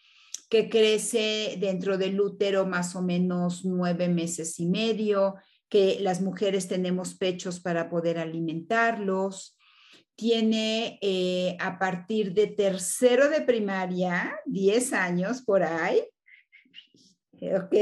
que 0.51 0.69
crece 0.69 1.57
dentro 1.59 1.97
del 1.97 2.21
útero 2.21 2.67
más 2.67 2.95
o 2.95 3.01
menos 3.01 3.65
nueve 3.65 4.09
meses 4.09 4.61
y 4.61 4.67
medio, 4.67 5.37
que 5.73 5.99
las 6.01 6.21
mujeres 6.21 6.69
tenemos 6.69 7.15
pechos 7.15 7.59
para 7.59 7.89
poder 7.89 8.19
alimentarlos. 8.19 9.57
Tiene 10.15 10.99
eh, 11.01 11.57
a 11.61 11.79
partir 11.79 12.35
de 12.35 12.49
tercero 12.49 13.31
de 13.31 13.41
primaria, 13.41 14.39
10 14.45 14.93
años 14.93 15.41
por 15.41 15.63
ahí, 15.63 16.03
¿ok? 17.57 17.75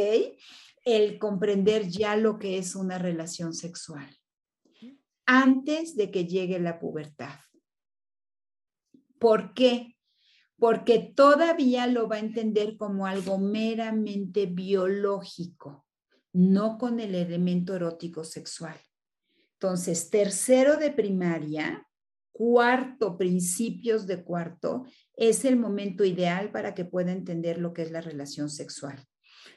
El 0.84 1.18
comprender 1.18 1.88
ya 1.88 2.14
lo 2.14 2.38
que 2.38 2.58
es 2.58 2.76
una 2.76 2.96
relación 2.96 3.54
sexual 3.54 4.08
antes 5.26 5.96
de 5.96 6.12
que 6.12 6.26
llegue 6.26 6.60
la 6.60 6.78
pubertad. 6.78 7.40
¿Por 9.18 9.52
qué? 9.52 9.96
Porque 10.56 11.12
todavía 11.16 11.88
lo 11.88 12.08
va 12.08 12.16
a 12.16 12.20
entender 12.20 12.76
como 12.76 13.06
algo 13.06 13.38
meramente 13.38 14.46
biológico 14.46 15.86
no 16.32 16.78
con 16.78 17.00
el 17.00 17.14
elemento 17.14 17.74
erótico 17.74 18.24
sexual. 18.24 18.76
Entonces, 19.54 20.10
tercero 20.10 20.76
de 20.76 20.90
primaria, 20.90 21.86
cuarto, 22.32 23.18
principios 23.18 24.06
de 24.06 24.24
cuarto, 24.24 24.86
es 25.16 25.44
el 25.44 25.56
momento 25.56 26.04
ideal 26.04 26.50
para 26.50 26.74
que 26.74 26.86
pueda 26.86 27.12
entender 27.12 27.58
lo 27.58 27.74
que 27.74 27.82
es 27.82 27.90
la 27.90 28.00
relación 28.00 28.48
sexual. 28.48 29.04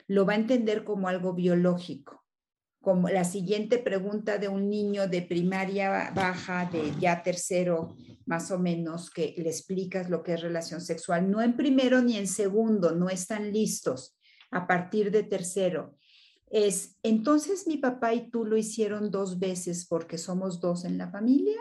Lo 0.07 0.25
va 0.25 0.33
a 0.33 0.37
entender 0.37 0.83
como 0.83 1.07
algo 1.07 1.33
biológico, 1.33 2.25
como 2.81 3.07
la 3.07 3.23
siguiente 3.23 3.77
pregunta 3.77 4.37
de 4.37 4.49
un 4.49 4.69
niño 4.69 5.07
de 5.07 5.21
primaria 5.21 6.11
baja, 6.13 6.69
de 6.69 6.91
ya 6.99 7.23
tercero 7.23 7.95
más 8.25 8.51
o 8.51 8.59
menos, 8.59 9.09
que 9.09 9.33
le 9.37 9.49
explicas 9.49 10.09
lo 10.09 10.21
que 10.21 10.33
es 10.33 10.41
relación 10.41 10.81
sexual, 10.81 11.31
no 11.31 11.41
en 11.41 11.55
primero 11.55 12.01
ni 12.01 12.17
en 12.17 12.27
segundo, 12.27 12.93
no 12.93 13.09
están 13.09 13.53
listos 13.53 14.17
a 14.51 14.67
partir 14.67 15.11
de 15.11 15.23
tercero. 15.23 15.95
Es, 16.53 16.99
entonces 17.01 17.65
mi 17.65 17.77
papá 17.77 18.13
y 18.13 18.29
tú 18.29 18.45
lo 18.45 18.57
hicieron 18.57 19.09
dos 19.09 19.39
veces 19.39 19.87
porque 19.87 20.19
somos 20.19 20.61
dos 20.61 20.85
en 20.85 20.99
la 20.99 21.09
familia. 21.09 21.59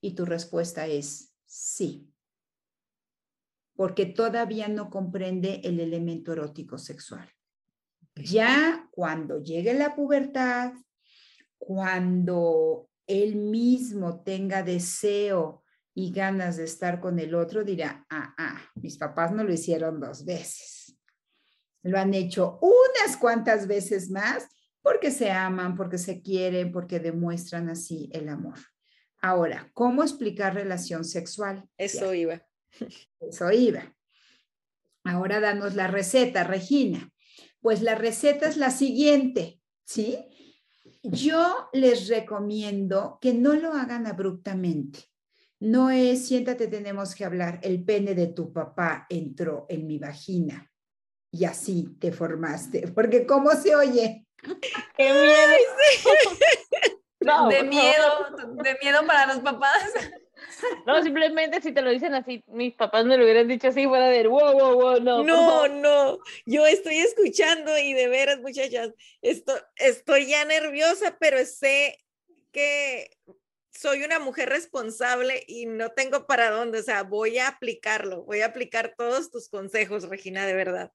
Y 0.00 0.16
tu 0.16 0.24
respuesta 0.24 0.88
es 0.88 1.36
sí, 1.46 2.12
porque 3.76 4.06
todavía 4.06 4.66
no 4.66 4.90
comprende 4.90 5.60
el 5.62 5.78
elemento 5.78 6.32
erótico 6.32 6.78
sexual. 6.78 7.30
Ya 8.16 8.88
cuando 8.90 9.40
llegue 9.40 9.72
la 9.72 9.94
pubertad, 9.94 10.72
cuando 11.56 12.90
él 13.06 13.36
mismo 13.36 14.24
tenga 14.24 14.64
deseo 14.64 15.62
y 15.94 16.10
ganas 16.10 16.56
de 16.56 16.64
estar 16.64 17.00
con 17.00 17.20
el 17.20 17.36
otro, 17.36 17.62
dirá, 17.62 18.04
ah, 18.10 18.34
ah, 18.36 18.60
mis 18.74 18.98
papás 18.98 19.30
no 19.30 19.44
lo 19.44 19.52
hicieron 19.52 20.00
dos 20.00 20.24
veces. 20.24 20.71
Lo 21.82 21.98
han 21.98 22.14
hecho 22.14 22.58
unas 22.60 23.16
cuantas 23.16 23.66
veces 23.66 24.10
más 24.10 24.48
porque 24.82 25.10
se 25.10 25.30
aman, 25.30 25.76
porque 25.76 25.98
se 25.98 26.22
quieren, 26.22 26.72
porque 26.72 27.00
demuestran 27.00 27.68
así 27.68 28.10
el 28.12 28.28
amor. 28.28 28.58
Ahora, 29.20 29.70
¿cómo 29.74 30.02
explicar 30.02 30.54
relación 30.54 31.04
sexual? 31.04 31.68
Eso 31.76 32.12
iba. 32.12 32.44
Eso 33.20 33.52
iba. 33.52 33.94
Ahora 35.04 35.40
danos 35.40 35.74
la 35.74 35.86
receta, 35.86 36.44
Regina. 36.44 37.08
Pues 37.60 37.82
la 37.82 37.94
receta 37.94 38.48
es 38.48 38.56
la 38.56 38.70
siguiente, 38.70 39.60
¿sí? 39.84 40.18
Yo 41.04 41.68
les 41.72 42.08
recomiendo 42.08 43.18
que 43.20 43.34
no 43.34 43.54
lo 43.54 43.72
hagan 43.72 44.06
abruptamente. 44.06 45.00
No 45.60 45.90
es, 45.90 46.26
siéntate, 46.26 46.66
tenemos 46.66 47.14
que 47.14 47.24
hablar, 47.24 47.60
el 47.62 47.84
pene 47.84 48.16
de 48.16 48.28
tu 48.28 48.52
papá 48.52 49.06
entró 49.08 49.66
en 49.68 49.86
mi 49.86 49.98
vagina 49.98 50.71
y 51.32 51.46
así 51.46 51.88
te 51.98 52.12
formaste, 52.12 52.88
porque 52.94 53.26
¿cómo 53.26 53.50
se 53.52 53.74
oye? 53.74 54.26
¡Qué 54.96 55.12
miedo! 55.12 55.48
de 57.48 57.62
miedo, 57.62 58.26
de 58.62 58.78
miedo 58.82 59.06
para 59.06 59.34
los 59.34 59.42
papás. 59.42 59.92
No, 60.86 61.02
simplemente 61.02 61.60
si 61.60 61.72
te 61.72 61.82
lo 61.82 61.90
dicen 61.90 62.14
así, 62.14 62.42
mis 62.48 62.74
papás 62.74 63.04
me 63.04 63.16
lo 63.16 63.24
hubieran 63.24 63.48
dicho 63.48 63.68
así, 63.68 63.86
fuera 63.86 64.08
de 64.08 64.26
wow, 64.26 64.52
wow, 64.52 64.74
wow, 64.74 65.00
no. 65.00 65.22
No, 65.22 65.68
no, 65.68 66.18
yo 66.46 66.66
estoy 66.66 66.98
escuchando 66.98 67.76
y 67.78 67.94
de 67.94 68.08
veras, 68.08 68.40
muchachas, 68.40 68.90
estoy, 69.22 69.60
estoy 69.76 70.26
ya 70.26 70.44
nerviosa, 70.44 71.16
pero 71.18 71.44
sé 71.44 71.98
que 72.52 73.10
soy 73.70 74.02
una 74.04 74.18
mujer 74.18 74.50
responsable 74.50 75.42
y 75.46 75.66
no 75.66 75.90
tengo 75.90 76.26
para 76.26 76.50
dónde, 76.50 76.80
o 76.80 76.82
sea, 76.82 77.02
voy 77.02 77.38
a 77.38 77.48
aplicarlo, 77.48 78.24
voy 78.24 78.40
a 78.40 78.46
aplicar 78.46 78.94
todos 78.96 79.30
tus 79.30 79.48
consejos, 79.48 80.08
Regina, 80.08 80.46
de 80.46 80.54
verdad. 80.54 80.92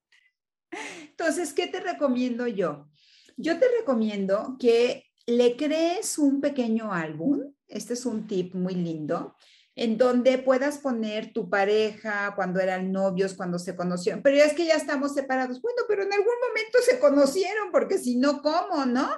Entonces, 1.08 1.52
¿qué 1.52 1.66
te 1.66 1.80
recomiendo 1.80 2.46
yo? 2.46 2.88
Yo 3.36 3.58
te 3.58 3.66
recomiendo 3.80 4.56
que 4.58 5.04
le 5.26 5.56
crees 5.56 6.18
un 6.18 6.40
pequeño 6.40 6.92
álbum 6.92 7.52
este 7.68 7.92
es 7.94 8.06
un 8.06 8.26
tip 8.26 8.54
muy 8.54 8.74
lindo 8.74 9.36
en 9.76 9.96
donde 9.96 10.38
puedas 10.38 10.78
poner 10.78 11.32
tu 11.32 11.48
pareja 11.48 12.32
cuando 12.34 12.58
eran 12.58 12.90
novios, 12.90 13.34
cuando 13.34 13.60
se 13.60 13.76
conocieron, 13.76 14.22
pero 14.24 14.36
es 14.38 14.52
que 14.52 14.66
ya 14.66 14.74
estamos 14.74 15.14
separados. 15.14 15.62
Bueno, 15.62 15.82
pero 15.86 16.02
en 16.02 16.12
algún 16.12 16.34
momento 16.48 16.78
se 16.82 16.98
conocieron, 16.98 17.70
porque 17.70 17.96
si 17.96 18.16
no, 18.16 18.42
¿cómo, 18.42 18.86
no? 18.86 19.08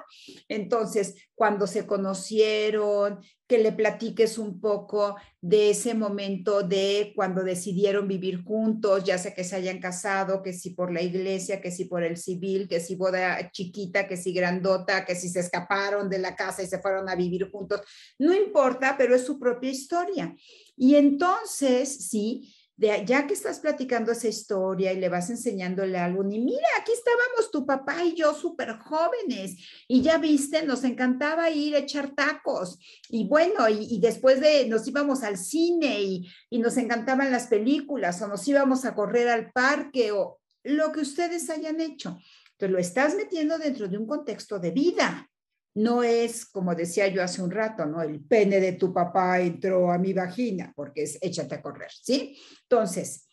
Entonces, 0.49 1.15
cuando 1.33 1.65
se 1.65 1.87
conocieron, 1.87 3.21
que 3.51 3.57
le 3.57 3.73
platiques 3.73 4.37
un 4.37 4.61
poco 4.61 5.17
de 5.41 5.71
ese 5.71 5.93
momento 5.93 6.63
de 6.63 7.11
cuando 7.17 7.43
decidieron 7.43 8.07
vivir 8.07 8.45
juntos, 8.45 9.03
ya 9.03 9.17
sea 9.17 9.33
que 9.33 9.43
se 9.43 9.57
hayan 9.57 9.81
casado, 9.81 10.41
que 10.41 10.53
si 10.53 10.69
por 10.69 10.89
la 10.89 11.01
iglesia, 11.01 11.59
que 11.59 11.69
si 11.69 11.83
por 11.83 12.01
el 12.01 12.15
civil, 12.15 12.69
que 12.69 12.79
si 12.79 12.95
boda 12.95 13.51
chiquita, 13.51 14.07
que 14.07 14.15
si 14.15 14.31
grandota, 14.31 15.03
que 15.03 15.15
si 15.15 15.27
se 15.27 15.41
escaparon 15.41 16.09
de 16.09 16.19
la 16.19 16.33
casa 16.33 16.63
y 16.63 16.67
se 16.67 16.79
fueron 16.79 17.09
a 17.09 17.15
vivir 17.15 17.51
juntos. 17.51 17.81
No 18.17 18.33
importa, 18.33 18.95
pero 18.97 19.15
es 19.15 19.25
su 19.25 19.37
propia 19.37 19.69
historia. 19.69 20.33
Y 20.77 20.95
entonces, 20.95 22.07
sí, 22.07 22.55
ya 22.81 23.27
que 23.27 23.33
estás 23.33 23.59
platicando 23.59 24.11
esa 24.11 24.27
historia 24.27 24.91
y 24.91 24.99
le 24.99 25.09
vas 25.09 25.29
enseñándole 25.29 25.97
algo, 25.97 26.23
y 26.23 26.39
mira, 26.39 26.67
aquí 26.79 26.91
estábamos 26.91 27.51
tu 27.51 27.65
papá 27.65 28.03
y 28.03 28.15
yo 28.15 28.33
súper 28.33 28.77
jóvenes, 28.79 29.57
y 29.87 30.01
ya 30.01 30.17
viste, 30.17 30.63
nos 30.63 30.83
encantaba 30.83 31.49
ir 31.49 31.75
a 31.75 31.79
echar 31.79 32.15
tacos, 32.15 32.79
y 33.09 33.27
bueno, 33.27 33.69
y, 33.69 33.99
después 33.99 34.41
de 34.41 34.67
nos 34.67 34.87
íbamos 34.87 35.23
al 35.23 35.37
cine 35.37 36.01
y, 36.01 36.27
y 36.49 36.59
nos 36.59 36.77
encantaban 36.77 37.31
las 37.31 37.47
películas, 37.47 38.21
o 38.21 38.27
nos 38.27 38.47
íbamos 38.47 38.85
a 38.85 38.95
correr 38.95 39.29
al 39.29 39.51
parque, 39.51 40.11
o 40.11 40.39
lo 40.63 40.91
que 40.91 41.01
ustedes 41.01 41.49
hayan 41.49 41.79
hecho. 41.79 42.17
Entonces 42.53 42.71
lo 42.71 42.79
estás 42.79 43.15
metiendo 43.15 43.57
dentro 43.57 43.87
de 43.87 43.97
un 43.97 44.05
contexto 44.05 44.59
de 44.59 44.71
vida 44.71 45.30
no 45.73 46.03
es, 46.03 46.45
como 46.45 46.75
decía 46.75 47.07
yo 47.07 47.23
hace 47.23 47.41
un 47.41 47.51
rato, 47.51 47.85
¿no? 47.85 48.01
El 48.01 48.21
pene 48.21 48.59
de 48.59 48.73
tu 48.73 48.93
papá 48.93 49.39
entró 49.39 49.91
a 49.91 49.97
mi 49.97 50.13
vagina, 50.13 50.73
porque 50.75 51.03
es 51.03 51.17
échate 51.21 51.55
a 51.55 51.61
correr, 51.61 51.91
¿sí? 51.91 52.37
Entonces, 52.63 53.27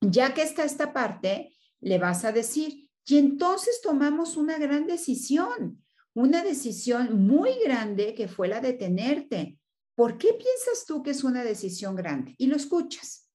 ya 0.00 0.34
que 0.34 0.42
está 0.42 0.64
esta 0.64 0.92
parte, 0.92 1.56
le 1.80 1.98
vas 1.98 2.24
a 2.24 2.32
decir, 2.32 2.88
y 3.06 3.18
entonces 3.18 3.80
tomamos 3.82 4.36
una 4.36 4.58
gran 4.58 4.86
decisión, 4.86 5.82
una 6.14 6.42
decisión 6.42 7.26
muy 7.26 7.50
grande 7.64 8.14
que 8.14 8.28
fue 8.28 8.48
la 8.48 8.60
de 8.60 8.72
tenerte. 8.72 9.58
¿Por 9.94 10.18
qué 10.18 10.28
piensas 10.34 10.84
tú 10.86 11.02
que 11.02 11.10
es 11.10 11.24
una 11.24 11.44
decisión 11.44 11.94
grande? 11.94 12.34
Y 12.38 12.48
lo 12.48 12.56
escuchas. 12.56 13.30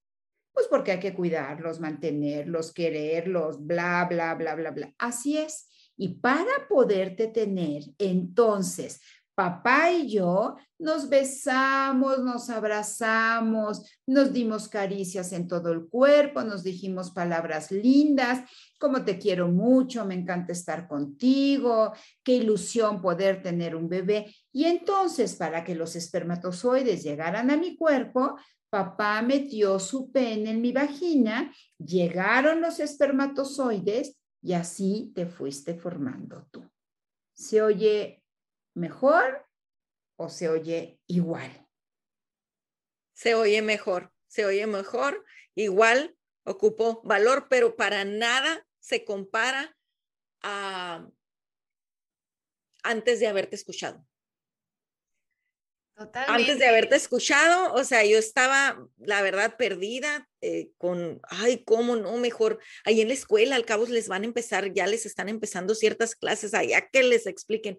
Pues 0.52 0.68
porque 0.68 0.92
hay 0.92 1.00
que 1.00 1.14
cuidarlos, 1.14 1.80
mantenerlos, 1.80 2.74
quererlos, 2.74 3.66
bla, 3.66 4.06
bla, 4.10 4.36
bla, 4.36 4.56
bla, 4.56 4.72
bla. 4.72 4.94
Así 4.98 5.38
es. 5.38 5.70
Y 5.98 6.16
para 6.16 6.68
poderte 6.68 7.28
tener, 7.28 7.84
entonces, 7.98 9.02
papá 9.36 9.92
y 9.92 10.10
yo 10.10 10.56
nos 10.78 11.10
besamos, 11.10 12.20
nos 12.20 12.50
abrazamos, 12.50 13.84
nos 14.06 14.34
dimos 14.34 14.68
caricias 14.68 15.32
en 15.32 15.48
todo 15.48 15.72
el 15.72 15.88
cuerpo, 15.88 16.44
nos 16.44 16.64
dijimos 16.64 17.12
palabras 17.12 17.72
lindas, 17.72 18.44
como 18.80 19.04
te 19.04 19.18
quiero 19.18 19.48
mucho, 19.48 20.06
me 20.06 20.16
encanta 20.16 20.52
estar 20.52 20.88
contigo, 20.88 21.94
qué 22.24 22.36
ilusión 22.36 23.02
poder 23.02 23.42
tener 23.42 23.76
un 23.76 23.90
bebé. 23.90 24.34
Y 24.52 24.66
entonces, 24.66 25.36
para 25.36 25.64
que 25.64 25.76
los 25.76 25.96
espermatozoides 25.96 27.04
llegaran 27.04 27.52
a 27.52 27.58
mi 27.58 27.78
cuerpo, 27.78 28.36
papá 28.70 29.22
metió 29.22 29.80
su 29.80 30.12
pene 30.12 30.52
en 30.52 30.62
mi 30.62 30.72
vagina, 30.72 31.52
llegaron 31.78 32.62
los 32.62 32.80
espermatozoides 32.80 34.21
y 34.42 34.54
así 34.54 35.12
te 35.16 35.26
fuiste 35.26 35.76
formando 35.76 36.48
tú. 36.52 36.70
¿Se 37.34 37.62
oye 37.62 38.24
mejor 38.76 39.48
o 40.18 40.30
se 40.30 40.50
oye 40.50 41.00
igual? 41.08 41.68
Se 43.14 43.36
oye 43.36 43.62
mejor, 43.62 44.12
se 44.28 44.46
oye 44.46 44.66
mejor, 44.66 45.24
igual 45.56 46.18
ocupó 46.44 47.02
valor, 47.04 47.48
pero 47.50 47.76
para 47.76 48.04
nada 48.04 48.68
se 48.80 49.06
compara 49.06 49.78
a 50.42 51.08
antes 52.84 53.20
de 53.20 53.28
haberte 53.28 53.56
escuchado. 53.56 54.06
Antes 56.28 56.60
de 56.60 56.66
haberte 56.66 56.96
escuchado, 56.96 57.74
o 57.74 57.84
sea, 57.84 58.06
yo 58.06 58.18
estaba, 58.18 58.88
la 58.98 59.22
verdad, 59.22 59.56
perdida 59.58 60.28
eh, 60.42 60.70
con, 60.78 61.20
ay, 61.30 61.64
¿cómo 61.64 61.96
no? 61.96 62.18
Mejor, 62.18 62.60
ahí 62.86 63.02
en 63.02 63.08
la 63.08 63.14
escuela, 63.14 63.56
al 63.56 63.66
cabo 63.66 63.86
les 63.86 64.08
van 64.08 64.24
a 64.24 64.26
empezar, 64.26 64.74
ya 64.74 64.88
les 64.88 65.06
están 65.06 65.30
empezando 65.30 65.76
ciertas 65.76 66.16
clases, 66.16 66.54
allá 66.54 66.88
que 66.92 67.04
les 67.04 67.28
expliquen. 67.28 67.78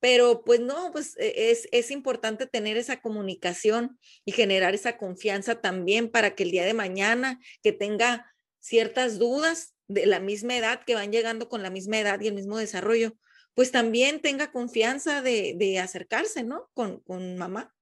Pero 0.00 0.44
pues 0.44 0.60
no, 0.60 0.92
pues 0.92 1.16
e, 1.18 1.50
es, 1.50 1.68
es 1.72 1.90
importante 1.90 2.46
tener 2.46 2.76
esa 2.76 3.00
comunicación 3.00 3.98
y 4.24 4.32
generar 4.32 4.74
esa 4.74 4.96
confianza 4.96 5.60
también 5.60 6.10
para 6.10 6.34
que 6.34 6.44
el 6.44 6.50
día 6.50 6.64
de 6.64 6.74
mañana 6.74 7.40
que 7.62 7.72
tenga 7.72 8.32
ciertas 8.60 9.18
dudas 9.18 9.74
de 9.88 10.06
la 10.06 10.20
misma 10.20 10.56
edad, 10.56 10.84
que 10.84 10.94
van 10.94 11.10
llegando 11.10 11.48
con 11.48 11.62
la 11.62 11.70
misma 11.70 11.98
edad 11.98 12.20
y 12.20 12.28
el 12.28 12.34
mismo 12.34 12.58
desarrollo, 12.58 13.16
pues 13.58 13.72
también 13.72 14.20
tenga 14.20 14.52
confianza 14.52 15.20
de, 15.20 15.80
acercarse, 15.82 16.44
¿no? 16.44 16.70
Con, 16.74 17.00
con 17.00 17.36
mamá. 17.36 17.74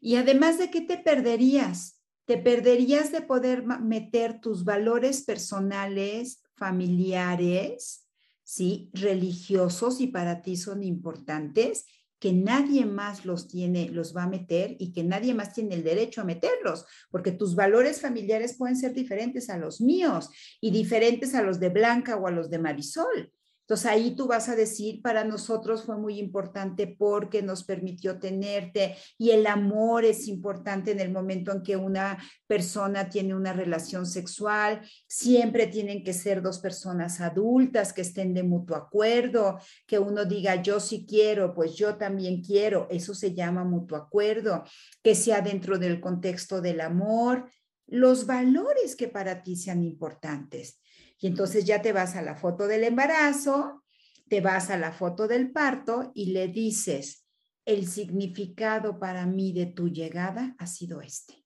Y 0.00 0.14
además 0.14 0.58
de 0.58 0.70
qué 0.70 0.80
te 0.80 0.96
perderías, 0.96 2.00
te 2.24 2.38
perderías 2.38 3.10
de 3.10 3.22
poder 3.22 3.64
meter 3.66 4.40
tus 4.40 4.62
valores 4.62 5.22
personales, 5.22 6.44
familiares, 6.54 8.06
¿sí? 8.44 8.90
Religiosos 8.92 10.00
y 10.00 10.06
para 10.06 10.40
ti 10.40 10.56
son 10.56 10.84
importantes, 10.84 11.86
que 12.20 12.32
nadie 12.32 12.86
más 12.86 13.24
los 13.24 13.48
tiene, 13.48 13.88
los 13.88 14.16
va 14.16 14.22
a 14.22 14.28
meter 14.28 14.76
y 14.78 14.92
que 14.92 15.02
nadie 15.02 15.34
más 15.34 15.52
tiene 15.52 15.74
el 15.74 15.82
derecho 15.82 16.20
a 16.20 16.26
meterlos, 16.26 16.86
porque 17.10 17.32
tus 17.32 17.56
valores 17.56 18.00
familiares 18.00 18.54
pueden 18.56 18.76
ser 18.76 18.94
diferentes 18.94 19.50
a 19.50 19.58
los 19.58 19.80
míos 19.80 20.30
y 20.60 20.70
diferentes 20.70 21.34
a 21.34 21.42
los 21.42 21.58
de 21.58 21.70
Blanca 21.70 22.14
o 22.14 22.28
a 22.28 22.30
los 22.30 22.50
de 22.50 22.60
Marisol. 22.60 23.32
Entonces 23.68 23.86
ahí 23.86 24.12
tú 24.12 24.26
vas 24.26 24.48
a 24.48 24.56
decir, 24.56 25.02
para 25.02 25.24
nosotros 25.24 25.84
fue 25.84 25.98
muy 25.98 26.18
importante 26.18 26.86
porque 26.86 27.42
nos 27.42 27.64
permitió 27.64 28.18
tenerte 28.18 28.96
y 29.18 29.32
el 29.32 29.46
amor 29.46 30.06
es 30.06 30.26
importante 30.26 30.92
en 30.92 31.00
el 31.00 31.12
momento 31.12 31.52
en 31.52 31.62
que 31.62 31.76
una 31.76 32.16
persona 32.46 33.10
tiene 33.10 33.34
una 33.34 33.52
relación 33.52 34.06
sexual. 34.06 34.80
Siempre 35.06 35.66
tienen 35.66 36.02
que 36.02 36.14
ser 36.14 36.40
dos 36.40 36.60
personas 36.60 37.20
adultas 37.20 37.92
que 37.92 38.00
estén 38.00 38.32
de 38.32 38.42
mutuo 38.42 38.74
acuerdo, 38.74 39.58
que 39.86 39.98
uno 39.98 40.24
diga, 40.24 40.62
yo 40.62 40.80
sí 40.80 41.04
quiero, 41.06 41.52
pues 41.52 41.74
yo 41.74 41.96
también 41.96 42.42
quiero. 42.42 42.86
Eso 42.88 43.12
se 43.12 43.34
llama 43.34 43.64
mutuo 43.64 43.98
acuerdo, 43.98 44.64
que 45.02 45.14
sea 45.14 45.42
dentro 45.42 45.78
del 45.78 46.00
contexto 46.00 46.62
del 46.62 46.80
amor, 46.80 47.50
los 47.86 48.24
valores 48.24 48.96
que 48.96 49.08
para 49.08 49.42
ti 49.42 49.56
sean 49.56 49.84
importantes. 49.84 50.80
Y 51.18 51.26
entonces 51.26 51.64
ya 51.64 51.82
te 51.82 51.92
vas 51.92 52.16
a 52.16 52.22
la 52.22 52.36
foto 52.36 52.66
del 52.66 52.84
embarazo, 52.84 53.84
te 54.28 54.40
vas 54.40 54.70
a 54.70 54.78
la 54.78 54.92
foto 54.92 55.26
del 55.26 55.50
parto 55.50 56.12
y 56.14 56.32
le 56.32 56.48
dices, 56.48 57.26
el 57.64 57.86
significado 57.86 58.98
para 58.98 59.26
mí 59.26 59.52
de 59.52 59.66
tu 59.66 59.88
llegada 59.88 60.54
ha 60.58 60.66
sido 60.66 61.02
este. 61.02 61.44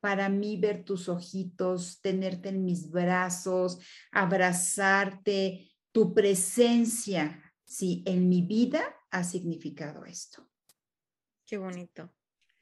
Para 0.00 0.28
mí 0.28 0.58
ver 0.58 0.84
tus 0.84 1.08
ojitos, 1.08 2.00
tenerte 2.00 2.48
en 2.48 2.64
mis 2.64 2.90
brazos, 2.90 3.78
abrazarte, 4.12 5.70
tu 5.92 6.14
presencia, 6.14 7.42
sí, 7.64 8.02
en 8.06 8.28
mi 8.28 8.42
vida 8.42 8.82
ha 9.10 9.24
significado 9.24 10.04
esto. 10.04 10.48
Qué 11.46 11.58
bonito. 11.58 12.12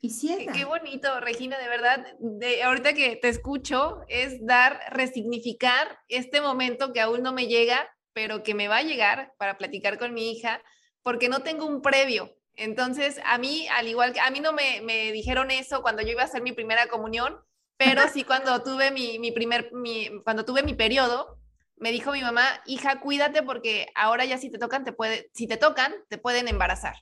Y 0.01 0.11
cierra. 0.11 0.53
Qué 0.53 0.65
bonito, 0.65 1.21
Regina, 1.21 1.59
de 1.59 1.69
verdad. 1.69 2.07
De, 2.21 2.63
ahorita 2.63 2.93
que 2.93 3.17
te 3.17 3.29
escucho, 3.29 4.01
es 4.09 4.45
dar, 4.47 4.81
resignificar 4.91 5.99
este 6.09 6.41
momento 6.41 6.93
que 6.93 7.01
aún 7.01 7.23
no 7.23 7.33
me 7.33 7.49
llega, 7.49 7.89
pero 8.13 8.43
que 8.43 8.55
me 8.55 8.69
va 8.69 8.79
a 8.79 8.83
llegar 8.83 9.33
para 9.39 9.59
platicar 9.59 9.99
con 9.99 10.15
mi 10.15 10.31
hija, 10.31 10.63
porque 11.03 11.29
no 11.29 11.41
tengo 11.41 11.67
un 11.67 11.83
previo. 11.83 12.33
Entonces, 12.55 13.21
a 13.25 13.39
mí, 13.39 13.67
al 13.69 13.89
igual 13.89 14.13
que 14.13 14.21
a 14.21 14.31
mí 14.31 14.41
no 14.41 14.53
me, 14.53 14.81
me 14.83 15.13
dijeron 15.13 15.51
eso 15.51 15.83
cuando 15.83 16.03
yo 16.03 16.11
iba 16.11 16.23
a 16.23 16.27
hacer 16.27 16.43
mi 16.43 16.53
primera 16.53 16.89
comunión, 16.89 17.41
pero 17.77 18.03
sí 18.09 18.25
cuando 18.25 18.63
tuve 18.63 18.91
mi, 18.91 19.19
mi 19.19 19.31
primer, 19.31 19.73
mi, 19.73 20.11
cuando 20.25 20.45
tuve 20.45 20.63
mi 20.63 20.75
periodo, 20.75 21.39
me 21.77 21.93
dijo 21.93 22.13
mi 22.13 22.21
mamá, 22.21 22.45
hija, 22.67 23.01
cuídate 23.01 23.43
porque 23.43 23.87
ahora 23.95 24.25
ya 24.25 24.39
si 24.39 24.51
te 24.51 24.59
tocan, 24.59 24.85
te 24.85 24.93
puede, 24.93 25.31
si 25.33 25.47
te 25.47 25.57
tocan, 25.57 25.95
te 26.09 26.19
pueden 26.19 26.49
embarazar. 26.49 26.97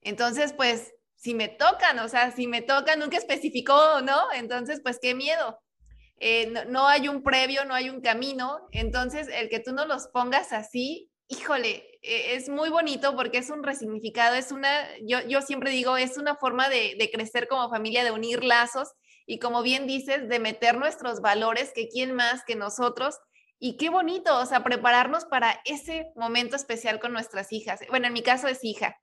Entonces, 0.00 0.54
pues 0.54 0.94
si 1.22 1.34
me 1.34 1.46
tocan, 1.46 2.00
o 2.00 2.08
sea, 2.08 2.32
si 2.32 2.48
me 2.48 2.62
tocan, 2.62 2.98
nunca 2.98 3.16
especificó, 3.16 4.00
¿no? 4.00 4.32
Entonces, 4.34 4.80
pues 4.82 4.98
qué 5.00 5.14
miedo. 5.14 5.56
Eh, 6.18 6.52
no, 6.68 6.88
hay 6.88 7.08
un 7.08 7.22
previo, 7.22 7.64
no 7.64 7.74
hay 7.74 7.90
un 7.90 8.00
camino, 8.00 8.66
entonces 8.72 9.28
el 9.32 9.48
que 9.48 9.60
tú 9.60 9.72
no 9.72 9.86
los 9.86 10.08
pongas 10.08 10.52
así, 10.52 11.12
híjole, 11.28 11.98
e, 12.02 12.34
es 12.34 12.48
muy 12.48 12.70
bonito 12.70 13.14
porque 13.14 13.38
es 13.38 13.50
un 13.50 13.62
resignificado, 13.62 14.34
es 14.34 14.50
una, 14.50 14.84
yo, 15.06 15.20
yo 15.28 15.42
siempre 15.42 15.70
digo, 15.70 15.96
es 15.96 16.18
una 16.18 16.34
forma 16.34 16.68
de, 16.68 16.96
de 16.98 17.10
crecer 17.12 17.46
como 17.46 17.70
familia, 17.70 18.02
de 18.02 18.10
unir 18.10 18.42
lazos 18.42 18.88
y 19.24 19.38
como 19.38 19.62
bien 19.62 19.86
dices, 19.86 20.28
de 20.28 20.40
meter 20.40 20.76
nuestros 20.76 21.20
valores, 21.20 21.70
que 21.72 21.88
quién 21.88 22.14
más 22.14 22.42
que 22.44 22.56
nosotros, 22.56 23.16
y 23.60 23.76
qué 23.76 23.90
bonito, 23.90 24.36
o 24.40 24.46
sea, 24.46 24.64
prepararnos 24.64 25.24
para 25.26 25.60
ese 25.64 26.10
momento 26.16 26.56
especial 26.56 26.98
con 26.98 27.12
nuestras 27.12 27.52
hijas. 27.52 27.78
Bueno, 27.90 28.08
en 28.08 28.12
mi 28.12 28.22
caso 28.22 28.48
es 28.48 28.64
hija. 28.64 28.96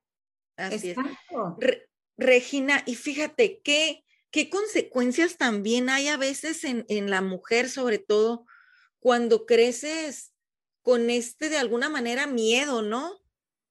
Así 0.58 0.92
es. 0.92 0.98
Regina, 2.20 2.84
y 2.86 2.96
fíjate 2.96 3.62
qué, 3.64 4.04
qué 4.30 4.50
consecuencias 4.50 5.38
también 5.38 5.90
hay 5.90 6.08
a 6.08 6.18
veces 6.18 6.64
en, 6.64 6.86
en 6.90 7.10
la 7.10 7.22
mujer, 7.22 7.70
sobre 7.70 7.98
todo 7.98 8.46
cuando 9.00 9.46
creces 9.46 10.34
con 10.82 11.10
este 11.10 11.50
de 11.50 11.58
alguna 11.58 11.90
manera 11.90 12.28
miedo, 12.28 12.82
¿no? 12.82 13.22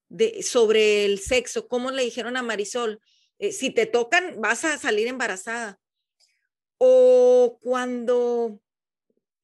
De, 0.09 0.43
sobre 0.43 1.05
el 1.05 1.19
sexo, 1.19 1.69
como 1.69 1.91
le 1.91 2.05
dijeron 2.05 2.37
a 2.37 2.43
Marisol, 2.43 3.01
eh, 3.39 3.53
si 3.53 3.71
te 3.71 3.87
tocan 3.87 4.41
vas 4.41 4.65
a 4.65 4.79
salir 4.79 5.07
embarazada. 5.07 5.79
O 6.79 7.59
cuando 7.61 8.63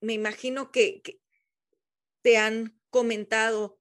me 0.00 0.14
imagino 0.14 0.70
que, 0.70 1.02
te 2.24 2.38
han 2.38 2.80
comentado, 2.88 3.78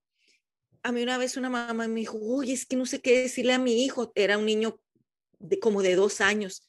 a 0.84 0.92
mí 0.92 1.02
una 1.02 1.18
vez 1.18 1.38
una 1.38 1.50
mamá 1.50 1.88
me 1.88 2.02
dijo, 2.02 2.18
uy, 2.20 2.52
es 2.52 2.66
que 2.66 2.76
no 2.76 2.86
sé 2.86 3.00
qué 3.00 3.22
decirle 3.22 3.54
a 3.54 3.60
mi 3.60 3.86
hijo, 3.86 4.12
era 4.16 4.38
un 4.38 4.46
niño 4.46 4.83
como 5.62 5.82
de 5.82 5.96
dos 5.96 6.22
años, 6.22 6.68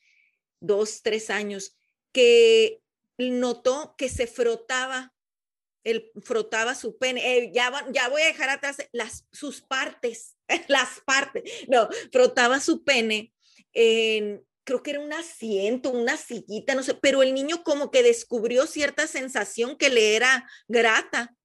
dos, 0.61 1.03
tres 1.03 1.31
años, 1.31 1.77
que 2.13 2.81
notó 3.19 3.95
que 3.97 4.09
se 4.09 4.27
frotaba, 4.27 5.13
él 5.85 6.11
frotaba 6.23 6.75
su 6.75 6.97
pene, 6.97 7.37
eh, 7.37 7.53
ya, 7.53 7.71
ya 7.93 8.09
voy 8.09 8.23
a 8.23 8.27
dejar 8.27 8.49
atrás 8.51 8.77
las, 8.93 9.27
sus 9.33 9.61
partes, 9.61 10.37
las 10.69 11.01
partes, 11.05 11.43
no, 11.69 11.89
frotaba 12.11 12.61
su 12.61 12.85
pene 12.85 13.33
en, 13.73 14.45
creo 14.65 14.83
que 14.83 14.93
era 14.93 15.01
un 15.01 15.13
asiento, 15.13 15.91
una 15.91 16.17
sillita, 16.17 16.75
no 16.75 16.83
sé, 16.83 16.95
pero 16.95 17.23
el 17.23 17.35
niño 17.35 17.63
como 17.63 17.91
que 17.91 18.03
descubrió 18.03 18.67
cierta 18.67 19.07
sensación 19.07 19.77
que 19.77 19.91
le 19.91 20.17
era 20.17 20.49
grata. 20.69 21.37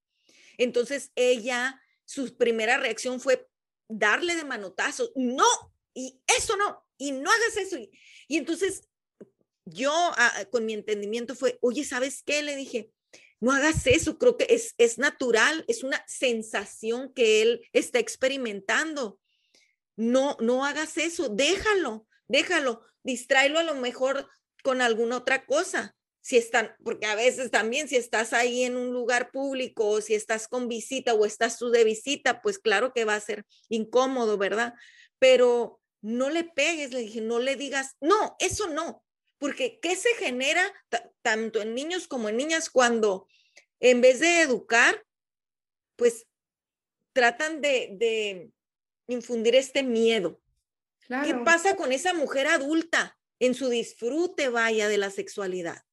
Entonces 0.57 1.11
ella, 1.15 1.81
su 2.05 2.35
primera 2.37 2.77
reacción 2.77 3.19
fue 3.19 3.47
darle 3.87 4.35
de 4.35 4.45
manotazo, 4.45 5.11
no, 5.15 5.45
y 5.93 6.21
eso 6.37 6.55
no, 6.55 6.85
y 6.99 7.13
no 7.13 7.31
hagas 7.31 7.57
eso. 7.57 7.77
Y, 8.27 8.37
entonces 8.37 8.87
yo 9.65 9.91
ah, 9.93 10.45
con 10.51 10.65
mi 10.65 10.73
entendimiento 10.73 11.33
fue, 11.33 11.57
oye, 11.61 11.83
¿sabes 11.83 12.21
qué? 12.23 12.43
Le 12.43 12.55
dije, 12.55 12.91
no 13.39 13.51
hagas 13.51 13.87
eso, 13.87 14.19
creo 14.19 14.37
que 14.37 14.47
es, 14.49 14.75
es 14.77 14.99
natural, 14.99 15.63
es 15.67 15.83
una 15.83 16.03
sensación 16.07 17.11
que 17.13 17.41
él 17.41 17.61
está 17.73 17.97
experimentando. 17.97 19.19
No, 19.95 20.37
no 20.39 20.65
hagas 20.65 20.97
eso, 20.97 21.29
déjalo, 21.29 22.05
déjalo, 22.27 22.81
distráelo 23.03 23.59
a 23.59 23.63
lo 23.63 23.75
mejor 23.75 24.29
con 24.63 24.81
alguna 24.81 25.17
otra 25.17 25.45
cosa. 25.45 25.95
Si 26.21 26.35
están, 26.35 26.75
porque 26.83 27.05
a 27.05 27.15
veces 27.15 27.49
también 27.49 27.87
si 27.87 27.95
estás 27.95 28.33
ahí 28.33 28.63
en 28.63 28.75
un 28.75 28.91
lugar 28.91 29.31
público 29.31 29.87
o 29.87 30.01
si 30.01 30.15
estás 30.15 30.49
con 30.49 30.67
visita 30.67 31.13
o 31.13 31.25
estás 31.25 31.57
tú 31.57 31.69
de 31.69 31.85
visita, 31.85 32.41
pues 32.41 32.59
claro 32.59 32.91
que 32.93 33.05
va 33.05 33.15
a 33.15 33.21
ser 33.21 33.45
incómodo, 33.69 34.37
¿verdad? 34.37 34.73
Pero 35.17 35.78
no 36.01 36.29
le 36.29 36.43
pegues, 36.43 36.91
le 36.91 37.01
dije, 37.01 37.21
no 37.21 37.39
le 37.39 37.55
digas, 37.55 37.95
no, 37.99 38.35
eso 38.39 38.67
no, 38.67 39.03
porque 39.37 39.79
¿qué 39.81 39.95
se 39.95 40.09
genera 40.15 40.61
tanto 41.21 41.61
en 41.61 41.73
niños 41.73 42.07
como 42.07 42.29
en 42.29 42.37
niñas 42.37 42.69
cuando 42.69 43.27
en 43.79 44.01
vez 44.01 44.19
de 44.19 44.41
educar, 44.41 45.05
pues 45.95 46.27
tratan 47.13 47.61
de, 47.61 48.51
infundir 49.07 49.55
este 49.55 49.83
miedo? 49.83 50.39
¿Qué 51.07 51.33
pasa 51.43 51.75
con 51.75 51.91
esa 51.91 52.13
mujer 52.13 52.45
adulta 52.45 53.17
en 53.39 53.55
su 53.55 53.69
disfrute, 53.69 54.49
vaya, 54.49 54.87
de 54.87 54.99
la 54.99 55.09
sexualidad? 55.09 55.83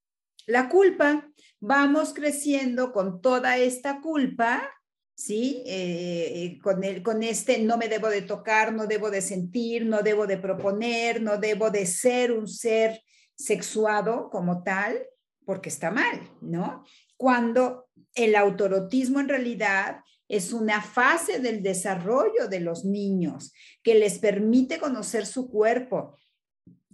La 0.44 0.68
culpa, 0.68 1.32
vamos 1.58 2.12
creciendo 2.12 2.92
con 2.92 3.22
toda 3.22 3.56
esta 3.56 4.00
culpa 4.02 4.75
¿sí? 5.16 5.62
Eh, 5.66 6.58
con, 6.62 6.84
el, 6.84 7.02
con 7.02 7.22
este 7.22 7.58
no 7.58 7.78
me 7.78 7.88
debo 7.88 8.08
de 8.08 8.22
tocar, 8.22 8.72
no 8.72 8.86
debo 8.86 9.10
de 9.10 9.22
sentir, 9.22 9.86
no 9.86 10.02
debo 10.02 10.26
de 10.26 10.36
proponer, 10.36 11.22
no 11.22 11.38
debo 11.38 11.70
de 11.70 11.86
ser 11.86 12.30
un 12.30 12.46
ser 12.46 13.02
sexuado 13.34 14.28
como 14.30 14.62
tal, 14.62 15.04
porque 15.44 15.70
está 15.70 15.90
mal, 15.90 16.20
¿no? 16.40 16.84
Cuando 17.16 17.88
el 18.14 18.36
autorotismo 18.36 19.18
en 19.20 19.28
realidad 19.28 20.00
es 20.28 20.52
una 20.52 20.82
fase 20.82 21.38
del 21.38 21.62
desarrollo 21.62 22.48
de 22.48 22.60
los 22.60 22.84
niños 22.84 23.52
que 23.82 23.94
les 23.94 24.18
permite 24.18 24.78
conocer 24.78 25.24
su 25.24 25.48
cuerpo, 25.48 26.18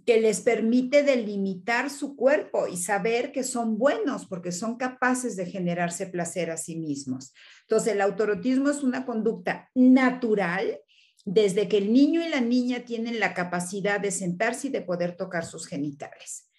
que 0.05 0.19
les 0.19 0.41
permite 0.41 1.03
delimitar 1.03 1.89
su 1.89 2.15
cuerpo 2.15 2.67
y 2.67 2.77
saber 2.77 3.31
que 3.31 3.43
son 3.43 3.77
buenos 3.77 4.25
porque 4.25 4.51
son 4.51 4.75
capaces 4.75 5.35
de 5.35 5.45
generarse 5.45 6.07
placer 6.07 6.51
a 6.51 6.57
sí 6.57 6.75
mismos. 6.75 7.33
Entonces, 7.61 7.93
el 7.93 8.01
autorotismo 8.01 8.69
es 8.69 8.83
una 8.83 9.05
conducta 9.05 9.69
natural 9.75 10.79
desde 11.25 11.69
que 11.69 11.77
el 11.77 11.93
niño 11.93 12.21
y 12.21 12.29
la 12.29 12.41
niña 12.41 12.83
tienen 12.83 13.19
la 13.19 13.33
capacidad 13.33 13.99
de 13.99 14.11
sentarse 14.11 14.67
y 14.67 14.71
de 14.71 14.81
poder 14.81 15.15
tocar 15.15 15.45
sus 15.45 15.67
genitales. 15.67 16.49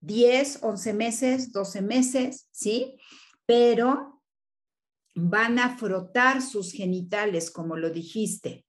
10, 0.00 0.60
11 0.62 0.92
meses, 0.94 1.52
12 1.52 1.82
meses, 1.82 2.48
¿sí? 2.52 2.96
Pero 3.44 4.22
van 5.14 5.58
a 5.58 5.76
frotar 5.76 6.42
sus 6.42 6.72
genitales, 6.72 7.50
como 7.50 7.76
lo 7.76 7.90
dijiste. 7.90 8.64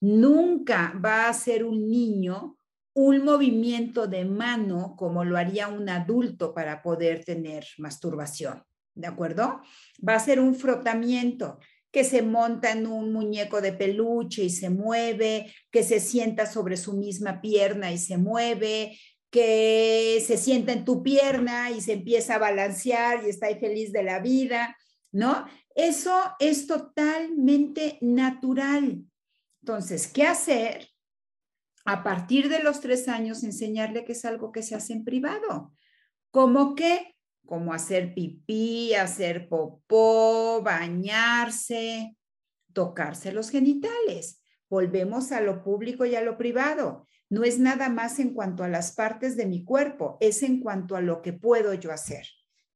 Nunca 0.00 0.98
va 1.04 1.28
a 1.28 1.34
ser 1.34 1.64
un 1.64 1.88
niño 1.88 2.56
un 2.94 3.24
movimiento 3.24 4.06
de 4.06 4.24
mano 4.24 4.94
como 4.96 5.24
lo 5.24 5.36
haría 5.36 5.68
un 5.68 5.88
adulto 5.88 6.54
para 6.54 6.82
poder 6.82 7.24
tener 7.24 7.66
masturbación, 7.78 8.62
¿de 8.94 9.06
acuerdo? 9.06 9.60
Va 10.06 10.14
a 10.14 10.20
ser 10.20 10.40
un 10.40 10.54
frotamiento 10.54 11.58
que 11.90 12.04
se 12.04 12.22
monta 12.22 12.72
en 12.72 12.86
un 12.86 13.12
muñeco 13.12 13.60
de 13.60 13.72
peluche 13.72 14.44
y 14.44 14.50
se 14.50 14.70
mueve, 14.70 15.52
que 15.70 15.82
se 15.82 16.00
sienta 16.00 16.46
sobre 16.46 16.76
su 16.76 16.94
misma 16.94 17.40
pierna 17.40 17.92
y 17.92 17.98
se 17.98 18.16
mueve, 18.16 18.98
que 19.30 20.22
se 20.26 20.36
sienta 20.36 20.72
en 20.72 20.84
tu 20.84 21.02
pierna 21.02 21.70
y 21.70 21.80
se 21.80 21.94
empieza 21.94 22.36
a 22.36 22.38
balancear 22.38 23.24
y 23.24 23.30
está 23.30 23.46
ahí 23.46 23.58
feliz 23.60 23.92
de 23.92 24.02
la 24.02 24.20
vida. 24.20 24.76
¿no? 25.14 25.46
Eso 25.74 26.20
es 26.40 26.66
totalmente 26.66 27.98
natural. 28.00 29.04
Entonces, 29.62 30.08
¿qué 30.08 30.24
hacer? 30.24 30.88
A 31.84 32.02
partir 32.02 32.48
de 32.48 32.62
los 32.62 32.80
tres 32.80 33.08
años, 33.08 33.44
enseñarle 33.44 34.04
que 34.04 34.12
es 34.12 34.24
algo 34.24 34.52
que 34.52 34.62
se 34.62 34.74
hace 34.74 34.94
en 34.94 35.04
privado. 35.04 35.72
¿Cómo 36.30 36.74
qué? 36.74 37.14
Como 37.46 37.74
hacer 37.74 38.14
pipí, 38.14 38.94
hacer 38.94 39.48
popó, 39.48 40.62
bañarse, 40.62 42.16
tocarse 42.72 43.32
los 43.32 43.50
genitales. 43.50 44.42
Volvemos 44.70 45.30
a 45.30 45.42
lo 45.42 45.62
público 45.62 46.06
y 46.06 46.14
a 46.14 46.22
lo 46.22 46.38
privado. 46.38 47.06
No 47.28 47.44
es 47.44 47.58
nada 47.58 47.90
más 47.90 48.18
en 48.18 48.32
cuanto 48.32 48.64
a 48.64 48.68
las 48.68 48.92
partes 48.92 49.36
de 49.36 49.46
mi 49.46 49.62
cuerpo, 49.62 50.16
es 50.20 50.42
en 50.42 50.60
cuanto 50.60 50.96
a 50.96 51.02
lo 51.02 51.20
que 51.20 51.34
puedo 51.34 51.74
yo 51.74 51.92
hacer. 51.92 52.26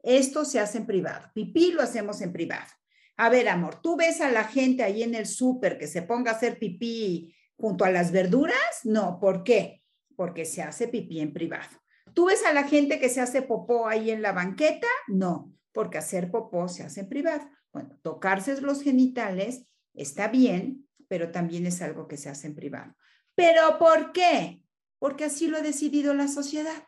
Esto 0.03 0.45
se 0.45 0.61
hace 0.61 0.79
en 0.79 0.87
privado. 0.87 1.31
Pipí 1.35 1.73
lo 1.73 1.83
hacemos 1.83 2.21
en 2.21 2.33
privado. 2.33 2.71
A 3.17 3.31
ver, 3.31 3.49
amor, 3.49 3.81
¿tú 3.83 3.97
ves 3.97 4.21
a 4.21 4.31
la 4.31 4.45
gente 4.45 4.83
ahí 4.83 5.03
en 5.03 5.15
el 5.15 5.27
súper 5.27 5.79
que 5.79 5.87
se 5.87 6.03
ponga 6.03 6.33
a 6.33 6.35
hacer 6.35 6.59
pipí 6.59 7.35
junto 7.59 7.85
a 7.85 7.91
las 7.91 8.13
verduras? 8.13 8.81
No, 8.85 9.19
¿por 9.21 9.45
qué? 9.45 9.83
Porque 10.17 10.45
se 10.45 10.63
hace 10.63 10.89
pipí 10.89 11.21
en 11.21 11.33
privado. 11.33 11.69
¿Tú 12.15 12.27
ves 12.27 12.45
a 12.45 12.53
la 12.53 12.65
gente 12.65 12.99
que 12.99 13.09
se 13.09 13.21
hace 13.21 13.43
popó 13.43 13.87
ahí 13.87 14.11
en 14.11 14.23
la 14.23 14.33
banqueta? 14.33 14.89
No, 15.09 15.53
porque 15.73 15.99
hacer 15.99 16.31
popó 16.31 16.69
se 16.69 16.83
hace 16.83 17.01
en 17.01 17.09
privado. 17.09 17.49
Bueno, 17.73 17.99
tocarse 18.03 18.61
los 18.61 18.83
genitales 18.83 19.65
está 19.95 20.29
bien, 20.29 20.89
pero 21.09 21.31
también 21.31 21.67
es 21.67 21.83
algo 21.83 22.09
que 22.09 22.17
se 22.17 22.29
hace 22.29 22.47
en 22.47 22.55
privado. 22.55 22.95
¿Pero 23.35 23.79
por 23.79 24.13
qué? 24.13 24.63
Porque 24.99 25.25
así 25.25 25.47
lo 25.47 25.59
ha 25.59 25.63
decidido 25.63 26.15
la 26.15 26.29
sociedad. 26.29 26.85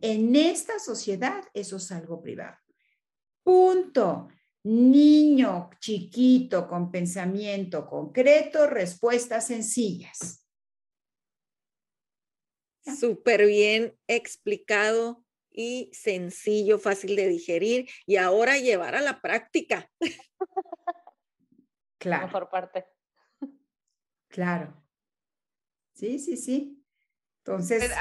En 0.00 0.34
esta 0.34 0.78
sociedad 0.78 1.44
eso 1.54 1.76
es 1.76 1.92
algo 1.92 2.20
privado. 2.20 2.56
Punto. 3.42 4.28
Niño 4.64 5.70
chiquito 5.80 6.68
con 6.68 6.90
pensamiento 6.90 7.86
concreto, 7.86 8.66
respuestas 8.68 9.48
sencillas. 9.48 10.46
Súper 12.84 13.46
bien 13.46 13.98
explicado 14.06 15.24
y 15.50 15.90
sencillo, 15.92 16.78
fácil 16.78 17.16
de 17.16 17.28
digerir 17.28 17.88
y 18.06 18.16
ahora 18.16 18.58
llevar 18.58 18.94
a 18.94 19.02
la 19.02 19.20
práctica. 19.20 19.90
Claro. 21.98 22.32
Por 22.32 22.50
parte. 22.50 22.84
Claro. 24.26 24.82
Sí, 25.94 26.18
sí, 26.18 26.36
sí. 26.36 26.84
Entonces... 27.44 27.92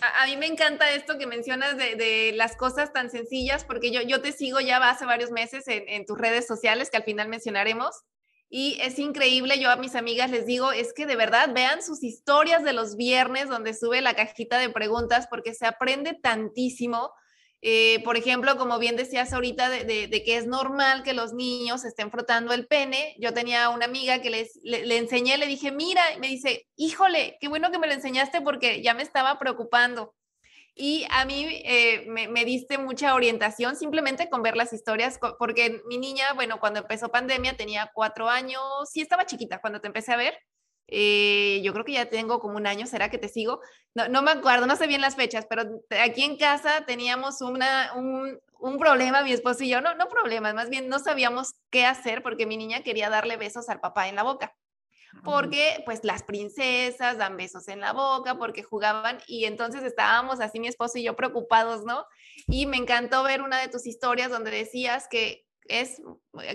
A, 0.00 0.26
mí 0.26 0.36
me 0.36 0.46
encanta 0.46 0.90
esto 0.92 1.18
que 1.18 1.26
mencionas 1.26 1.76
de, 1.76 2.32
las 2.34 2.56
cosas 2.56 2.92
tan 2.92 3.10
sencillas, 3.10 3.64
porque 3.64 3.90
yo, 3.90 4.02
yo 4.02 4.20
te 4.20 4.32
sigo 4.32 4.60
ya 4.60 4.78
hace 4.88 5.04
varios 5.04 5.30
meses 5.30 5.68
en, 5.68 5.88
en, 5.88 6.06
tus 6.06 6.18
redes 6.18 6.46
sociales, 6.46 6.90
que 6.90 6.96
al 6.96 7.04
final 7.04 7.28
mencionaremos, 7.28 8.02
y 8.54 8.76
es 8.82 8.98
increíble, 8.98 9.58
yo 9.58 9.70
a 9.70 9.76
mis 9.76 9.94
amigas 9.94 10.30
les 10.30 10.44
digo, 10.44 10.72
es 10.72 10.92
que 10.92 11.06
de 11.06 11.16
verdad 11.16 11.54
vean 11.54 11.82
sus 11.82 12.02
historias 12.02 12.62
de 12.62 12.74
los 12.74 12.96
viernes 12.96 13.48
donde 13.48 13.72
sube 13.72 14.02
la 14.02 14.14
cajita 14.14 14.58
de 14.58 14.68
preguntas, 14.68 15.26
porque 15.30 15.54
se 15.54 15.66
aprende 15.66 16.12
tantísimo 16.12 17.12
eh, 17.64 18.02
por 18.02 18.16
ejemplo, 18.16 18.56
como 18.56 18.80
bien 18.80 18.96
decías 18.96 19.32
ahorita, 19.32 19.70
de, 19.70 20.22
que 20.24 20.36
es 20.36 20.46
normal 20.46 21.04
que 21.04 21.14
los 21.14 21.32
niños 21.32 21.84
estén 21.84 22.10
frotando 22.10 22.52
el 22.52 22.66
pene. 22.66 23.14
Yo 23.20 23.32
tenía 23.32 23.68
una 23.68 23.84
amiga 23.84 24.20
que 24.20 24.30
les, 24.30 24.58
le, 24.64 24.96
enseñé, 24.96 25.38
le 25.38 25.46
dije, 25.46 25.70
mira, 25.70 26.02
me 26.18 26.26
dice, 26.26 26.66
híjole, 26.74 27.38
qué 27.40 27.46
bueno 27.46 27.70
que 27.70 27.78
me 27.78 27.86
lo 27.86 27.92
enseñaste 27.92 28.40
porque 28.40 28.82
ya 28.82 28.94
me 28.94 29.04
estaba 29.04 29.38
preocupando. 29.38 30.12
Y 30.74 31.06
a 31.10 31.24
mí 31.24 31.46
eh, 31.64 32.04
me, 32.08 32.26
me, 32.26 32.44
diste 32.44 32.78
mucha 32.78 33.14
orientación 33.14 33.76
simplemente 33.76 34.28
con 34.28 34.42
ver 34.42 34.56
las 34.56 34.72
historias, 34.72 35.20
porque 35.38 35.82
mi 35.86 35.98
niña, 35.98 36.32
bueno, 36.34 36.58
cuando 36.58 36.80
empezó 36.80 37.10
pandemia 37.10 37.56
tenía 37.56 37.92
cuatro 37.94 38.28
años, 38.28 38.60
sí 38.90 39.02
estaba 39.02 39.26
chiquita 39.26 39.60
cuando 39.60 39.80
te 39.80 39.86
empecé 39.86 40.12
a 40.12 40.16
ver, 40.16 40.36
eh, 40.88 41.60
yo 41.62 41.72
creo 41.72 41.84
que 41.84 41.92
ya 41.92 42.06
tengo 42.06 42.40
como 42.40 42.56
un 42.56 42.66
año, 42.66 42.86
¿será 42.86 43.10
que 43.10 43.18
te 43.18 43.28
sigo? 43.28 43.60
No, 43.94 44.08
no, 44.08 44.22
me 44.22 44.30
acuerdo, 44.30 44.66
no 44.66 44.76
sé 44.76 44.86
bien 44.86 45.00
las 45.00 45.16
fechas, 45.16 45.46
pero 45.48 45.62
aquí 46.02 46.22
en 46.22 46.36
casa 46.36 46.84
teníamos 46.86 47.40
una, 47.40 47.92
un, 47.94 48.38
un, 48.58 48.78
problema, 48.78 49.22
mi 49.22 49.32
esposo 49.32 49.64
y 49.64 49.70
yo, 49.70 49.80
no, 49.80 49.94
no 49.94 50.08
problemas, 50.08 50.54
más 50.54 50.68
bien 50.68 50.88
no 50.88 50.98
sabíamos 50.98 51.54
qué 51.70 51.86
hacer 51.86 52.22
porque 52.22 52.46
mi 52.46 52.56
niña 52.56 52.82
quería 52.82 53.10
darle 53.10 53.36
besos 53.36 53.68
al 53.68 53.80
papá 53.80 54.08
en 54.08 54.16
la 54.16 54.22
boca. 54.22 54.54
Porque 55.24 55.82
pues 55.84 56.04
las 56.04 56.22
princesas 56.22 57.18
dan 57.18 57.36
besos 57.36 57.68
en 57.68 57.80
la 57.80 57.92
boca, 57.92 58.38
porque 58.38 58.62
jugaban 58.62 59.18
y 59.26 59.44
entonces 59.44 59.82
estábamos 59.82 60.40
así 60.40 60.58
mi 60.58 60.68
esposo 60.68 60.96
y 60.96 61.02
yo 61.02 61.16
preocupados, 61.16 61.84
¿no? 61.84 62.06
Y 62.46 62.64
me 62.64 62.78
encantó 62.78 63.22
ver 63.22 63.42
una 63.42 63.60
de 63.60 63.68
tus 63.68 63.86
historias 63.86 64.30
donde 64.30 64.50
decías 64.50 65.08
que 65.08 65.44
es 65.68 66.02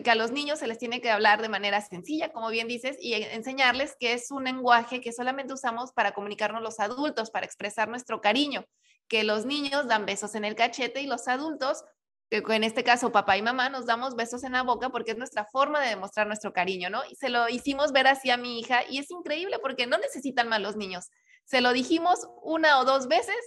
que 0.03 0.11
a 0.11 0.15
los 0.15 0.31
niños 0.31 0.59
se 0.59 0.67
les 0.67 0.77
tiene 0.77 1.01
que 1.01 1.09
hablar 1.09 1.41
de 1.41 1.49
manera 1.49 1.81
sencilla, 1.81 2.31
como 2.31 2.49
bien 2.49 2.67
dices, 2.67 2.97
y 2.99 3.13
enseñarles 3.13 3.95
que 3.99 4.13
es 4.13 4.31
un 4.31 4.43
lenguaje 4.43 5.01
que 5.01 5.13
solamente 5.13 5.53
usamos 5.53 5.91
para 5.93 6.13
comunicarnos 6.13 6.61
los 6.61 6.79
adultos, 6.79 7.31
para 7.31 7.45
expresar 7.45 7.87
nuestro 7.87 8.21
cariño, 8.21 8.65
que 9.07 9.23
los 9.23 9.45
niños 9.45 9.87
dan 9.87 10.05
besos 10.05 10.35
en 10.35 10.45
el 10.45 10.55
cachete 10.55 11.01
y 11.01 11.07
los 11.07 11.27
adultos, 11.27 11.83
en 12.29 12.63
este 12.63 12.83
caso 12.83 13.11
papá 13.11 13.37
y 13.37 13.41
mamá, 13.41 13.69
nos 13.69 13.85
damos 13.85 14.15
besos 14.15 14.43
en 14.43 14.51
la 14.51 14.63
boca 14.63 14.89
porque 14.89 15.11
es 15.11 15.17
nuestra 15.17 15.45
forma 15.45 15.81
de 15.81 15.89
demostrar 15.89 16.27
nuestro 16.27 16.51
cariño, 16.51 16.89
¿no? 16.89 17.01
Y 17.09 17.15
se 17.15 17.29
lo 17.29 17.47
hicimos 17.47 17.93
ver 17.93 18.07
así 18.07 18.29
a 18.29 18.37
mi 18.37 18.59
hija 18.59 18.81
y 18.89 18.97
es 18.97 19.09
increíble 19.11 19.59
porque 19.61 19.87
no 19.87 19.97
necesitan 19.97 20.49
más 20.49 20.59
los 20.59 20.75
niños. 20.75 21.09
Se 21.45 21.61
lo 21.61 21.71
dijimos 21.71 22.27
una 22.41 22.79
o 22.79 22.85
dos 22.85 23.07
veces 23.07 23.37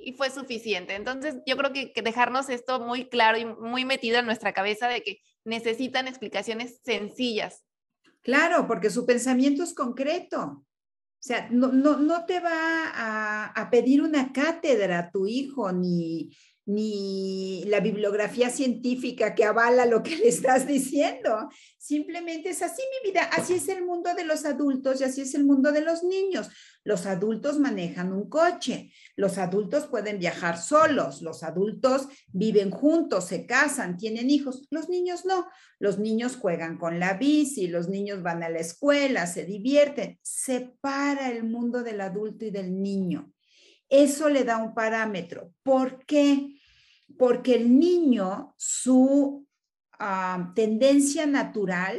y 0.00 0.12
fue 0.12 0.30
suficiente. 0.30 0.94
Entonces, 0.94 1.36
yo 1.46 1.56
creo 1.56 1.72
que, 1.72 1.92
dejarnos 2.02 2.48
esto 2.48 2.80
muy 2.80 3.08
claro 3.08 3.38
y 3.38 3.44
muy 3.44 3.84
metido 3.84 4.18
en 4.18 4.26
nuestra 4.26 4.52
cabeza 4.52 4.88
de 4.88 5.02
que 5.02 5.20
necesitan 5.44 6.08
explicaciones 6.08 6.80
sencillas. 6.84 7.64
Claro, 8.22 8.66
porque 8.66 8.90
su 8.90 9.06
pensamiento 9.06 9.62
es 9.62 9.74
concreto. 9.74 10.64
O 11.20 11.20
sea, 11.20 11.48
no, 11.50 11.68
no, 11.72 11.98
no 11.98 12.26
te 12.26 12.40
va 12.40 12.90
a, 12.94 13.46
a, 13.46 13.70
pedir 13.70 14.02
una 14.02 14.32
cátedra 14.32 14.98
a 14.98 15.10
tu 15.10 15.26
hijo, 15.26 15.72
ni, 15.72 16.30
ni 16.68 17.64
la 17.64 17.80
bibliografía 17.80 18.50
científica 18.50 19.34
que 19.34 19.46
avala 19.46 19.86
lo 19.86 20.02
que 20.02 20.16
le 20.18 20.28
estás 20.28 20.66
diciendo. 20.66 21.48
Simplemente 21.78 22.50
es 22.50 22.60
así 22.60 22.82
mi 23.02 23.10
vida, 23.10 23.22
así 23.22 23.54
es 23.54 23.68
el 23.68 23.86
mundo 23.86 24.14
de 24.14 24.24
los 24.24 24.44
adultos 24.44 25.00
y 25.00 25.04
así 25.04 25.22
es 25.22 25.34
el 25.34 25.46
mundo 25.46 25.72
de 25.72 25.80
los 25.80 26.04
niños. 26.04 26.50
Los 26.84 27.06
adultos 27.06 27.58
manejan 27.58 28.12
un 28.12 28.28
coche, 28.28 28.92
los 29.16 29.38
adultos 29.38 29.86
pueden 29.86 30.18
viajar 30.18 30.58
solos, 30.58 31.22
los 31.22 31.42
adultos 31.42 32.06
viven 32.28 32.70
juntos, 32.70 33.28
se 33.28 33.46
casan, 33.46 33.96
tienen 33.96 34.28
hijos, 34.28 34.66
los 34.70 34.90
niños 34.90 35.24
no. 35.24 35.46
Los 35.78 35.98
niños 35.98 36.36
juegan 36.36 36.76
con 36.76 36.98
la 36.98 37.14
bici, 37.14 37.66
los 37.68 37.88
niños 37.88 38.22
van 38.22 38.42
a 38.42 38.50
la 38.50 38.58
escuela, 38.58 39.26
se 39.26 39.44
divierten. 39.44 40.18
Separa 40.22 41.30
el 41.30 41.44
mundo 41.44 41.82
del 41.82 42.02
adulto 42.02 42.44
y 42.44 42.50
del 42.50 42.82
niño. 42.82 43.32
Eso 43.88 44.28
le 44.28 44.44
da 44.44 44.58
un 44.58 44.74
parámetro. 44.74 45.54
¿Por 45.62 46.04
qué? 46.04 46.57
Porque 47.16 47.54
el 47.54 47.78
niño, 47.78 48.54
su 48.56 49.46
ah, 49.98 50.52
tendencia 50.54 51.26
natural 51.26 51.98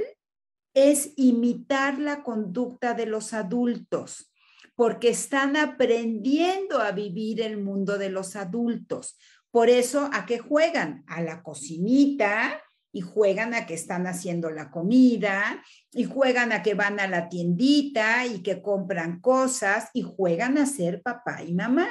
es 0.74 1.14
imitar 1.18 2.00
la 2.00 2.24
conducta 2.24 2.94
de 2.94 3.06
los 3.06 3.34
adultos, 3.34 4.32
porque 4.76 5.10
están 5.10 5.58
aprendiendo 5.58 6.80
a 6.80 6.92
vivir 6.92 7.42
el 7.42 7.58
mundo 7.58 7.98
de 7.98 8.10
los 8.10 8.36
adultos. 8.36 9.18
Por 9.52 9.70
eso, 9.70 10.10
¿a 10.14 10.26
qué 10.26 10.40
juegan? 10.40 11.04
A 11.08 11.22
la 11.22 11.42
cocinita, 11.42 12.62
y 12.92 13.02
juegan 13.02 13.54
a 13.54 13.66
que 13.66 13.74
están 13.74 14.08
haciendo 14.08 14.50
la 14.50 14.72
comida 14.72 15.64
y 15.92 16.06
juegan 16.06 16.52
a 16.52 16.64
que 16.64 16.74
van 16.74 17.00
a 17.00 17.08
la 17.08 17.30
tiendita 17.30 18.26
y 18.26 18.42
que 18.42 18.62
compran 18.62 19.20
cosas 19.20 19.90
y 19.94 20.02
juegan 20.02 20.58
a 20.58 20.66
ser 20.66 21.02
papá 21.02 21.44
y 21.44 21.54
mamá. 21.54 21.88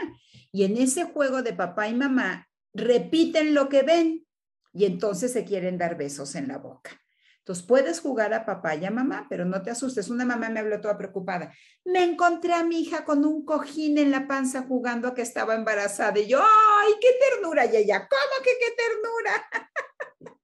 Y 0.51 0.64
en 0.64 0.77
ese 0.77 1.05
juego 1.05 1.43
de 1.43 1.53
papá 1.53 1.89
y 1.89 1.95
mamá 1.95 2.49
repiten 2.75 3.55
lo 3.55 3.69
que 3.69 3.83
ven 3.83 4.27
y 4.73 4.85
entonces 4.85 5.33
se 5.33 5.45
quieren 5.45 5.79
dar 5.79 5.97
besos 5.97 6.35
en 6.35 6.49
la 6.49 6.59
boca. 6.59 7.01
Entonces 7.49 7.64
puedes 7.64 8.01
jugar 8.01 8.35
a 8.35 8.45
papá 8.45 8.75
y 8.75 8.85
a 8.85 8.91
mamá, 8.91 9.27
pero 9.31 9.47
no 9.47 9.62
te 9.62 9.71
asustes. 9.71 10.11
Una 10.11 10.27
mamá 10.27 10.51
me 10.51 10.61
habló 10.61 10.83
toda 10.83 10.99
preocupada. 10.99 11.51
Me 11.83 12.05
encontré 12.05 12.53
a 12.53 12.62
mi 12.62 12.83
hija 12.83 13.07
con 13.07 13.25
un 13.25 13.43
cojín 13.47 13.97
en 13.97 14.11
la 14.11 14.29
panza 14.29 14.64
jugando 14.69 15.09
a 15.09 15.14
que 15.14 15.23
estaba 15.23 15.55
embarazada 15.55 16.19
y 16.19 16.27
yo, 16.27 16.41
¡ay, 16.43 16.93
qué 17.01 17.09
ternura! 17.19 17.64
Y 17.64 17.77
ella, 17.77 18.07
¿cómo 18.07 18.45
que 18.45 18.51
qué 18.61 18.75
ternura? 18.77 20.37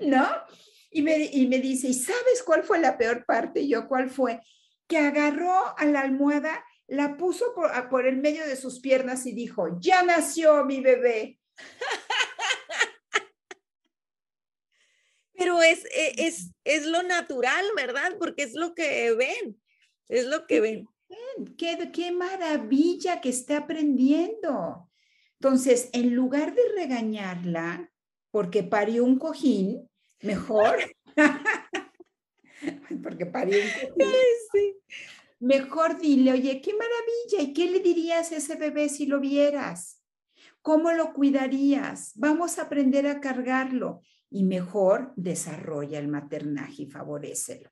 ¿No? 0.00 0.28
Y 0.90 1.00
me, 1.00 1.24
y 1.24 1.46
me 1.46 1.58
dice, 1.58 1.88
¿y 1.88 1.94
sabes 1.94 2.42
cuál 2.44 2.64
fue 2.64 2.78
la 2.78 2.98
peor 2.98 3.24
parte? 3.24 3.62
Y 3.62 3.70
yo, 3.70 3.88
¿cuál 3.88 4.10
fue? 4.10 4.42
Que 4.86 4.98
agarró 4.98 5.54
a 5.78 5.86
la 5.86 6.02
almohada, 6.02 6.62
la 6.86 7.16
puso 7.16 7.54
por, 7.54 7.70
por 7.88 8.06
el 8.06 8.18
medio 8.18 8.46
de 8.46 8.56
sus 8.56 8.80
piernas 8.80 9.24
y 9.24 9.32
dijo, 9.32 9.78
ya 9.80 10.02
nació 10.02 10.66
mi 10.66 10.82
bebé. 10.82 11.40
Pero 15.34 15.62
es, 15.62 15.84
e, 15.86 16.26
es, 16.26 16.50
es 16.64 16.86
lo 16.86 17.02
natural, 17.02 17.64
¿verdad? 17.76 18.16
Porque 18.18 18.42
es 18.44 18.54
lo 18.54 18.74
que 18.74 19.14
ven, 19.14 19.60
es 20.08 20.26
lo 20.26 20.46
que 20.46 20.60
ven. 20.60 20.88
Qué, 21.58 21.90
qué 21.92 22.12
maravilla 22.12 23.20
que 23.20 23.28
está 23.28 23.58
aprendiendo. 23.58 24.88
Entonces, 25.40 25.90
en 25.92 26.14
lugar 26.14 26.54
de 26.54 26.62
regañarla 26.76 27.90
porque 28.30 28.62
parió 28.62 29.04
un 29.04 29.18
cojín, 29.18 29.90
Mejor. 30.22 30.78
Porque 33.02 33.26
pariente. 33.26 33.92
Sí. 34.52 34.76
Mejor 35.40 35.98
dile, 36.00 36.32
oye, 36.32 36.60
qué 36.60 36.72
maravilla. 36.72 37.50
¿Y 37.50 37.52
qué 37.52 37.68
le 37.68 37.80
dirías 37.80 38.30
a 38.30 38.36
ese 38.36 38.54
bebé 38.54 38.88
si 38.88 39.06
lo 39.06 39.18
vieras? 39.18 40.01
¿Cómo 40.62 40.92
lo 40.92 41.12
cuidarías? 41.12 42.12
Vamos 42.14 42.58
a 42.58 42.62
aprender 42.62 43.06
a 43.06 43.20
cargarlo 43.20 44.00
y 44.30 44.44
mejor 44.44 45.12
desarrolla 45.16 45.98
el 45.98 46.08
maternaje 46.08 46.84
y 46.84 46.86
favorecelo. 46.86 47.70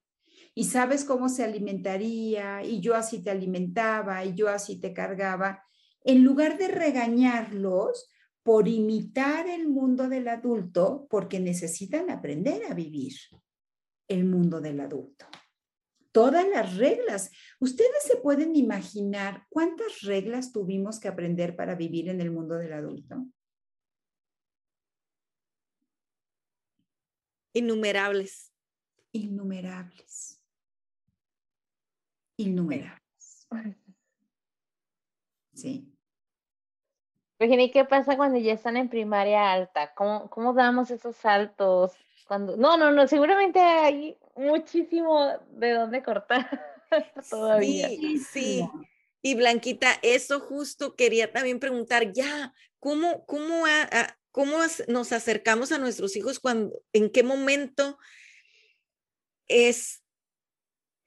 Y 0.54 0.64
sabes 0.64 1.04
cómo 1.04 1.28
se 1.28 1.44
alimentaría 1.44 2.62
y 2.64 2.80
yo 2.80 2.96
así 2.96 3.22
te 3.22 3.30
alimentaba 3.30 4.24
y 4.24 4.34
yo 4.34 4.48
así 4.48 4.80
te 4.80 4.92
cargaba. 4.92 5.62
En 6.02 6.24
lugar 6.24 6.58
de 6.58 6.68
regañarlos, 6.68 8.10
por 8.42 8.68
imitar 8.68 9.48
el 9.48 9.68
mundo 9.68 10.08
del 10.08 10.28
adulto 10.28 11.06
porque 11.10 11.40
necesitan 11.40 12.10
aprender 12.10 12.62
a 12.70 12.74
vivir 12.74 13.12
el 14.08 14.24
mundo 14.24 14.60
del 14.60 14.80
adulto. 14.80 15.26
Todas 16.12 16.46
las 16.48 16.76
reglas. 16.76 17.30
Ustedes 17.60 18.02
se 18.02 18.16
pueden 18.16 18.56
imaginar 18.56 19.46
cuántas 19.48 20.00
reglas 20.02 20.52
tuvimos 20.52 20.98
que 20.98 21.08
aprender 21.08 21.54
para 21.54 21.74
vivir 21.76 22.08
en 22.08 22.20
el 22.20 22.30
mundo 22.30 22.56
del 22.56 22.72
adulto. 22.72 23.26
Innumerables. 27.52 28.52
Innumerables. 29.12 30.40
Innumerables. 32.36 33.48
Sí. 35.52 35.92
Virginia, 37.38 37.66
¿y 37.66 37.70
qué 37.70 37.84
pasa 37.84 38.16
cuando 38.16 38.38
ya 38.38 38.52
están 38.52 38.76
en 38.76 38.88
primaria 38.88 39.52
alta? 39.52 39.94
¿Cómo, 39.94 40.30
cómo 40.30 40.52
damos 40.54 40.90
esos 40.90 41.16
saltos? 41.16 41.92
Cuando... 42.30 42.56
No, 42.56 42.76
no, 42.76 42.92
no, 42.92 43.08
seguramente 43.08 43.58
hay 43.58 44.16
muchísimo 44.36 45.36
de 45.50 45.72
dónde 45.72 46.00
cortar 46.00 46.48
todavía. 47.28 47.88
Sí, 47.88 48.18
sí. 48.18 48.68
Y 49.20 49.34
Blanquita, 49.34 49.98
eso 50.02 50.38
justo 50.38 50.94
quería 50.94 51.32
también 51.32 51.58
preguntar, 51.58 52.12
ya, 52.12 52.54
¿cómo, 52.78 53.26
cómo, 53.26 53.64
cómo 54.30 54.58
nos 54.86 55.10
acercamos 55.10 55.72
a 55.72 55.78
nuestros 55.78 56.14
hijos 56.14 56.38
cuando, 56.38 56.80
en 56.92 57.10
qué 57.10 57.24
momento 57.24 57.98
es 59.48 60.04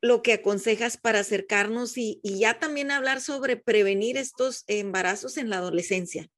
lo 0.01 0.23
que 0.23 0.33
aconsejas 0.33 0.97
para 0.97 1.19
acercarnos 1.19 1.97
y, 1.97 2.19
ya 2.21 2.59
también 2.59 2.91
hablar 2.91 3.21
sobre 3.21 3.55
prevenir 3.55 4.17
estos 4.17 4.65
embarazos 4.67 5.37
en 5.37 5.49
la 5.49 5.59
adolescencia? 5.59 6.29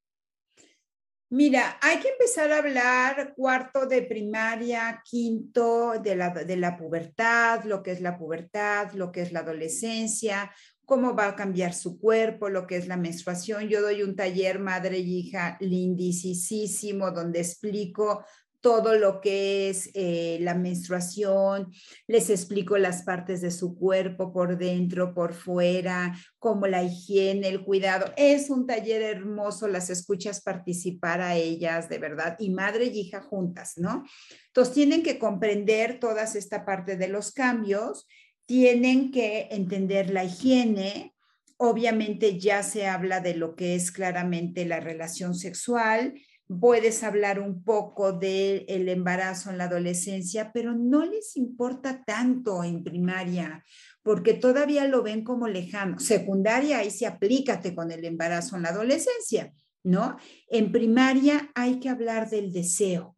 Mira, 1.29 1.79
hay 1.81 1.99
que 1.99 2.09
empezar 2.09 2.51
a 2.51 2.59
hablar 2.59 3.33
cuarto 3.35 3.87
de 3.87 4.03
primaria, 4.03 5.01
quinto 5.03 5.93
de 5.99 6.15
la, 6.15 6.29
de 6.29 6.55
la 6.55 6.77
pubertad, 6.77 7.63
lo 7.63 7.81
que 7.81 7.91
es 7.91 8.01
la 8.01 8.15
pubertad, 8.15 8.91
lo 8.93 9.11
que 9.11 9.23
es 9.23 9.31
la 9.31 9.39
adolescencia, 9.39 10.51
cómo 10.85 11.15
va 11.15 11.29
a 11.29 11.35
cambiar 11.35 11.73
su 11.73 11.99
cuerpo, 11.99 12.47
lo 12.49 12.67
que 12.67 12.77
es 12.77 12.87
la 12.87 12.95
menstruación. 12.95 13.67
Yo 13.67 13.81
doy 13.81 14.03
un 14.03 14.15
taller 14.15 14.59
madre 14.59 14.99
y 14.99 15.19
hija 15.19 15.57
lindísimo 15.59 17.11
donde 17.11 17.39
explico 17.39 18.23
todo 18.65 18.95
lo 18.95 19.21
que 19.21 19.69
es 19.69 19.91
eh, 19.93 20.39
la 20.41 20.55
menstruación, 20.55 21.71
les 22.07 22.31
explico 22.31 22.79
las 22.79 23.03
partes 23.03 23.41
de 23.41 23.51
su 23.51 23.75
cuerpo 23.75 24.33
por 24.33 24.57
dentro, 24.57 25.13
por 25.13 25.35
fuera, 25.35 26.17
como 26.39 26.65
la 26.65 26.81
higiene, 26.81 27.47
el 27.47 27.63
cuidado. 27.63 28.11
Es 28.17 28.49
un 28.49 28.65
taller 28.65 29.03
hermoso, 29.03 29.67
las 29.67 29.91
escuchas 29.91 30.41
participar 30.41 31.21
a 31.21 31.35
ellas, 31.35 31.89
de 31.89 31.99
verdad, 31.99 32.37
y 32.39 32.49
madre 32.49 32.85
y 32.85 33.01
hija 33.01 33.21
juntas, 33.21 33.73
¿no? 33.77 34.03
Entonces 34.47 34.73
tienen 34.73 35.03
que 35.03 35.19
comprender 35.19 35.99
toda 35.99 36.23
esta 36.23 36.65
parte 36.65 36.97
de 36.97 37.07
los 37.07 37.33
cambios, 37.33 38.07
tienen 38.47 39.11
que 39.11 39.47
entender 39.51 40.09
la 40.09 40.23
higiene, 40.23 41.13
obviamente 41.57 42.39
ya 42.39 42.63
se 42.63 42.87
habla 42.87 43.19
de 43.19 43.35
lo 43.35 43.55
que 43.55 43.75
es 43.75 43.91
claramente 43.91 44.65
la 44.65 44.79
relación 44.79 45.35
sexual, 45.35 46.15
puedes 46.47 47.03
hablar 47.03 47.39
un 47.39 47.63
poco 47.63 48.13
del 48.13 48.65
el 48.67 48.89
embarazo 48.89 49.49
en 49.49 49.57
la 49.57 49.65
adolescencia, 49.65 50.51
pero 50.53 50.73
no 50.73 51.05
les 51.05 51.37
importa 51.37 52.03
tanto 52.03 52.63
en 52.63 52.83
primaria, 52.83 53.63
porque 54.03 54.33
todavía 54.33 54.87
lo 54.87 55.01
ven 55.01 55.23
como 55.23 55.47
lejano. 55.47 55.99
Secundaria, 55.99 56.79
ahí 56.79 56.91
se 56.91 57.07
aplícate 57.07 57.73
con 57.73 57.91
el 57.91 58.05
embarazo 58.05 58.55
en 58.55 58.63
la 58.63 58.69
adolescencia, 58.69 59.53
¿no? 59.83 60.17
En 60.47 60.71
primaria 60.71 61.51
hay 61.55 61.79
que 61.79 61.89
hablar 61.89 62.29
del 62.29 62.51
deseo. 62.51 63.15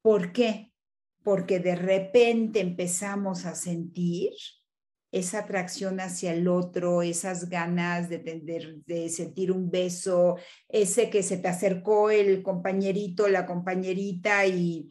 ¿Por 0.00 0.32
qué? 0.32 0.72
Porque 1.22 1.60
de 1.60 1.76
repente 1.76 2.60
empezamos 2.60 3.44
a 3.44 3.54
sentir 3.54 4.32
esa 5.12 5.40
atracción 5.40 6.00
hacia 6.00 6.32
el 6.32 6.48
otro, 6.48 7.02
esas 7.02 7.50
ganas 7.50 8.08
de, 8.08 8.18
de, 8.18 9.08
sentir 9.10 9.52
un 9.52 9.70
beso, 9.70 10.38
ese 10.68 11.10
que 11.10 11.22
se 11.22 11.36
te 11.36 11.48
acercó 11.48 12.10
el 12.10 12.42
compañerito, 12.42 13.28
la 13.28 13.44
compañerita 13.44 14.46
y 14.46 14.88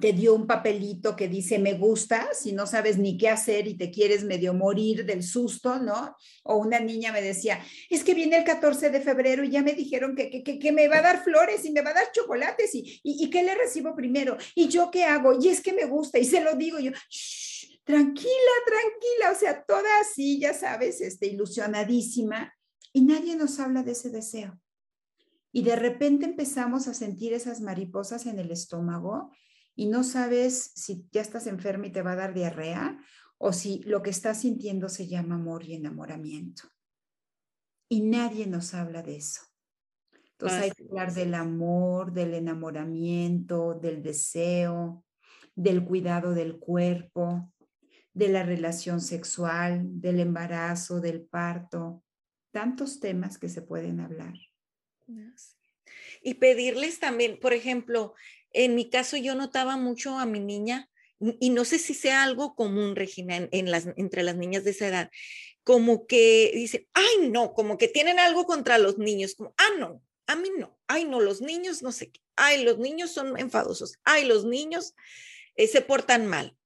te 0.00 0.12
dio 0.12 0.34
un 0.34 0.48
papelito 0.48 1.14
que 1.14 1.28
dice 1.28 1.60
me 1.60 1.74
gusta, 1.74 2.28
si 2.34 2.52
no 2.52 2.66
sabes 2.66 2.98
ni 2.98 3.16
qué 3.16 3.28
hacer 3.28 3.68
y 3.68 3.76
te 3.76 3.92
quieres 3.92 4.24
medio 4.24 4.52
morir 4.52 5.06
del 5.06 5.22
susto, 5.22 5.78
¿no? 5.78 6.16
O 6.42 6.56
una 6.56 6.80
niña 6.80 7.12
me 7.12 7.22
decía, 7.22 7.64
es 7.88 8.02
que 8.02 8.14
viene 8.14 8.36
el 8.38 8.44
14 8.44 8.90
de 8.90 9.00
febrero 9.00 9.44
y 9.44 9.50
ya 9.50 9.62
me 9.62 9.74
dijeron 9.74 10.16
que, 10.16 10.42
que, 10.42 10.58
que 10.58 10.72
me 10.72 10.88
va 10.88 10.98
a 10.98 11.02
dar 11.02 11.22
flores 11.22 11.64
y 11.64 11.70
me 11.70 11.82
va 11.82 11.90
a 11.90 11.94
dar 11.94 12.10
chocolates 12.10 12.74
y, 12.74 13.00
y, 13.04 13.24
y, 13.24 13.30
qué 13.30 13.44
le 13.44 13.54
recibo 13.54 13.94
primero 13.94 14.36
y 14.56 14.66
yo 14.66 14.90
qué 14.90 15.04
hago 15.04 15.40
y 15.40 15.48
es 15.48 15.60
que 15.60 15.72
me 15.72 15.84
gusta 15.84 16.18
y 16.18 16.24
se 16.24 16.40
lo 16.40 16.56
digo 16.56 16.80
yo, 16.80 16.90
Shh, 17.08 17.53
tranquila, 17.84 18.54
tranquila, 18.66 19.32
o 19.32 19.34
sea, 19.38 19.64
toda 19.64 20.00
así, 20.00 20.40
ya 20.40 20.54
sabes, 20.54 21.00
este, 21.00 21.26
ilusionadísima, 21.26 22.52
y 22.92 23.02
nadie 23.02 23.36
nos 23.36 23.60
habla 23.60 23.82
de 23.82 23.92
ese 23.92 24.10
deseo. 24.10 24.60
Y 25.52 25.62
de 25.62 25.76
repente 25.76 26.24
empezamos 26.24 26.88
a 26.88 26.94
sentir 26.94 27.32
esas 27.32 27.60
mariposas 27.60 28.26
en 28.26 28.38
el 28.38 28.50
estómago 28.50 29.30
y 29.76 29.86
no 29.86 30.02
sabes 30.02 30.72
si 30.74 31.06
ya 31.12 31.20
estás 31.20 31.46
enferma 31.46 31.86
y 31.86 31.92
te 31.92 32.02
va 32.02 32.12
a 32.12 32.16
dar 32.16 32.34
diarrea 32.34 32.98
o 33.38 33.52
si 33.52 33.80
lo 33.84 34.02
que 34.02 34.10
estás 34.10 34.40
sintiendo 34.40 34.88
se 34.88 35.06
llama 35.06 35.36
amor 35.36 35.64
y 35.64 35.74
enamoramiento. 35.74 36.64
Y 37.88 38.00
nadie 38.00 38.46
nos 38.46 38.74
habla 38.74 39.02
de 39.02 39.16
eso. 39.16 39.42
Entonces 40.32 40.58
hay 40.60 40.70
que 40.72 40.84
hablar 40.84 41.14
del 41.14 41.34
amor, 41.34 42.12
del 42.12 42.34
enamoramiento, 42.34 43.74
del 43.74 44.02
deseo, 44.02 45.04
del 45.54 45.84
cuidado 45.84 46.34
del 46.34 46.58
cuerpo, 46.58 47.52
de 48.14 48.28
la 48.28 48.44
relación 48.44 49.00
sexual, 49.00 49.82
del 50.00 50.20
embarazo, 50.20 51.00
del 51.00 51.22
parto, 51.22 52.02
tantos 52.52 53.00
temas 53.00 53.38
que 53.38 53.48
se 53.48 53.60
pueden 53.60 54.00
hablar. 54.00 54.34
Y 56.22 56.34
pedirles 56.34 57.00
también, 57.00 57.38
por 57.38 57.52
ejemplo, 57.52 58.14
en 58.52 58.76
mi 58.76 58.88
caso 58.88 59.16
yo 59.16 59.34
notaba 59.34 59.76
mucho 59.76 60.16
a 60.18 60.26
mi 60.26 60.38
niña, 60.38 60.88
y 61.18 61.50
no 61.50 61.64
sé 61.64 61.78
si 61.78 61.94
sea 61.94 62.22
algo 62.22 62.54
común, 62.54 62.96
Regina, 62.96 63.48
en, 63.50 63.70
las, 63.70 63.88
entre 63.96 64.22
las 64.22 64.36
niñas 64.36 64.64
de 64.64 64.70
esa 64.70 64.88
edad, 64.88 65.10
como 65.64 66.06
que 66.06 66.52
dicen, 66.54 66.86
ay, 66.92 67.28
no, 67.30 67.52
como 67.52 67.78
que 67.78 67.88
tienen 67.88 68.18
algo 68.18 68.44
contra 68.44 68.78
los 68.78 68.98
niños, 68.98 69.34
como, 69.34 69.54
ah, 69.56 69.78
no, 69.78 70.02
a 70.26 70.36
mí 70.36 70.50
no, 70.56 70.78
ay, 70.86 71.04
no, 71.04 71.20
los 71.20 71.40
niños 71.40 71.82
no 71.82 71.92
sé 71.92 72.10
qué, 72.10 72.20
ay, 72.36 72.62
los 72.62 72.78
niños 72.78 73.10
son 73.10 73.38
enfadosos, 73.38 73.98
ay, 74.04 74.24
los 74.24 74.44
niños 74.44 74.94
eh, 75.56 75.66
se 75.66 75.80
portan 75.80 76.26
mal 76.26 76.56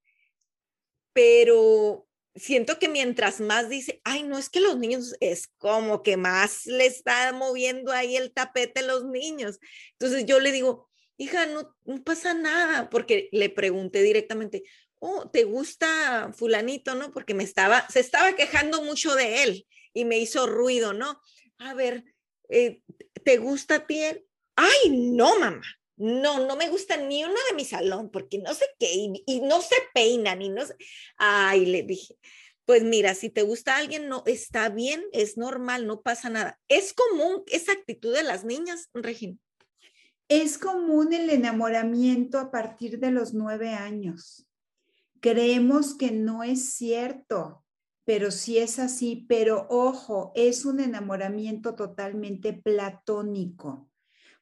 pero 1.18 2.06
siento 2.36 2.78
que 2.78 2.88
mientras 2.88 3.40
más 3.40 3.68
dice, 3.68 4.00
ay, 4.04 4.22
no 4.22 4.38
es 4.38 4.48
que 4.48 4.60
los 4.60 4.78
niños 4.78 5.16
es 5.18 5.48
como 5.58 6.04
que 6.04 6.16
más 6.16 6.64
le 6.66 6.86
está 6.86 7.32
moviendo 7.32 7.90
ahí 7.90 8.16
el 8.16 8.32
tapete 8.32 8.78
a 8.78 8.84
los 8.84 9.04
niños. 9.04 9.58
Entonces 9.94 10.26
yo 10.26 10.38
le 10.38 10.52
digo, 10.52 10.88
hija, 11.16 11.46
no, 11.46 11.74
no 11.86 12.04
pasa 12.04 12.34
nada, 12.34 12.88
porque 12.88 13.28
le 13.32 13.50
pregunté 13.50 14.00
directamente, 14.02 14.62
oh, 15.00 15.28
¿te 15.28 15.42
gusta 15.42 16.32
fulanito, 16.36 16.94
no? 16.94 17.10
Porque 17.10 17.34
me 17.34 17.42
estaba, 17.42 17.88
se 17.88 17.98
estaba 17.98 18.36
quejando 18.36 18.84
mucho 18.84 19.16
de 19.16 19.42
él 19.42 19.66
y 19.92 20.04
me 20.04 20.20
hizo 20.20 20.46
ruido, 20.46 20.92
¿no? 20.92 21.20
A 21.58 21.74
ver, 21.74 22.04
eh, 22.48 22.80
¿te 23.24 23.38
gusta 23.38 23.74
a 23.74 23.86
ti 23.88 24.04
él? 24.04 24.24
Ay, 24.54 24.90
no, 24.90 25.36
mamá 25.40 25.66
no, 25.98 26.46
no 26.46 26.56
me 26.56 26.68
gusta 26.68 26.96
ni 26.96 27.24
una 27.24 27.40
de 27.50 27.56
mi 27.56 27.64
salón 27.64 28.10
porque 28.10 28.38
no 28.38 28.54
sé 28.54 28.64
qué 28.78 28.88
y, 29.26 29.40
no 29.40 29.60
se 29.60 29.76
peinan 29.92 30.40
y 30.42 30.48
no 30.48 30.64
sé. 30.64 30.76
Ay, 31.16 31.66
le 31.66 31.82
dije, 31.82 32.16
pues 32.64 32.84
mira, 32.84 33.14
si 33.14 33.30
te 33.30 33.42
gusta 33.42 33.76
alguien, 33.76 34.08
no 34.08 34.22
está 34.26 34.68
bien, 34.68 35.02
es 35.12 35.36
normal, 35.36 35.86
no 35.86 36.02
pasa 36.02 36.30
nada. 36.30 36.58
Es 36.68 36.94
común 36.94 37.42
esa 37.48 37.72
actitud 37.72 38.14
de 38.14 38.22
las 38.22 38.44
niñas, 38.44 38.90
Regina. 38.94 39.36
Es 40.28 40.58
común 40.58 41.12
el 41.12 41.30
enamoramiento 41.30 42.38
a 42.38 42.50
partir 42.50 42.98
de 42.98 43.10
los 43.10 43.34
nueve 43.34 43.70
años. 43.70 44.46
Creemos 45.20 45.96
que 45.96 46.12
no 46.12 46.44
es 46.44 46.74
cierto, 46.74 47.64
pero 48.04 48.30
sí 48.30 48.58
es 48.58 48.78
así. 48.78 49.24
Pero 49.28 49.66
ojo, 49.70 50.32
es 50.36 50.64
un 50.64 50.80
enamoramiento 50.80 51.74
totalmente 51.74 52.52
platónico 52.52 53.88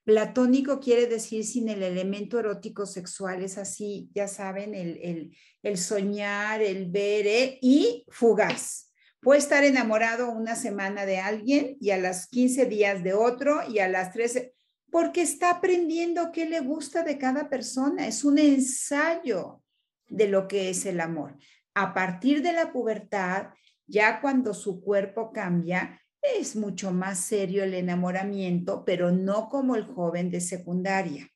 Platónico 0.06 0.78
quiere 0.78 1.08
decir 1.08 1.44
sin 1.44 1.68
el 1.68 1.82
elemento 1.82 2.38
erótico 2.38 2.86
sexual, 2.86 3.42
es 3.42 3.58
así, 3.58 4.08
ya 4.14 4.28
saben, 4.28 4.72
el, 4.72 5.76
soñar, 5.76 6.62
el 6.62 6.88
ver 6.88 7.26
¿eh? 7.26 7.58
y 7.60 8.04
fugaz. 8.08 8.92
Puede 9.20 9.40
estar 9.40 9.64
enamorado 9.64 10.30
una 10.30 10.54
semana 10.54 11.06
de 11.06 11.18
alguien 11.18 11.76
y 11.80 11.90
a 11.90 11.98
las 11.98 12.28
15 12.28 12.66
días 12.66 13.02
de 13.02 13.14
otro 13.14 13.68
y 13.68 13.80
a 13.80 13.88
las 13.88 14.12
13, 14.12 14.54
porque 14.92 15.22
está 15.22 15.50
aprendiendo 15.50 16.30
qué 16.30 16.48
le 16.48 16.60
gusta 16.60 17.02
de 17.02 17.18
cada 17.18 17.50
persona. 17.50 18.06
Es 18.06 18.22
un 18.22 18.38
ensayo 18.38 19.60
de 20.06 20.28
lo 20.28 20.46
que 20.46 20.70
es 20.70 20.86
el 20.86 21.00
amor. 21.00 21.36
A 21.74 21.92
partir 21.94 22.42
de 22.42 22.52
la 22.52 22.72
pubertad, 22.72 23.48
ya 23.88 24.20
cuando 24.20 24.54
su 24.54 24.80
cuerpo 24.80 25.32
cambia, 25.32 26.00
es 26.38 26.56
mucho 26.56 26.92
más 26.92 27.20
serio 27.20 27.64
el 27.64 27.74
enamoramiento, 27.74 28.84
pero 28.84 29.10
no 29.10 29.48
como 29.48 29.76
el 29.76 29.84
joven 29.84 30.30
de 30.30 30.40
secundaria, 30.40 31.30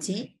¿sí? 0.00 0.40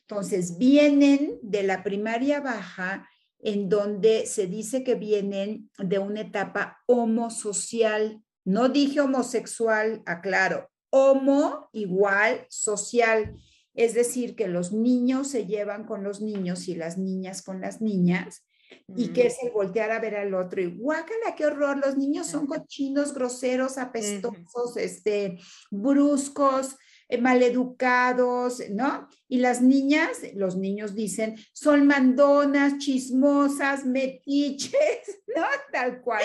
Entonces, 0.00 0.58
vienen 0.58 1.38
de 1.42 1.62
la 1.62 1.82
primaria 1.82 2.40
baja, 2.40 3.08
en 3.38 3.68
donde 3.68 4.26
se 4.26 4.46
dice 4.46 4.82
que 4.84 4.94
vienen 4.94 5.70
de 5.78 5.98
una 5.98 6.22
etapa 6.22 6.78
homosocial. 6.86 8.22
No 8.44 8.68
dije 8.68 9.00
homosexual, 9.00 10.02
aclaro, 10.06 10.70
homo 10.90 11.68
igual 11.72 12.46
social. 12.48 13.36
Es 13.74 13.94
decir, 13.94 14.36
que 14.36 14.48
los 14.48 14.72
niños 14.72 15.28
se 15.28 15.46
llevan 15.46 15.84
con 15.84 16.02
los 16.02 16.20
niños 16.20 16.68
y 16.68 16.74
las 16.76 16.98
niñas 16.98 17.42
con 17.42 17.60
las 17.60 17.80
niñas 17.80 18.45
y 18.94 19.08
que 19.08 19.26
es 19.26 19.36
el 19.42 19.50
voltear 19.50 19.90
a 19.90 20.00
ver 20.00 20.16
al 20.16 20.34
otro 20.34 20.60
y 20.60 20.66
guácala, 20.66 21.34
qué 21.36 21.46
horror, 21.46 21.78
los 21.78 21.96
niños 21.96 22.26
son 22.26 22.46
cochinos, 22.46 23.12
groseros, 23.14 23.78
apestosos, 23.78 24.76
este, 24.76 25.38
bruscos, 25.70 26.76
eh, 27.08 27.18
maleducados, 27.18 28.62
¿no? 28.70 29.08
Y 29.28 29.38
las 29.38 29.62
niñas, 29.62 30.18
los 30.34 30.56
niños 30.56 30.94
dicen, 30.94 31.36
son 31.52 31.86
mandonas, 31.86 32.78
chismosas, 32.78 33.84
metiches, 33.84 34.72
¿no? 35.36 35.44
Tal 35.72 36.00
cual. 36.00 36.24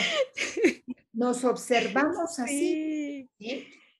Nos 1.14 1.44
observamos 1.44 2.40
así, 2.40 3.30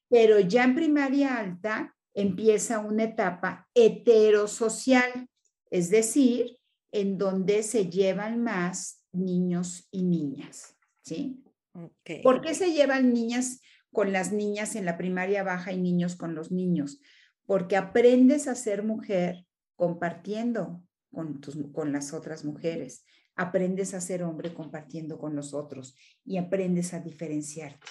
pero 0.10 0.40
ya 0.40 0.64
en 0.64 0.76
primaria 0.76 1.38
alta 1.38 1.96
empieza 2.14 2.80
una 2.80 3.04
etapa 3.04 3.68
heterosocial, 3.76 5.28
es 5.70 5.90
decir, 5.90 6.58
en 6.92 7.18
donde 7.18 7.64
se 7.64 7.90
llevan 7.90 8.42
más 8.44 9.06
niños 9.12 9.88
y 9.92 10.04
niñas, 10.04 10.76
¿sí? 11.02 11.44
¿Por 12.24 12.42
qué 12.42 12.54
se 12.54 12.74
llevan 12.74 13.14
niñas 13.14 13.62
con 13.92 14.12
las 14.12 14.32
niñas 14.32 14.76
en 14.76 14.86
la 14.86 14.98
primaria 14.98 15.44
baja 15.44 15.72
y 15.72 15.80
niños 15.80 16.16
con 16.16 16.36
los 16.36 16.52
niños? 16.52 17.00
Porque 17.46 17.78
aprendes 17.78 18.48
a 18.48 18.56
ser 18.56 18.84
mujer 18.84 19.46
compartiendo 19.76 20.84
con, 21.12 21.42
con 21.74 21.92
las 21.92 22.14
otras 22.14 22.46
mujeres, 22.46 23.06
aprendes 23.36 23.94
a 23.94 24.02
ser 24.02 24.24
hombre 24.24 24.54
compartiendo 24.54 25.18
con 25.18 25.36
los 25.36 25.54
otros 25.54 25.96
y 26.26 26.38
aprendes 26.38 26.94
a 26.94 27.00
diferenciarte. 27.00 27.88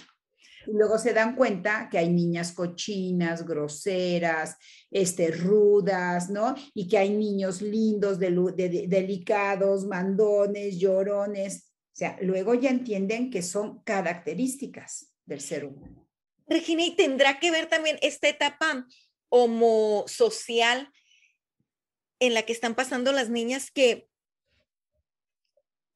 Y 0.67 0.73
luego 0.73 0.99
se 0.99 1.13
dan 1.13 1.37
cuenta 1.37 1.89
que 1.91 1.99
hay 1.99 2.11
niñas 2.11 2.53
cochinas, 2.53 3.47
groseras, 3.47 4.57
este, 4.91 5.31
rudas, 5.31 6.31
¿no? 6.31 6.55
Y 6.75 6.89
que 6.89 6.99
hay 6.99 7.11
niños 7.11 7.63
lindos, 7.63 8.19
delicados, 8.19 9.87
mandones, 9.87 10.79
llorones. 10.79 11.71
O 11.93 11.97
sea, 11.97 12.19
luego 12.21 12.55
ya 12.55 12.71
entienden 12.71 13.31
que 13.31 13.43
son 13.43 13.83
características 13.83 15.13
del 15.25 15.41
ser 15.41 15.65
humano. 15.65 16.09
Regina, 16.47 16.85
¿y 16.85 16.97
tendrá 16.97 17.39
que 17.39 17.51
ver 17.51 17.69
también 17.69 17.99
esta 18.03 18.29
etapa 18.29 18.87
homosocial 19.29 20.93
en 22.19 22.35
la 22.35 22.43
que 22.43 22.53
están 22.53 22.75
pasando 22.75 23.13
las 23.13 23.31
niñas 23.31 23.71
que 23.71 24.09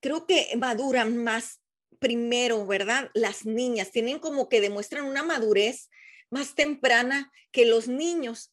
creo 0.00 0.26
que 0.26 0.54
maduran 0.56 1.16
más 1.16 1.60
primero, 2.04 2.66
¿verdad? 2.66 3.10
Las 3.14 3.46
niñas 3.46 3.90
tienen 3.90 4.18
como 4.18 4.50
que 4.50 4.60
demuestran 4.60 5.06
una 5.06 5.22
madurez 5.22 5.88
más 6.28 6.54
temprana 6.54 7.32
que 7.50 7.64
los 7.64 7.88
niños. 7.88 8.52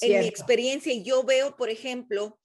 En 0.00 0.20
mi 0.20 0.28
experiencia, 0.28 0.92
y 0.92 1.02
yo 1.02 1.24
veo, 1.24 1.56
por 1.56 1.70
ejemplo, 1.70 2.38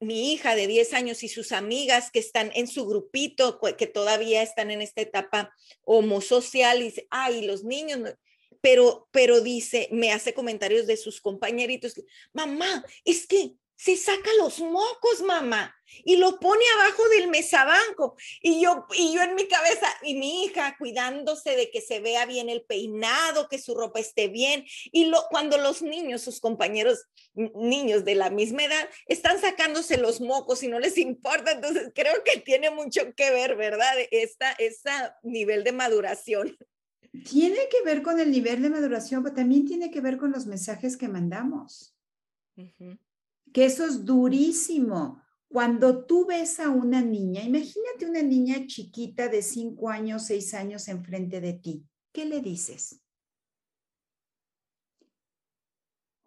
mi 0.00 0.32
hija 0.32 0.56
de 0.56 0.66
10 0.66 0.94
años 0.94 1.22
y 1.22 1.28
sus 1.28 1.52
amigas 1.52 2.10
que 2.10 2.18
están 2.18 2.50
en 2.56 2.66
su 2.66 2.86
grupito, 2.86 3.60
que 3.78 3.86
todavía 3.86 4.42
están 4.42 4.72
en 4.72 4.82
esta 4.82 5.00
etapa 5.00 5.54
homosocial, 5.84 6.80
y 6.80 6.86
dice, 6.86 7.06
ay, 7.10 7.42
los 7.42 7.62
niños, 7.62 8.00
pero, 8.60 9.08
pero 9.12 9.40
dice, 9.42 9.88
me 9.92 10.10
hace 10.10 10.34
comentarios 10.34 10.88
de 10.88 10.96
sus 10.96 11.20
compañeritos, 11.20 11.94
mamá, 12.32 12.84
es 13.04 13.28
que 13.28 13.52
se 13.78 13.96
saca 13.96 14.28
los 14.38 14.58
mocos, 14.58 15.22
mamá, 15.24 15.72
y 16.04 16.16
lo 16.16 16.40
pone 16.40 16.64
abajo 16.74 17.08
del 17.10 17.28
mesabanco. 17.28 18.16
Y 18.42 18.60
yo, 18.60 18.86
y 18.92 19.14
yo 19.14 19.22
en 19.22 19.36
mi 19.36 19.46
cabeza, 19.46 19.86
y 20.02 20.14
mi 20.16 20.44
hija 20.44 20.76
cuidándose 20.78 21.54
de 21.54 21.70
que 21.70 21.80
se 21.80 22.00
vea 22.00 22.26
bien 22.26 22.48
el 22.48 22.62
peinado, 22.62 23.48
que 23.48 23.58
su 23.58 23.76
ropa 23.76 24.00
esté 24.00 24.26
bien. 24.26 24.64
Y 24.90 25.06
lo, 25.06 25.22
cuando 25.30 25.58
los 25.58 25.80
niños, 25.80 26.22
sus 26.22 26.40
compañeros 26.40 27.06
niños 27.34 28.04
de 28.04 28.16
la 28.16 28.30
misma 28.30 28.64
edad, 28.64 28.90
están 29.06 29.40
sacándose 29.40 29.96
los 29.96 30.20
mocos 30.20 30.64
y 30.64 30.68
no 30.68 30.80
les 30.80 30.98
importa, 30.98 31.52
entonces 31.52 31.92
creo 31.94 32.24
que 32.24 32.40
tiene 32.40 32.70
mucho 32.70 33.14
que 33.14 33.30
ver, 33.30 33.54
¿verdad? 33.54 33.94
Esta, 34.10 34.50
esa 34.52 35.16
nivel 35.22 35.62
de 35.62 35.72
maduración. 35.72 36.56
Tiene 37.24 37.68
que 37.70 37.82
ver 37.84 38.02
con 38.02 38.18
el 38.18 38.32
nivel 38.32 38.60
de 38.60 38.70
maduración, 38.70 39.22
pero 39.22 39.36
también 39.36 39.66
tiene 39.66 39.92
que 39.92 40.00
ver 40.00 40.18
con 40.18 40.32
los 40.32 40.46
mensajes 40.46 40.96
que 40.96 41.06
mandamos 41.06 41.94
que 43.52 43.64
eso 43.64 43.84
es 43.84 44.04
durísimo. 44.04 45.22
Cuando 45.48 46.04
tú 46.04 46.26
ves 46.26 46.60
a 46.60 46.68
una 46.68 47.00
niña, 47.00 47.42
imagínate 47.42 48.06
una 48.06 48.22
niña 48.22 48.66
chiquita 48.66 49.28
de 49.28 49.42
cinco 49.42 49.88
años, 49.88 50.26
seis 50.26 50.52
años 50.54 50.88
enfrente 50.88 51.40
de 51.40 51.54
ti, 51.54 51.86
¿qué 52.12 52.26
le 52.26 52.40
dices? 52.40 53.02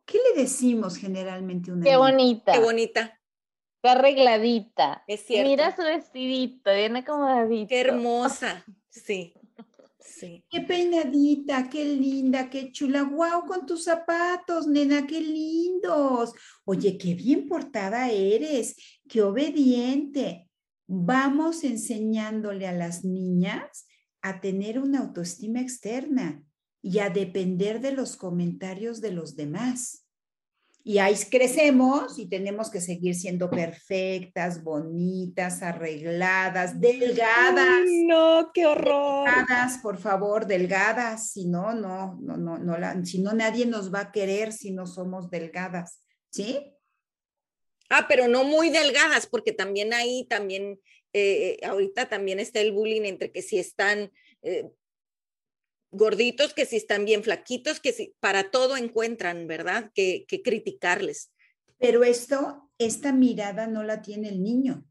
¿Qué 0.05 0.17
le 0.17 0.41
decimos 0.41 0.97
generalmente 0.97 1.72
a 1.72 1.74
una 1.76 1.86
Qué 1.86 1.95
bonita. 1.95 2.51
Qué 2.51 2.59
bonita. 2.59 3.22
Qué 3.82 3.89
arregladita. 3.89 5.03
Es 5.07 5.22
cierto. 5.22 5.49
Mira 5.49 5.76
su 5.76 5.84
vestidito, 5.84 6.72
viene 6.74 6.99
acomodadito. 6.99 7.69
Qué 7.69 7.82
hermosa. 7.82 8.65
Sí. 8.89 9.34
Qué 10.49 10.62
peinadita, 10.62 11.70
qué 11.70 11.86
linda, 11.86 12.49
qué 12.49 12.72
chula. 12.72 13.04
Guau, 13.04 13.45
con 13.45 13.66
tus 13.66 13.84
zapatos, 13.84 14.68
nena, 14.68 15.06
qué 15.06 15.22
lindos. 15.22 16.34
Oye, 16.66 16.97
qué 16.97 17.14
bien 17.14 17.47
portada 17.47 18.10
eres, 18.10 18.76
qué 19.08 19.22
obediente. 19.22 20.49
Vamos 20.88 21.64
enseñándole 21.64 22.68
a 22.68 22.74
las 22.74 23.06
niñas 23.06 23.88
a 24.22 24.41
tener 24.41 24.80
una 24.80 24.99
autoestima 24.99 25.62
externa 25.62 26.43
y 26.82 26.99
a 26.99 27.10
depender 27.10 27.80
de 27.80 27.91
los 27.91 28.16
comentarios 28.16 29.02
de 29.02 29.12
los 29.12 29.36
demás. 29.36 30.01
Y 30.84 30.97
ahí 30.97 31.15
crecemos 31.29 32.17
y 32.17 32.27
tenemos 32.27 32.71
que 32.71 32.82
seguir 32.82 33.13
siendo 33.13 33.49
perfectas, 33.49 34.63
bonitas, 34.63 35.61
arregladas, 35.61 36.79
delgadas. 36.82 37.86
no, 38.07 38.51
qué 38.53 38.65
horror. 38.65 39.29
Delgadas, 39.29 39.77
por 39.77 39.99
favor, 39.99 40.47
delgadas. 40.47 41.32
Si 41.32 41.45
no, 41.45 41.73
no, 41.73 42.17
no, 42.21 42.36
no, 42.38 42.57
no 42.57 42.77
la, 42.77 43.03
si 43.05 43.21
no 43.21 43.34
nadie 43.34 43.65
nos 43.65 43.93
va 43.93 43.99
a 43.99 44.11
querer 44.11 44.53
si 44.53 44.71
no 44.71 44.88
somos 44.88 45.29
delgadas, 45.29 46.03
¿sí? 46.32 46.75
Ah, 47.89 48.05
pero 48.07 48.27
no 48.27 48.43
muy 48.43 48.69
delgadas, 48.69 49.27
porque 49.27 49.51
también 49.51 49.93
ahí 49.93 50.25
también, 50.29 50.79
eh, 51.13 51.59
ahorita 51.63 52.09
también 52.09 52.39
está 52.39 52.61
el 52.61 52.71
bullying 52.71 53.03
entre 53.03 53.32
que 53.32 53.41
si 53.41 53.59
están 53.59 54.11
eh, 54.41 54.71
gorditos, 55.92 56.54
que 56.54 56.66
si 56.66 56.78
están 56.78 57.06
bien 57.06 57.24
flaquitos, 57.24 57.80
que 57.80 57.94
si 57.94 58.16
para 58.20 58.50
todo 58.50 58.78
encuentran, 58.78 59.48
¿verdad? 59.48 59.92
Que, 59.94 60.26
que 60.28 60.42
criticarles. 60.42 61.32
Pero 61.78 62.04
esto, 62.04 62.72
esta 62.78 63.12
mirada 63.12 63.68
no 63.68 63.84
la 63.84 64.02
tiene 64.02 64.30
el 64.30 64.42
niño. 64.42 64.86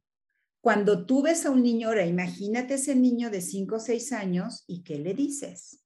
Cuando 0.61 1.07
tú 1.07 1.23
ves 1.23 1.47
a 1.47 1.51
un 1.51 1.63
niño, 1.63 1.89
ahora 1.89 2.05
imagínate 2.05 2.75
ese 2.75 2.95
niño 2.95 3.31
de 3.31 3.41
5 3.41 3.77
o 3.77 3.81
6 3.81 4.13
años 4.13 4.65
y 4.67 4.83
qué 4.83 4.99
le 4.99 5.15
dices. 5.15 5.80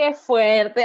Qué 0.00 0.14
fuerte. 0.14 0.82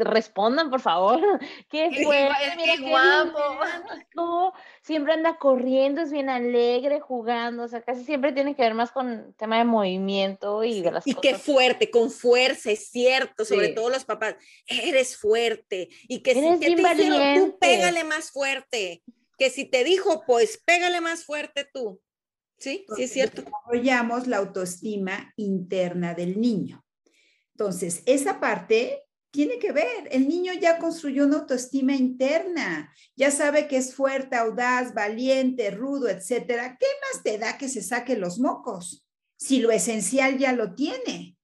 respondan, 0.00 0.68
por 0.68 0.82
favor. 0.82 1.18
Qué 1.70 1.90
fuerte. 2.04 2.56
Mira, 2.58 2.76
qué 2.76 2.90
guapo. 2.90 4.52
siempre 4.82 5.14
anda 5.14 5.38
corriendo, 5.38 6.02
es 6.02 6.12
bien 6.12 6.28
alegre, 6.28 7.00
jugando. 7.00 7.62
O 7.62 7.68
sea, 7.68 7.80
casi 7.80 8.04
siempre 8.04 8.32
tiene 8.32 8.54
que 8.54 8.60
ver 8.60 8.74
más 8.74 8.92
con 8.92 9.32
tema 9.38 9.56
de 9.56 9.64
movimiento 9.64 10.62
y 10.62 10.82
de 10.82 10.92
las 10.92 11.06
Y 11.06 11.14
qué 11.14 11.36
fuerte, 11.36 11.90
con 11.90 12.10
fuerza, 12.10 12.70
es 12.70 12.90
cierto. 12.90 13.46
Sobre 13.46 13.68
todo 13.68 13.88
los 13.88 14.04
papás. 14.04 14.34
Eres 14.66 15.16
fuerte. 15.16 15.88
Y 16.06 16.22
que 16.22 16.34
si 16.34 16.60
te 16.60 16.74
dijeron, 16.74 17.52
tú 17.52 17.58
pégale 17.58 18.04
más 18.04 18.30
fuerte. 18.30 19.02
Que 19.38 19.48
si 19.48 19.64
te 19.64 19.84
dijo, 19.84 20.22
pues 20.26 20.62
pégale 20.66 21.00
más 21.00 21.24
fuerte 21.24 21.66
tú. 21.72 21.98
Sí, 22.58 22.84
sí 22.94 23.04
es 23.04 23.10
cierto. 23.10 23.40
Desarrollamos 23.40 24.26
la 24.26 24.36
autoestima 24.36 25.32
interna 25.36 26.12
del 26.12 26.38
niño. 26.38 26.84
Entonces, 27.60 28.02
esa 28.06 28.40
parte 28.40 29.04
tiene 29.30 29.58
que 29.58 29.70
ver. 29.70 30.08
El 30.10 30.26
niño 30.26 30.54
ya 30.54 30.78
construyó 30.78 31.26
una 31.26 31.40
autoestima 31.40 31.94
interna, 31.94 32.90
ya 33.14 33.30
sabe 33.30 33.68
que 33.68 33.76
es 33.76 33.94
fuerte, 33.94 34.34
audaz, 34.34 34.94
valiente, 34.94 35.70
rudo, 35.70 36.08
etcétera. 36.08 36.78
¿Qué 36.80 36.86
más 37.02 37.22
te 37.22 37.36
da 37.36 37.58
que 37.58 37.68
se 37.68 37.82
saque 37.82 38.16
los 38.16 38.38
mocos? 38.38 39.06
Si 39.36 39.58
lo 39.58 39.70
esencial 39.72 40.38
ya 40.38 40.54
lo 40.54 40.74
tiene. 40.74 41.36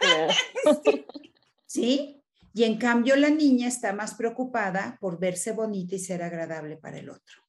¿Sí? 1.64 2.22
Y 2.52 2.64
en 2.64 2.76
cambio 2.76 3.16
la 3.16 3.30
niña 3.30 3.68
está 3.68 3.94
más 3.94 4.14
preocupada 4.14 4.98
por 5.00 5.18
verse 5.18 5.52
bonita 5.52 5.94
y 5.94 6.00
ser 6.00 6.22
agradable 6.22 6.76
para 6.76 6.98
el 6.98 7.08
otro. 7.08 7.42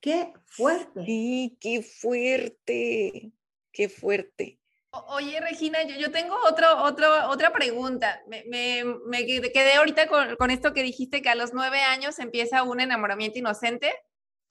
Qué 0.00 0.32
fuerte. 0.46 1.04
Sí, 1.04 1.58
qué 1.60 1.82
fuerte, 1.82 3.30
qué 3.72 3.88
fuerte. 3.90 4.59
Oye, 4.92 5.40
Regina, 5.40 5.82
yo, 5.84 6.10
tengo 6.10 6.34
otro, 6.48 6.82
otro, 6.82 7.28
otra 7.28 7.52
pregunta. 7.52 8.22
Me, 8.26 8.44
me, 9.06 9.24
quedé 9.24 9.74
ahorita 9.74 10.08
con, 10.08 10.50
esto 10.50 10.72
que 10.72 10.82
dijiste, 10.82 11.22
que 11.22 11.28
a 11.28 11.36
los 11.36 11.54
nueve 11.54 11.80
años 11.80 12.18
empieza 12.18 12.64
un 12.64 12.80
enamoramiento 12.80 13.38
inocente. 13.38 13.94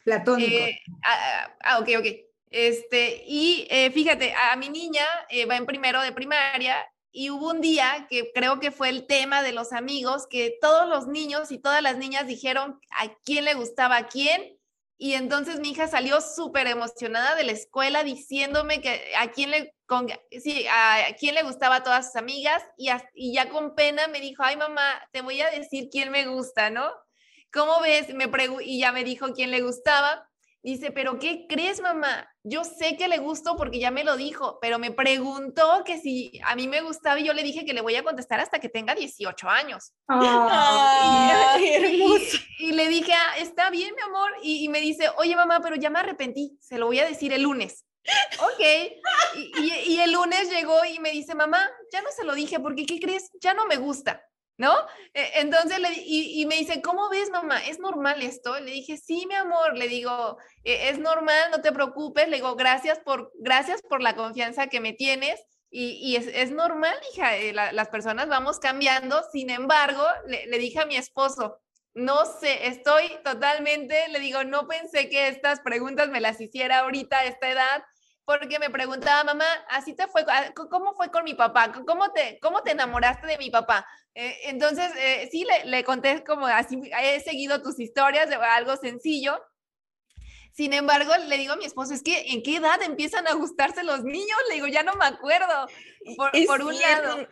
Platónico. 0.03 0.55
Eh, 0.55 0.79
ah, 1.03 1.55
ah, 1.61 1.79
ok, 1.79 1.89
ok. 1.99 2.05
Este, 2.51 3.23
y 3.27 3.67
eh, 3.69 3.91
fíjate, 3.91 4.33
a 4.33 4.55
mi 4.55 4.69
niña 4.69 5.05
eh, 5.29 5.45
va 5.45 5.57
en 5.57 5.65
primero 5.65 6.01
de 6.01 6.13
primaria 6.13 6.77
y 7.11 7.29
hubo 7.31 7.49
un 7.49 7.61
día 7.61 8.07
que 8.09 8.31
creo 8.33 8.59
que 8.59 8.71
fue 8.71 8.89
el 8.89 9.07
tema 9.07 9.43
de 9.43 9.51
los 9.51 9.73
amigos, 9.73 10.25
que 10.27 10.57
todos 10.61 10.87
los 10.87 11.07
niños 11.07 11.51
y 11.51 11.59
todas 11.59 11.83
las 11.83 11.97
niñas 11.97 12.27
dijeron 12.27 12.79
a 12.91 13.13
quién 13.25 13.45
le 13.45 13.55
gustaba 13.55 13.97
a 13.97 14.07
quién 14.07 14.58
y 15.01 15.13
entonces 15.13 15.61
mi 15.61 15.71
hija 15.71 15.87
salió 15.87 16.19
súper 16.19 16.67
emocionada 16.67 17.33
de 17.35 17.45
la 17.45 17.53
escuela 17.53 18.03
diciéndome 18.03 18.81
que 18.81 19.01
a 19.17 19.31
quién 19.31 19.49
le, 19.49 19.73
a 19.89 21.15
quién 21.17 21.35
le 21.35 21.43
gustaba 21.43 21.77
a 21.77 21.83
todas 21.83 22.07
sus 22.07 22.17
amigas 22.17 22.61
y, 22.77 22.89
y 23.13 23.33
ya 23.33 23.49
con 23.49 23.75
pena 23.75 24.09
me 24.09 24.19
dijo, 24.19 24.43
ay 24.43 24.57
mamá, 24.57 25.01
te 25.13 25.21
voy 25.21 25.39
a 25.39 25.49
decir 25.51 25.87
quién 25.89 26.11
me 26.11 26.27
gusta, 26.27 26.69
¿no? 26.69 26.91
¿Cómo 27.51 27.79
ves? 27.79 28.13
Me 28.13 28.29
y 28.61 28.79
ya 28.79 28.91
me 28.91 29.05
dijo 29.05 29.33
quién 29.33 29.51
le 29.51 29.61
gustaba 29.61 30.29
Dice, 30.61 30.91
pero 30.91 31.19
¿qué 31.19 31.45
crees, 31.47 31.81
mamá? 31.81 32.29
Yo 32.43 32.63
sé 32.63 32.95
que 32.95 33.09
le 33.09 33.17
gustó 33.17 33.57
porque 33.57 33.79
ya 33.79 33.91
me 33.91 34.05
lo 34.05 34.15
dijo, 34.15 34.59
pero 34.61 34.79
me 34.79 34.91
preguntó 34.91 35.83
que 35.85 35.99
si 35.99 36.39
a 36.45 36.55
mí 36.55 36.69
me 36.69 36.79
gustaba 36.81 37.19
y 37.19 37.25
yo 37.25 37.33
le 37.33 37.43
dije 37.43 37.65
que 37.65 37.73
le 37.73 37.81
voy 37.81 37.95
a 37.95 38.03
contestar 38.03 38.39
hasta 38.39 38.59
que 38.59 38.69
tenga 38.69 38.95
18 38.95 39.49
años. 39.49 39.91
y, 42.59 42.71
le 42.71 42.87
dije, 42.87 43.11
ah, 43.13 43.37
está 43.37 43.69
bien, 43.69 43.93
mi 43.93 44.01
amor. 44.01 44.31
Y, 44.41 44.69
me 44.69 44.79
dice, 44.79 45.09
oye, 45.17 45.35
mamá, 45.35 45.59
pero 45.61 45.75
ya 45.75 45.89
me 45.89 45.99
arrepentí, 45.99 46.57
se 46.61 46.77
lo 46.77 46.85
voy 46.85 46.99
a 46.99 47.05
decir 47.05 47.33
el 47.33 47.43
lunes. 47.43 47.83
ok. 48.39 48.61
Y, 49.35 49.93
y 49.93 49.99
el 49.99 50.13
lunes 50.13 50.49
llegó 50.49 50.85
y 50.85 50.99
me 50.99 51.11
dice, 51.11 51.35
mamá, 51.35 51.69
ya 51.91 52.01
no 52.01 52.09
se 52.15 52.23
lo 52.23 52.35
dije 52.35 52.61
porque, 52.61 52.85
¿qué 52.85 52.99
crees? 52.99 53.31
Ya 53.41 53.53
no 53.53 53.65
me 53.65 53.75
gusta. 53.75 54.23
¿No? 54.59 54.75
E, 55.13 55.39
entonces, 55.39 55.79
le, 55.79 55.89
y, 56.05 56.45
me 56.45 56.55
dice, 56.55 56.81
¿cómo 56.81 57.09
ves, 57.09 57.31
mamá? 57.31 57.59
¿Es 57.65 57.79
normal 57.79 58.21
esto? 58.21 58.59
Le 58.59 58.71
dije, 58.71 58.97
sí, 58.97 59.25
mi 59.27 59.33
amor, 59.33 59.75
le 59.75 59.87
digo, 59.87 60.37
e, 60.63 60.89
es 60.89 60.99
normal, 60.99 61.49
no 61.49 61.61
te 61.61 61.71
preocupes, 61.71 62.27
le 62.27 62.35
digo, 62.35 62.55
gracias 62.55 62.99
por, 62.99 63.31
gracias 63.39 63.81
por 63.81 64.03
la 64.03 64.15
confianza 64.15 64.67
que 64.67 64.81
me 64.81 64.93
tienes. 64.93 65.41
Y, 65.71 66.15
es, 66.15 66.51
normal, 66.51 66.95
hija, 67.13 67.37
eh, 67.37 67.53
las 67.53 67.89
personas 67.89 68.27
vamos 68.27 68.59
cambiando. 68.59 69.21
Sin 69.31 69.49
embargo, 69.49 70.03
le, 70.25 70.47
le 70.47 70.57
dije 70.57 70.79
a 70.79 70.85
mi 70.85 70.95
esposo, 70.97 71.59
no 71.93 72.25
sé, 72.25 72.67
estoy 72.67 73.03
totalmente, 73.23 74.07
le 74.09 74.19
digo, 74.19 74.43
no 74.43 74.67
pensé 74.67 75.09
que 75.09 75.27
estas 75.27 75.59
preguntas 75.61 76.09
me 76.09 76.21
las 76.21 76.41
hiciera 76.41 76.79
ahorita 76.79 77.19
a 77.19 77.25
esta 77.25 77.49
edad 77.49 77.83
porque 78.29 78.59
me 78.59 78.69
preguntaba, 78.69 79.23
mamá, 79.23 79.47
así 79.69 79.95
te 79.95 80.07
fue, 80.07 80.23
ah, 80.27 80.53
¿cómo 80.53 80.93
fue 80.93 81.09
con 81.09 81.23
mi 81.23 81.33
papá? 81.33 81.71
¿Cómo 81.87 82.11
te, 82.11 82.37
cómo 82.39 82.61
te 82.61 82.73
enamoraste 82.73 83.25
de 83.25 83.39
mi 83.39 83.49
papá? 83.49 83.87
Eh, 84.13 84.37
entonces, 84.43 84.91
eh, 84.99 85.27
sí, 85.31 85.45
le, 85.45 85.67
le, 85.67 85.83
conté 85.83 86.23
como 86.23 86.45
así, 86.45 86.79
he 87.01 87.19
seguido 87.21 87.63
tus 87.63 87.79
historias 87.79 88.29
algo 88.31 88.77
sencillo. 88.77 89.43
Sin 90.51 90.73
embargo, 90.73 91.11
le 91.27 91.37
digo 91.39 91.53
a 91.53 91.57
mi 91.57 91.65
esposo, 91.65 91.95
es 91.95 92.03
que 92.03 92.31
¿en 92.31 92.43
qué 92.43 92.57
edad 92.57 92.79
empiezan 92.83 93.25
a 93.25 93.33
gustarse 93.33 93.83
los 93.83 94.03
niños? 94.03 94.37
Le 94.49 94.55
digo, 94.55 94.67
ya 94.67 94.83
no 94.83 94.93
me 94.93 95.05
acuerdo, 95.05 95.67
por, 96.15 96.31
por 96.45 96.61
un 96.61 96.79
lado. 96.79 97.27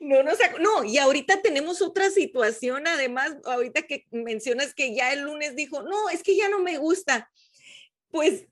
No, 0.00 0.22
no, 0.22 0.32
no, 0.60 0.84
y 0.84 0.98
ahorita 0.98 1.40
tenemos 1.40 1.80
otra 1.80 2.10
situación, 2.10 2.86
además, 2.86 3.36
ahorita 3.46 3.86
que 3.86 4.06
mencionas 4.10 4.74
que 4.74 4.94
ya 4.94 5.14
el 5.14 5.22
lunes 5.22 5.56
dijo, 5.56 5.82
no, 5.82 6.10
es 6.10 6.22
que 6.22 6.36
ya 6.36 6.50
no 6.50 6.58
me 6.58 6.76
gusta. 6.76 7.30
Pues 8.10 8.46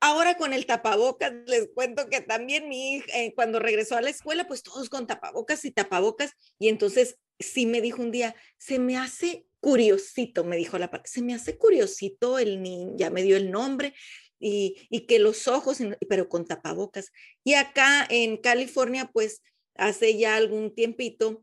Ahora 0.00 0.36
con 0.36 0.52
el 0.52 0.66
tapabocas, 0.66 1.32
les 1.46 1.68
cuento 1.74 2.08
que 2.08 2.20
también 2.20 2.68
mi 2.68 2.96
hija, 2.96 3.06
eh, 3.14 3.32
cuando 3.34 3.58
regresó 3.58 3.96
a 3.96 4.02
la 4.02 4.10
escuela, 4.10 4.46
pues 4.46 4.62
todos 4.62 4.90
con 4.90 5.06
tapabocas 5.06 5.64
y 5.64 5.70
tapabocas. 5.70 6.32
Y 6.58 6.68
entonces 6.68 7.18
sí 7.38 7.66
me 7.66 7.80
dijo 7.80 8.02
un 8.02 8.10
día, 8.10 8.34
se 8.58 8.78
me 8.78 8.96
hace 8.96 9.46
curiosito, 9.60 10.44
me 10.44 10.56
dijo 10.56 10.78
la 10.78 10.90
parte, 10.90 11.10
se 11.10 11.22
me 11.22 11.34
hace 11.34 11.56
curiosito 11.56 12.38
el 12.38 12.62
niño, 12.62 12.92
ya 12.96 13.10
me 13.10 13.22
dio 13.22 13.36
el 13.36 13.50
nombre 13.50 13.94
y, 14.38 14.86
y 14.90 15.06
que 15.06 15.18
los 15.18 15.48
ojos, 15.48 15.78
pero 16.08 16.28
con 16.28 16.44
tapabocas. 16.46 17.10
Y 17.42 17.54
acá 17.54 18.06
en 18.08 18.36
California, 18.36 19.10
pues 19.12 19.42
hace 19.76 20.16
ya 20.18 20.36
algún 20.36 20.74
tiempito, 20.74 21.42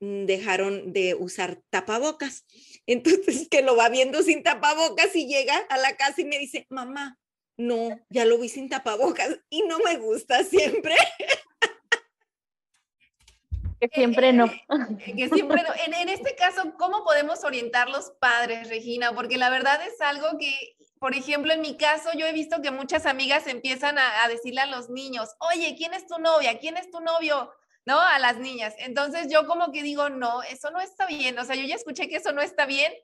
mm, 0.00 0.24
dejaron 0.26 0.92
de 0.92 1.14
usar 1.14 1.60
tapabocas. 1.70 2.44
Entonces, 2.86 3.48
que 3.48 3.62
lo 3.62 3.76
va 3.76 3.88
viendo 3.88 4.22
sin 4.22 4.42
tapabocas 4.42 5.14
y 5.16 5.26
llega 5.26 5.56
a 5.68 5.78
la 5.78 5.96
casa 5.96 6.20
y 6.20 6.24
me 6.24 6.38
dice, 6.38 6.66
mamá, 6.70 7.18
no, 7.56 8.00
ya 8.10 8.24
lo 8.24 8.38
vi 8.38 8.48
sin 8.48 8.68
tapabocas 8.68 9.38
y 9.50 9.62
no 9.62 9.78
me 9.78 9.96
gusta 9.96 10.44
siempre. 10.44 10.94
Que 13.80 13.88
siempre 13.92 14.32
no. 14.32 14.50
Que 15.04 15.28
siempre 15.28 15.62
no. 15.62 15.68
En, 15.86 16.08
este 16.08 16.34
caso, 16.34 16.74
¿cómo 16.78 17.04
podemos 17.04 17.44
orientar 17.44 17.90
los 17.90 18.10
padres, 18.18 18.70
Regina? 18.70 19.14
Porque 19.14 19.36
la 19.36 19.50
verdad 19.50 19.80
es 19.86 20.00
algo 20.00 20.38
que, 20.38 20.76
por 20.98 21.14
ejemplo, 21.14 21.52
en 21.52 21.60
mi 21.60 21.76
caso, 21.76 22.08
yo 22.16 22.26
he 22.26 22.32
visto 22.32 22.62
que 22.62 22.70
muchas 22.70 23.04
amigas 23.04 23.46
empiezan 23.46 23.98
a, 23.98 24.24
a 24.24 24.28
decirle 24.28 24.62
a 24.62 24.66
los 24.66 24.88
niños, 24.88 25.28
oye, 25.40 25.74
¿quién 25.76 25.92
es 25.92 26.06
tu 26.06 26.18
novia? 26.18 26.58
¿Quién 26.58 26.78
es 26.78 26.90
tu 26.90 27.00
novio? 27.00 27.52
¿No? 27.84 28.00
A 28.00 28.18
las 28.18 28.38
niñas. 28.38 28.74
Entonces 28.78 29.28
yo 29.30 29.46
como 29.46 29.70
que 29.72 29.82
digo, 29.82 30.08
no, 30.08 30.42
eso 30.42 30.70
no 30.70 30.80
está 30.80 31.06
bien. 31.06 31.38
O 31.38 31.44
sea, 31.44 31.54
yo 31.54 31.64
ya 31.64 31.74
escuché 31.74 32.08
que 32.08 32.16
eso 32.16 32.32
no 32.32 32.40
está 32.40 32.64
bien 32.64 32.94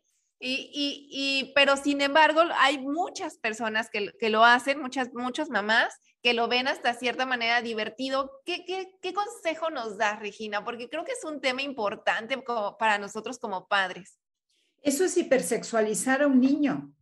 y, 0.45 1.09
y, 1.11 1.53
pero 1.55 1.77
sin 1.77 2.01
embargo, 2.01 2.41
hay 2.59 2.79
muchas 2.79 3.39
personas 3.39 3.89
que, 3.91 4.13
que, 4.19 4.29
lo 4.29 4.45
hacen, 4.45 4.81
muchas, 4.81 5.15
muchas 5.15 5.51
mamás 5.51 5.95
que 6.23 6.35
lo 6.35 6.49
ven 6.49 6.69
hasta 6.69 6.95
cierta 6.95 7.27
manera 7.27 7.63
divertido. 7.63 8.31
¿Qué, 8.45 8.65
qué, 8.65 9.13
consejo 9.13 9.71
nos 9.71 9.99
da, 9.99 10.17
Regina? 10.17 10.65
Porque 10.65 10.89
creo 10.89 11.05
que 11.05 11.13
es 11.13 11.25
un 11.25 11.41
tema 11.41 11.63
importante 11.63 12.43
como 12.45 12.79
para 12.79 12.99
nosotros 12.99 13.39
como 13.39 13.67
padres. 13.67 14.19
Eso 14.83 15.05
es 15.05 15.17
hipersexualizar 15.17 16.23
a 16.23 16.29
un 16.29 16.41
niño. 16.41 16.95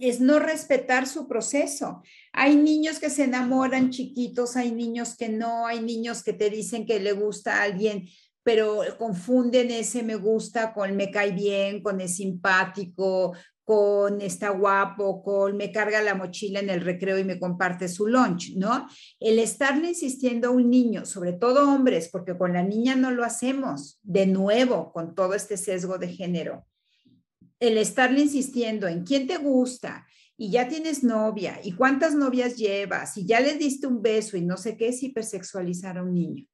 Es 0.00 0.20
no 0.20 0.38
respetar 0.38 1.06
su 1.06 1.28
proceso. 1.28 2.02
Hay 2.32 2.56
niños 2.56 2.98
que 2.98 3.10
se 3.10 3.24
enamoran 3.24 3.90
chiquitos, 3.90 4.56
hay 4.56 4.72
niños 4.72 5.16
que 5.16 5.28
no, 5.28 5.66
hay 5.66 5.80
niños 5.80 6.22
que 6.22 6.32
te 6.32 6.50
dicen 6.50 6.86
que 6.86 7.00
le 7.00 7.12
gusta 7.12 7.56
a 7.56 7.62
alguien 7.64 8.08
pero 8.48 8.80
confunden 8.96 9.70
ese 9.70 10.02
me 10.02 10.14
gusta 10.14 10.72
con 10.72 10.96
me 10.96 11.10
cae 11.10 11.32
bien, 11.32 11.82
con 11.82 12.00
es 12.00 12.16
simpático, 12.16 13.36
con 13.62 14.22
está 14.22 14.48
guapo, 14.48 15.22
con 15.22 15.54
me 15.54 15.70
carga 15.70 16.00
la 16.00 16.14
mochila 16.14 16.60
en 16.60 16.70
el 16.70 16.80
recreo 16.80 17.18
y 17.18 17.24
me 17.24 17.38
comparte 17.38 17.88
su 17.88 18.06
lunch, 18.06 18.56
¿no? 18.56 18.88
El 19.20 19.38
estarle 19.38 19.88
insistiendo 19.88 20.48
a 20.48 20.52
un 20.52 20.70
niño, 20.70 21.04
sobre 21.04 21.34
todo 21.34 21.70
hombres, 21.70 22.08
porque 22.10 22.38
con 22.38 22.54
la 22.54 22.62
niña 22.62 22.96
no 22.96 23.10
lo 23.10 23.22
hacemos, 23.22 24.00
de 24.02 24.24
nuevo, 24.24 24.94
con 24.94 25.14
todo 25.14 25.34
este 25.34 25.58
sesgo 25.58 25.98
de 25.98 26.08
género. 26.08 26.66
El 27.60 27.76
estarle 27.76 28.20
insistiendo 28.20 28.88
en 28.88 29.04
quién 29.04 29.26
te 29.26 29.36
gusta 29.36 30.06
y 30.38 30.50
ya 30.50 30.68
tienes 30.70 31.04
novia 31.04 31.60
y 31.62 31.72
cuántas 31.72 32.14
novias 32.14 32.56
llevas 32.56 33.14
y 33.18 33.26
ya 33.26 33.40
le 33.40 33.58
diste 33.58 33.86
un 33.86 34.00
beso 34.00 34.38
y 34.38 34.40
no 34.40 34.56
sé 34.56 34.78
qué 34.78 34.88
es 34.88 35.02
hipersexualizar 35.02 35.98
a 35.98 36.02
un 36.02 36.14
niño. 36.14 36.46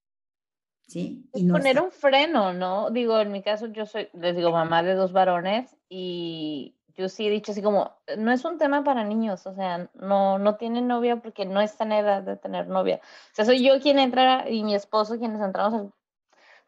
¿Sí? 0.87 1.29
Y 1.35 1.49
poner 1.49 1.81
un 1.81 1.91
freno, 1.91 2.53
¿no? 2.53 2.91
Digo, 2.91 3.19
en 3.21 3.33
mi 3.33 3.43
caso 3.43 3.67
yo 3.67 3.87
soy, 3.87 4.09
les 4.13 4.37
digo, 4.37 4.51
mamá 4.51 4.83
de 4.83 4.95
dos 4.95 5.13
varones 5.13 5.77
y 5.89 6.75
yo 6.97 7.09
sí 7.09 7.27
he 7.27 7.31
dicho 7.31 7.53
así 7.53 7.63
como, 7.63 7.93
no 8.19 8.31
es 8.31 8.45
un 8.45 8.59
tema 8.59 8.85
para 8.85 9.05
niños, 9.05 9.47
o 9.47 9.55
sea, 9.55 9.91
no, 9.95 10.39
no 10.39 10.57
tienen 10.57 10.87
novia 10.87 11.17
porque 11.17 11.45
no 11.45 11.61
está 11.61 11.85
en 11.85 11.93
edad 11.93 12.23
de 12.23 12.37
tener 12.37 12.69
novia. 12.69 13.01
O 13.03 13.35
sea, 13.35 13.45
soy 13.45 13.65
yo 13.65 13.81
quien 13.81 13.99
entra 13.99 14.49
y 14.49 14.63
mi 14.63 14.75
esposo 14.75 15.19
quienes 15.19 15.41
entramos 15.41 15.93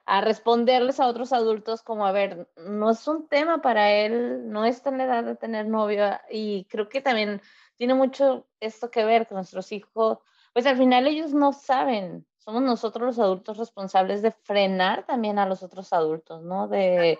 a, 0.06 0.18
a 0.18 0.20
responderles 0.20 0.98
a 0.98 1.06
otros 1.06 1.32
adultos 1.32 1.82
como, 1.82 2.06
a 2.06 2.12
ver, 2.12 2.48
no 2.56 2.90
es 2.90 3.06
un 3.06 3.28
tema 3.28 3.60
para 3.62 3.92
él, 3.92 4.50
no 4.50 4.64
está 4.64 4.90
en 4.90 5.00
edad 5.00 5.24
de 5.24 5.36
tener 5.36 5.68
novia 5.68 6.22
y 6.30 6.64
creo 6.64 6.88
que 6.88 7.00
también 7.00 7.40
tiene 7.76 7.94
mucho 7.94 8.46
esto 8.60 8.90
que 8.90 9.04
ver 9.04 9.26
con 9.28 9.36
nuestros 9.36 9.70
hijos, 9.70 10.18
pues 10.52 10.66
al 10.66 10.76
final 10.76 11.06
ellos 11.06 11.34
no 11.34 11.52
saben 11.52 12.26
somos 12.46 12.62
nosotros 12.62 13.04
los 13.04 13.18
adultos 13.18 13.58
responsables 13.58 14.22
de 14.22 14.30
frenar 14.30 15.04
también 15.04 15.40
a 15.40 15.46
los 15.46 15.64
otros 15.64 15.92
adultos, 15.92 16.44
¿no? 16.44 16.68
De, 16.68 17.18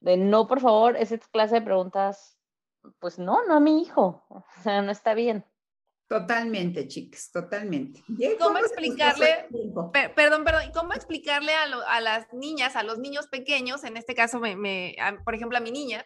de 0.00 0.16
no, 0.16 0.48
por 0.48 0.60
favor, 0.60 0.96
esa 0.96 1.16
clase 1.16 1.54
de 1.54 1.62
preguntas, 1.62 2.36
pues 2.98 3.20
no, 3.20 3.46
no 3.46 3.54
a 3.54 3.60
mi 3.60 3.80
hijo, 3.80 4.24
o 4.28 4.44
sea, 4.64 4.82
no 4.82 4.90
está 4.90 5.14
bien. 5.14 5.44
Totalmente, 6.08 6.88
chicas, 6.88 7.30
totalmente. 7.32 8.02
¿Cómo 8.40 8.58
explicarle, 8.58 9.46
perdón, 10.16 10.42
perdón, 10.42 10.72
cómo 10.74 10.92
explicarle 10.92 11.54
a, 11.54 12.00
las 12.00 12.32
niñas, 12.34 12.74
a 12.74 12.82
los 12.82 12.98
niños 12.98 13.28
pequeños, 13.28 13.84
en 13.84 13.96
este 13.96 14.16
caso, 14.16 14.40
me, 14.40 14.96
por 15.24 15.36
ejemplo, 15.36 15.56
a 15.56 15.60
mi 15.60 15.70
niña, 15.70 16.04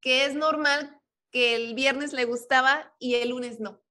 que 0.00 0.24
es 0.24 0.34
normal 0.34 0.98
que 1.30 1.54
el 1.54 1.74
viernes 1.74 2.14
le 2.14 2.24
gustaba 2.24 2.94
y 2.98 3.16
el 3.16 3.28
lunes 3.28 3.60
no? 3.60 3.82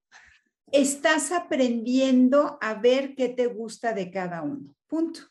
Estás 0.72 1.32
aprendiendo 1.32 2.58
a 2.62 2.74
ver 2.74 3.16
qué 3.16 3.30
te 3.30 3.48
gusta 3.48 3.94
de 3.94 4.12
cada 4.12 4.42
uno. 4.42 4.76
Punto. 4.88 5.22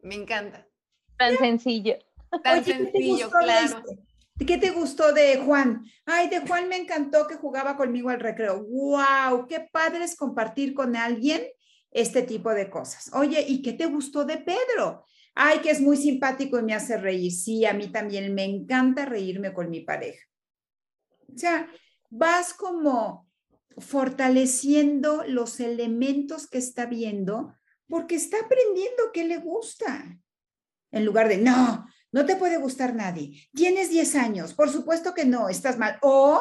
Me 0.00 0.14
encanta. 0.14 0.66
Tan 1.16 1.36
sencillo. 1.36 1.96
Tan 2.42 2.64
sencillo, 2.64 3.30
claro. 3.30 3.82
¿Qué 4.46 4.56
te 4.56 4.70
gustó 4.70 5.12
de 5.12 5.38
Juan? 5.38 5.84
Ay, 6.06 6.28
de 6.28 6.40
Juan 6.40 6.68
me 6.68 6.76
encantó 6.76 7.26
que 7.26 7.36
jugaba 7.36 7.76
conmigo 7.76 8.08
al 8.08 8.20
recreo. 8.20 8.64
¡Wow! 8.64 9.46
Qué 9.48 9.68
padre 9.72 10.04
es 10.04 10.14
compartir 10.14 10.74
con 10.74 10.94
alguien 10.94 11.42
este 11.90 12.22
tipo 12.22 12.50
de 12.54 12.70
cosas. 12.70 13.10
Oye, 13.14 13.44
¿y 13.46 13.62
qué 13.62 13.72
te 13.72 13.86
gustó 13.86 14.24
de 14.24 14.38
Pedro? 14.38 15.04
Ay, 15.34 15.58
que 15.58 15.70
es 15.70 15.80
muy 15.80 15.96
simpático 15.96 16.58
y 16.58 16.62
me 16.62 16.74
hace 16.74 16.96
reír. 16.96 17.32
Sí, 17.32 17.64
a 17.64 17.72
mí 17.72 17.88
también 17.88 18.32
me 18.34 18.44
encanta 18.44 19.06
reírme 19.06 19.52
con 19.52 19.70
mi 19.70 19.80
pareja. 19.80 20.24
O 21.34 21.36
sea, 21.36 21.68
vas 22.10 22.54
como 22.54 23.28
fortaleciendo 23.78 25.24
los 25.26 25.60
elementos 25.60 26.48
que 26.48 26.58
está 26.58 26.86
viendo 26.86 27.54
porque 27.88 28.16
está 28.16 28.38
aprendiendo 28.44 29.12
qué 29.12 29.24
le 29.24 29.38
gusta. 29.38 30.18
En 30.90 31.04
lugar 31.04 31.28
de, 31.28 31.38
no, 31.38 31.86
no 32.12 32.26
te 32.26 32.36
puede 32.36 32.58
gustar 32.58 32.94
nadie. 32.94 33.48
Tienes 33.54 33.90
10 33.90 34.14
años, 34.16 34.54
por 34.54 34.70
supuesto 34.70 35.14
que 35.14 35.24
no, 35.24 35.48
estás 35.48 35.78
mal. 35.78 35.98
O, 36.02 36.40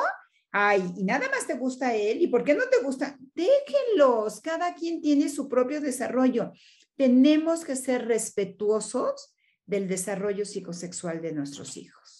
ay, 0.51 0.93
y 0.95 1.03
nada 1.03 1.29
más 1.29 1.47
te 1.47 1.55
gusta 1.55 1.95
él, 1.95 2.21
¿y 2.21 2.27
por 2.27 2.43
qué 2.43 2.53
no 2.53 2.63
te 2.69 2.81
gusta? 2.81 3.17
Déjenlos, 3.35 4.41
cada 4.41 4.73
quien 4.73 5.01
tiene 5.01 5.29
su 5.29 5.47
propio 5.47 5.81
desarrollo. 5.81 6.51
Tenemos 6.95 7.63
que 7.63 7.75
ser 7.75 8.07
respetuosos 8.07 9.35
del 9.65 9.87
desarrollo 9.87 10.45
psicosexual 10.45 11.21
de 11.21 11.33
nuestros 11.33 11.77
hijos. 11.77 12.16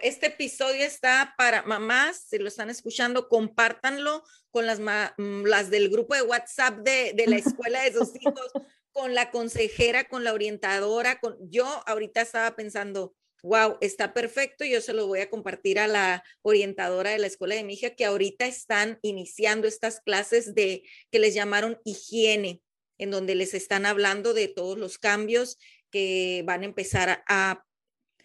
Este 0.00 0.26
episodio 0.26 0.84
está 0.84 1.34
para 1.36 1.62
mamás, 1.62 2.24
si 2.28 2.38
lo 2.38 2.48
están 2.48 2.70
escuchando, 2.70 3.28
compártanlo 3.28 4.22
con 4.50 4.66
las, 4.66 4.80
mm, 4.80 5.44
las 5.44 5.70
del 5.70 5.90
grupo 5.90 6.14
de 6.14 6.22
WhatsApp 6.22 6.78
de, 6.78 7.12
de 7.14 7.26
la 7.26 7.36
escuela 7.70 7.82
de 7.82 7.92
sus 7.92 8.10
hijos, 8.20 8.52
con 8.92 9.14
la 9.14 9.30
consejera, 9.30 10.08
con 10.08 10.24
la 10.24 10.32
orientadora, 10.32 11.20
con 11.20 11.36
yo 11.50 11.66
ahorita 11.86 12.22
estaba 12.22 12.56
pensando, 12.56 13.14
wow, 13.42 13.76
está 13.82 14.14
perfecto, 14.14 14.64
yo 14.64 14.80
se 14.80 14.94
lo 14.94 15.06
voy 15.06 15.20
a 15.20 15.28
compartir 15.28 15.78
a 15.78 15.86
la 15.86 16.24
orientadora 16.40 17.10
de 17.10 17.18
la 17.18 17.26
escuela 17.26 17.54
de 17.54 17.64
mi 17.64 17.74
hija 17.74 17.90
que 17.90 18.06
ahorita 18.06 18.46
están 18.46 18.98
iniciando 19.02 19.68
estas 19.68 20.00
clases 20.00 20.54
de 20.54 20.82
que 21.10 21.18
les 21.18 21.34
llamaron 21.34 21.78
higiene, 21.84 22.62
en 22.98 23.10
donde 23.10 23.34
les 23.34 23.52
están 23.52 23.84
hablando 23.84 24.32
de 24.32 24.48
todos 24.48 24.78
los 24.78 24.96
cambios 24.96 25.58
que 25.90 26.42
van 26.46 26.62
a 26.62 26.66
empezar 26.66 27.22
a, 27.28 27.65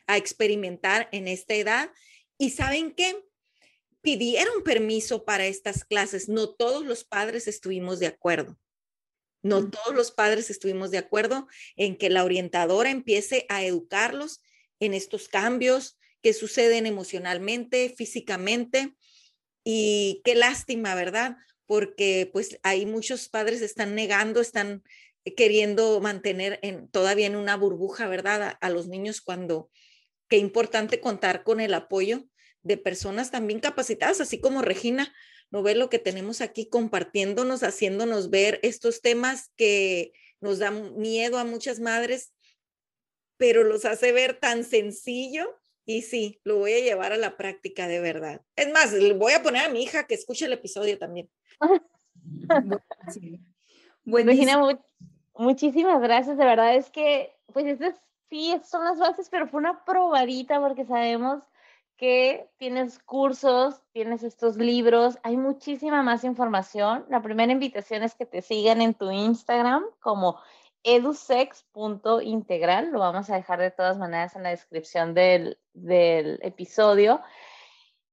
a 0.08 0.18
experimentar 0.18 1.10
en 1.12 1.28
esta 1.28 1.54
edad. 1.56 1.92
Y 2.38 2.52
saben 2.52 2.92
qué? 2.92 3.24
Pidieron 4.02 4.64
permiso 4.64 5.26
para 5.26 5.46
estas 5.46 5.86
clases. 5.86 6.28
No 6.28 6.50
todos 6.50 6.86
los 6.86 7.04
padres 7.04 7.48
estuvimos 7.48 8.00
de 8.00 8.08
acuerdo. 8.08 8.58
No 9.44 9.70
todos 9.70 9.96
los 9.96 10.12
padres 10.12 10.50
estuvimos 10.50 10.92
de 10.92 11.00
acuerdo 11.00 11.48
en 11.76 11.96
que 11.96 12.10
la 12.10 12.24
orientadora 12.24 12.92
empiece 12.92 13.46
a 13.50 13.64
educarlos 13.64 14.42
en 14.80 14.94
estos 14.94 15.28
cambios 15.28 15.98
que 16.22 16.34
suceden 16.34 16.86
emocionalmente, 16.86 17.94
físicamente. 17.98 18.96
Y 19.64 20.22
qué 20.24 20.36
lástima, 20.36 20.94
¿verdad? 20.96 21.38
Porque 21.66 22.30
pues 22.32 22.60
hay 22.64 22.86
muchos 22.86 23.30
padres 23.30 23.62
están 23.62 23.96
negando, 23.96 24.42
están 24.42 24.84
queriendo 25.36 26.00
mantener 26.02 26.60
en, 26.62 26.88
todavía 26.90 27.28
en 27.28 27.36
una 27.36 27.56
burbuja, 27.56 28.08
¿verdad? 28.08 28.44
A, 28.44 28.50
a 28.50 28.70
los 28.70 28.88
niños 28.88 29.22
cuando 29.22 29.70
qué 30.32 30.38
importante 30.38 31.02
contar 31.02 31.44
con 31.44 31.60
el 31.60 31.74
apoyo 31.74 32.24
de 32.64 32.78
personas 32.78 33.32
también 33.32 33.60
capacitadas, 33.60 34.22
así 34.22 34.40
como 34.40 34.62
Regina, 34.62 35.14
no 35.50 35.62
ve 35.62 35.76
lo 35.76 35.90
que 35.90 36.00
tenemos 36.00 36.40
aquí 36.40 36.70
compartiéndonos, 36.70 37.64
haciéndonos 37.64 38.30
ver 38.30 38.58
estos 38.64 39.02
temas 39.02 39.52
que 39.58 40.14
nos 40.40 40.60
dan 40.60 40.98
miedo 40.98 41.38
a 41.38 41.44
muchas 41.44 41.82
madres, 41.82 42.34
pero 43.36 43.66
los 43.66 43.84
hace 43.84 44.14
ver 44.14 44.40
tan 44.40 44.64
sencillo 44.64 45.60
y 45.86 46.04
sí, 46.04 46.40
lo 46.46 46.60
voy 46.60 46.76
a 46.76 46.80
llevar 46.80 47.12
a 47.12 47.18
la 47.18 47.36
práctica 47.36 47.90
de 47.90 48.00
verdad. 48.00 48.42
Es 48.56 48.72
más, 48.72 48.94
le 48.94 49.14
voy 49.14 49.34
a 49.34 49.44
poner 49.44 49.66
a 49.66 49.70
mi 49.70 49.84
hija 49.84 50.08
que 50.08 50.16
escuche 50.16 50.46
el 50.46 50.54
episodio 50.54 50.98
también. 50.98 51.30
bueno, 54.06 54.32
muchísimas 55.34 56.02
gracias. 56.02 56.38
De 56.38 56.46
verdad 56.46 56.78
es 56.78 56.90
que, 56.90 57.36
pues, 57.52 57.66
estas 57.66 58.00
sí, 58.32 58.60
son 58.64 58.86
las 58.86 58.98
bases, 58.98 59.30
pero 59.30 59.46
fue 59.48 59.60
una 59.60 59.84
probadita 59.84 60.62
porque 60.62 60.86
sabemos 60.86 61.44
que 61.98 62.50
tienes 62.58 62.98
cursos, 63.00 63.82
tienes 63.92 64.24
estos 64.24 64.56
libros, 64.58 65.20
hay 65.22 65.38
muchísima 65.38 66.02
más 66.02 66.24
información. 66.24 67.06
La 67.10 67.22
primera 67.22 67.52
invitación 67.52 68.02
es 68.04 68.16
que 68.16 68.26
te 68.26 68.42
sigan 68.42 68.82
en 68.82 68.94
tu 68.96 69.12
Instagram 69.12 69.84
como 70.00 70.40
edusex.integral. 70.84 72.92
Lo 72.92 73.00
vamos 73.00 73.30
a 73.30 73.36
dejar 73.36 73.60
de 73.60 73.70
todas 73.70 73.98
maneras 73.98 74.36
en 74.36 74.42
la 74.44 74.50
descripción 74.50 75.14
del, 75.14 75.60
del 75.74 76.40
episodio. 76.42 77.22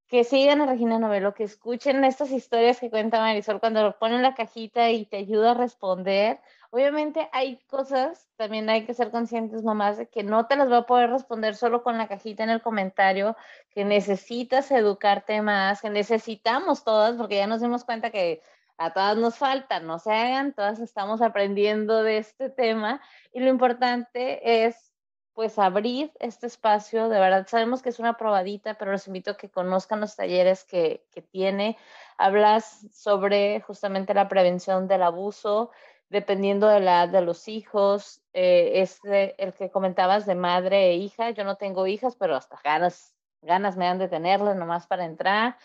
Que 0.08 0.24
sigan 0.24 0.60
a 0.60 0.66
Regina 0.66 0.98
Novelo, 0.98 1.32
que 1.32 1.44
escuchen 1.44 2.04
estas 2.04 2.32
historias 2.32 2.80
que 2.80 2.90
cuenta 2.90 3.20
Marisol 3.20 3.60
cuando 3.60 3.82
lo 3.82 3.98
ponen 3.98 4.16
en 4.16 4.22
la 4.22 4.34
cajita 4.34 4.90
y 4.90 5.06
te 5.06 5.18
ayuda 5.18 5.52
a 5.52 5.54
responder 5.54 6.40
Obviamente 6.70 7.30
hay 7.32 7.56
cosas, 7.66 8.28
también 8.36 8.68
hay 8.68 8.84
que 8.84 8.92
ser 8.92 9.10
conscientes, 9.10 9.62
mamás, 9.62 9.96
de 9.96 10.08
que 10.08 10.22
no 10.22 10.46
te 10.46 10.56
las 10.56 10.70
va 10.70 10.78
a 10.78 10.86
poder 10.86 11.10
responder 11.10 11.56
solo 11.56 11.82
con 11.82 11.96
la 11.96 12.08
cajita 12.08 12.44
en 12.44 12.50
el 12.50 12.60
comentario, 12.60 13.36
que 13.70 13.86
necesitas 13.86 14.70
educarte 14.70 15.40
más, 15.40 15.80
que 15.80 15.88
necesitamos 15.88 16.84
todas, 16.84 17.16
porque 17.16 17.36
ya 17.36 17.46
nos 17.46 17.62
dimos 17.62 17.84
cuenta 17.84 18.10
que 18.10 18.42
a 18.76 18.92
todas 18.92 19.16
nos 19.16 19.36
falta, 19.36 19.80
no 19.80 19.98
se 19.98 20.12
hagan, 20.12 20.52
todas 20.52 20.78
estamos 20.78 21.22
aprendiendo 21.22 22.02
de 22.02 22.18
este 22.18 22.50
tema 22.50 23.00
y 23.32 23.40
lo 23.40 23.48
importante 23.48 24.66
es 24.66 24.92
pues 25.32 25.58
abrir 25.58 26.12
este 26.18 26.48
espacio, 26.48 27.08
de 27.08 27.20
verdad 27.20 27.46
sabemos 27.46 27.80
que 27.80 27.90
es 27.90 28.00
una 28.00 28.16
probadita, 28.16 28.74
pero 28.74 28.90
los 28.90 29.06
invito 29.06 29.30
a 29.30 29.36
que 29.36 29.48
conozcan 29.48 30.00
los 30.00 30.16
talleres 30.16 30.64
que, 30.64 31.06
que 31.12 31.22
tiene. 31.22 31.78
Hablas 32.16 32.84
sobre 32.92 33.60
justamente 33.60 34.14
la 34.14 34.26
prevención 34.26 34.88
del 34.88 35.04
abuso, 35.04 35.70
dependiendo 36.10 36.68
de 36.68 36.80
la 36.80 37.06
de 37.06 37.20
los 37.20 37.48
hijos, 37.48 38.22
eh, 38.32 38.82
es 38.82 39.00
el 39.04 39.52
que 39.52 39.70
comentabas 39.70 40.26
de 40.26 40.34
madre 40.34 40.90
e 40.90 40.94
hija, 40.96 41.30
yo 41.30 41.44
no 41.44 41.56
tengo 41.56 41.86
hijas, 41.86 42.16
pero 42.16 42.36
hasta 42.36 42.58
ganas, 42.62 43.14
ganas 43.42 43.76
me 43.76 43.86
han 43.86 43.98
de 43.98 44.08
tenerlas 44.08 44.56
nomás 44.56 44.86
para 44.86 45.04
entrar. 45.04 45.58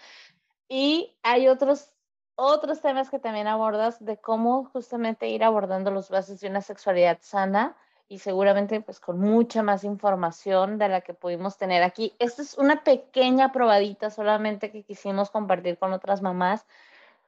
Y 0.67 1.15
hay 1.23 1.47
otros, 1.47 1.91
otros 2.35 2.81
temas 2.81 3.09
que 3.09 3.19
también 3.19 3.47
abordas 3.47 4.03
de 4.03 4.17
cómo 4.17 4.65
justamente 4.65 5.27
ir 5.29 5.43
abordando 5.43 5.91
los 5.91 6.09
bases 6.09 6.39
de 6.39 6.49
una 6.49 6.61
sexualidad 6.61 7.19
sana 7.21 7.77
y 8.09 8.19
seguramente 8.19 8.81
pues 8.81 8.99
con 8.99 9.19
mucha 9.19 9.63
más 9.63 9.83
información 9.83 10.77
de 10.77 10.89
la 10.89 11.01
que 11.01 11.13
pudimos 11.13 11.57
tener 11.57 11.83
aquí. 11.83 12.13
Esta 12.19 12.41
es 12.41 12.57
una 12.57 12.83
pequeña 12.83 13.51
probadita 13.51 14.09
solamente 14.09 14.71
que 14.71 14.83
quisimos 14.83 15.31
compartir 15.31 15.77
con 15.77 15.93
otras 15.93 16.21
mamás, 16.21 16.65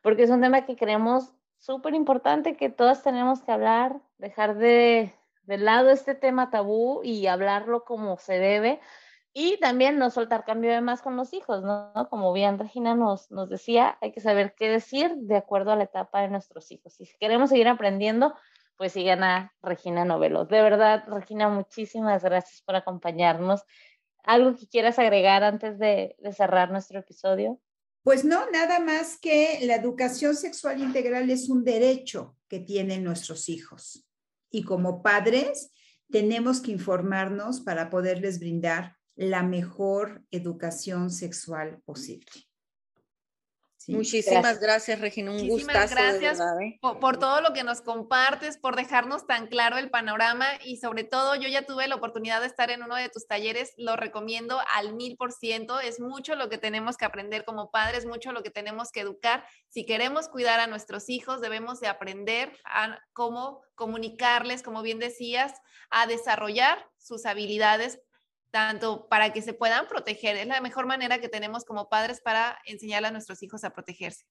porque 0.02 0.24
es 0.24 0.30
un 0.30 0.42
tema 0.42 0.66
que 0.66 0.76
queremos 0.76 1.34
súper 1.66 1.96
importante 1.96 2.56
que 2.56 2.70
todas 2.70 3.02
tenemos 3.02 3.42
que 3.42 3.52
hablar, 3.52 4.00
dejar 4.20 4.56
de, 4.56 5.12
de 5.44 5.58
lado 5.58 5.90
este 5.90 6.14
tema 6.14 6.52
tabú 6.52 7.02
y 7.04 7.26
hablarlo 7.26 7.84
como 7.86 8.18
se 8.18 8.38
debe. 8.38 8.80
Y 9.34 9.58
también 9.58 9.98
no 9.98 10.12
soltar 10.12 10.46
cambio 10.46 10.72
de 10.72 10.80
más 10.80 11.02
con 11.02 11.18
los 11.18 11.34
hijos, 11.34 11.64
¿no? 11.64 11.92
Como 12.10 12.32
bien 12.32 12.58
Regina 12.58 12.96
nos, 12.96 13.32
nos 13.32 13.50
decía, 13.50 13.98
hay 14.00 14.14
que 14.14 14.22
saber 14.22 14.54
qué 14.56 14.70
decir 14.70 15.14
de 15.16 15.38
acuerdo 15.38 15.72
a 15.72 15.76
la 15.76 15.84
etapa 15.86 16.22
de 16.22 16.30
nuestros 16.30 16.72
hijos. 16.72 17.02
Y 17.02 17.06
si 17.06 17.18
queremos 17.18 17.50
seguir 17.50 17.68
aprendiendo, 17.68 18.34
pues 18.78 18.94
sigan 18.94 19.24
a 19.24 19.54
Regina 19.62 20.06
Novelo. 20.06 20.46
De 20.46 20.62
verdad, 20.62 21.04
Regina, 21.08 21.50
muchísimas 21.50 22.24
gracias 22.24 22.62
por 22.62 22.76
acompañarnos. 22.76 23.64
¿Algo 24.24 24.56
que 24.56 24.68
quieras 24.68 25.00
agregar 25.00 25.44
antes 25.44 25.80
de, 25.80 26.16
de 26.20 26.32
cerrar 26.32 26.72
nuestro 26.72 27.00
episodio? 27.00 27.60
Pues 28.06 28.24
no, 28.24 28.48
nada 28.52 28.80
más 28.80 29.18
que 29.18 29.58
la 29.64 29.74
educación 29.78 30.36
sexual 30.36 30.80
integral 30.80 31.28
es 31.32 31.50
un 31.50 31.64
derecho 31.64 32.38
que 32.48 32.60
tienen 32.60 33.04
nuestros 33.04 33.50
hijos. 33.50 34.08
Y 34.52 34.62
como 34.62 35.02
padres, 35.02 35.72
tenemos 36.12 36.62
que 36.62 36.70
informarnos 36.70 37.62
para 37.62 37.90
poderles 37.90 38.38
brindar 38.38 38.96
la 39.16 39.42
mejor 39.42 40.24
educación 40.30 41.10
sexual 41.10 41.82
posible. 41.84 42.30
Muchísimas 43.88 44.60
gracias, 44.60 45.00
Regina. 45.00 45.32
Un 45.32 45.48
Muchísimas 45.48 45.92
gracias 45.92 46.40
¿eh? 46.40 46.78
por, 46.82 47.18
todo 47.18 47.42
lo 47.42 47.54
que 47.54 47.64
nos 47.64 47.82
compartes, 47.82 48.58
por 48.58 48.76
dejarnos 48.76 49.28
tan 49.28 49.48
claro 49.48 49.78
el 49.78 49.90
panorama 49.90 50.46
y 50.64 50.78
sobre 50.78 51.04
todo 51.04 51.36
yo 51.36 51.48
ya 51.48 51.66
tuve 51.66 51.88
la 51.88 51.96
oportunidad 51.96 52.42
de 52.42 52.48
estar 52.48 52.70
en 52.72 52.84
uno 52.84 52.96
de 52.96 53.10
tus 53.10 53.28
talleres, 53.28 53.74
lo 53.78 53.96
recomiendo 53.96 54.60
al 54.74 54.94
mil 54.94 55.18
por 55.18 55.32
ciento. 55.32 55.80
Es 55.80 56.00
mucho 56.00 56.36
lo 56.36 56.50
que 56.50 56.58
tenemos 56.58 56.98
que 56.98 57.06
aprender 57.06 57.46
como 57.46 57.72
padres, 57.72 58.06
mucho 58.06 58.32
lo 58.32 58.44
que 58.44 58.52
tenemos 58.52 58.92
que 58.92 59.02
educar. 59.02 59.46
Si 59.70 59.86
queremos 59.86 60.30
cuidar 60.30 60.60
a 60.60 60.68
nuestros 60.68 61.10
hijos, 61.10 61.42
debemos 61.42 61.80
de 61.80 61.88
aprender 61.88 62.52
a 62.66 63.00
cómo 63.14 63.62
comunicarles, 63.76 64.64
como 64.64 64.82
bien 64.82 65.00
decías, 65.00 65.54
a 65.90 66.08
desarrollar 66.08 66.86
sus 66.98 67.26
habilidades 67.26 68.00
tanto 68.56 69.10
para 69.10 69.34
que 69.34 69.42
se 69.42 69.54
puedan 69.54 69.86
proteger. 69.86 70.38
Es 70.38 70.48
la 70.48 70.62
mejor 70.62 70.86
manera 70.86 71.20
que 71.20 71.28
tenemos 71.28 71.66
como 71.66 71.90
padres 71.90 72.22
para 72.22 72.58
enseñar 72.66 73.04
a 73.04 73.12
nuestros 73.12 73.44
hijos 73.44 73.66
a 73.66 73.72
protegerse. 73.72 74.24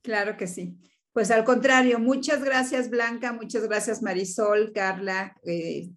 Claro 0.00 0.36
que 0.36 0.46
sí. 0.46 0.78
Pues 1.12 1.32
al 1.32 1.42
contrario, 1.42 1.98
muchas 1.98 2.44
gracias 2.44 2.88
Blanca, 2.88 3.32
muchas 3.32 3.66
gracias 3.66 4.00
Marisol, 4.00 4.72
Carla. 4.72 5.34
Eh, 5.44 5.90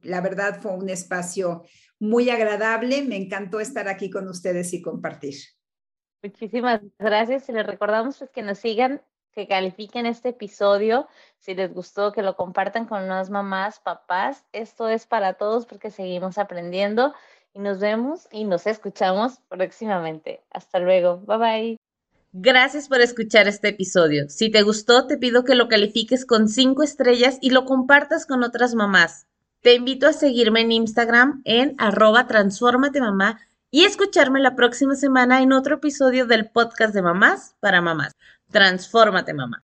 la 0.00 0.22
verdad 0.22 0.62
fue 0.62 0.72
un 0.72 0.88
espacio 0.88 1.64
muy 1.98 2.30
agradable. 2.30 3.02
Me 3.02 3.16
encantó 3.16 3.60
estar 3.60 3.88
aquí 3.88 4.08
con 4.08 4.26
ustedes 4.26 4.72
y 4.72 4.80
compartir. 4.80 5.34
Muchísimas 6.22 6.80
gracias 6.98 7.46
y 7.50 7.52
les 7.52 7.66
recordamos 7.66 8.20
pues, 8.20 8.30
que 8.30 8.40
nos 8.40 8.58
sigan 8.58 9.02
que 9.34 9.46
califiquen 9.46 10.06
este 10.06 10.30
episodio. 10.30 11.08
Si 11.38 11.54
les 11.54 11.72
gustó, 11.72 12.12
que 12.12 12.22
lo 12.22 12.36
compartan 12.36 12.86
con 12.86 13.08
más 13.08 13.30
mamás, 13.30 13.80
papás. 13.80 14.44
Esto 14.52 14.88
es 14.88 15.06
para 15.06 15.34
todos 15.34 15.66
porque 15.66 15.90
seguimos 15.90 16.38
aprendiendo 16.38 17.14
y 17.54 17.60
nos 17.60 17.80
vemos 17.80 18.28
y 18.30 18.44
nos 18.44 18.66
escuchamos 18.66 19.38
próximamente. 19.48 20.42
Hasta 20.50 20.78
luego. 20.78 21.18
Bye 21.26 21.38
bye. 21.38 21.76
Gracias 22.34 22.88
por 22.88 23.02
escuchar 23.02 23.46
este 23.46 23.68
episodio. 23.68 24.28
Si 24.30 24.50
te 24.50 24.62
gustó, 24.62 25.06
te 25.06 25.18
pido 25.18 25.44
que 25.44 25.54
lo 25.54 25.68
califiques 25.68 26.24
con 26.24 26.48
cinco 26.48 26.82
estrellas 26.82 27.38
y 27.42 27.50
lo 27.50 27.66
compartas 27.66 28.24
con 28.24 28.42
otras 28.42 28.74
mamás. 28.74 29.26
Te 29.60 29.74
invito 29.74 30.08
a 30.08 30.12
seguirme 30.12 30.62
en 30.62 30.72
Instagram 30.72 31.42
en 31.44 31.74
arroba 31.78 32.26
mamá 33.00 33.38
y 33.70 33.84
escucharme 33.84 34.40
la 34.40 34.56
próxima 34.56 34.94
semana 34.96 35.42
en 35.42 35.52
otro 35.52 35.76
episodio 35.76 36.26
del 36.26 36.50
podcast 36.50 36.94
de 36.94 37.02
mamás 37.02 37.54
para 37.60 37.80
mamás. 37.80 38.12
Transfórmate, 38.52 39.32
mamá. 39.34 39.62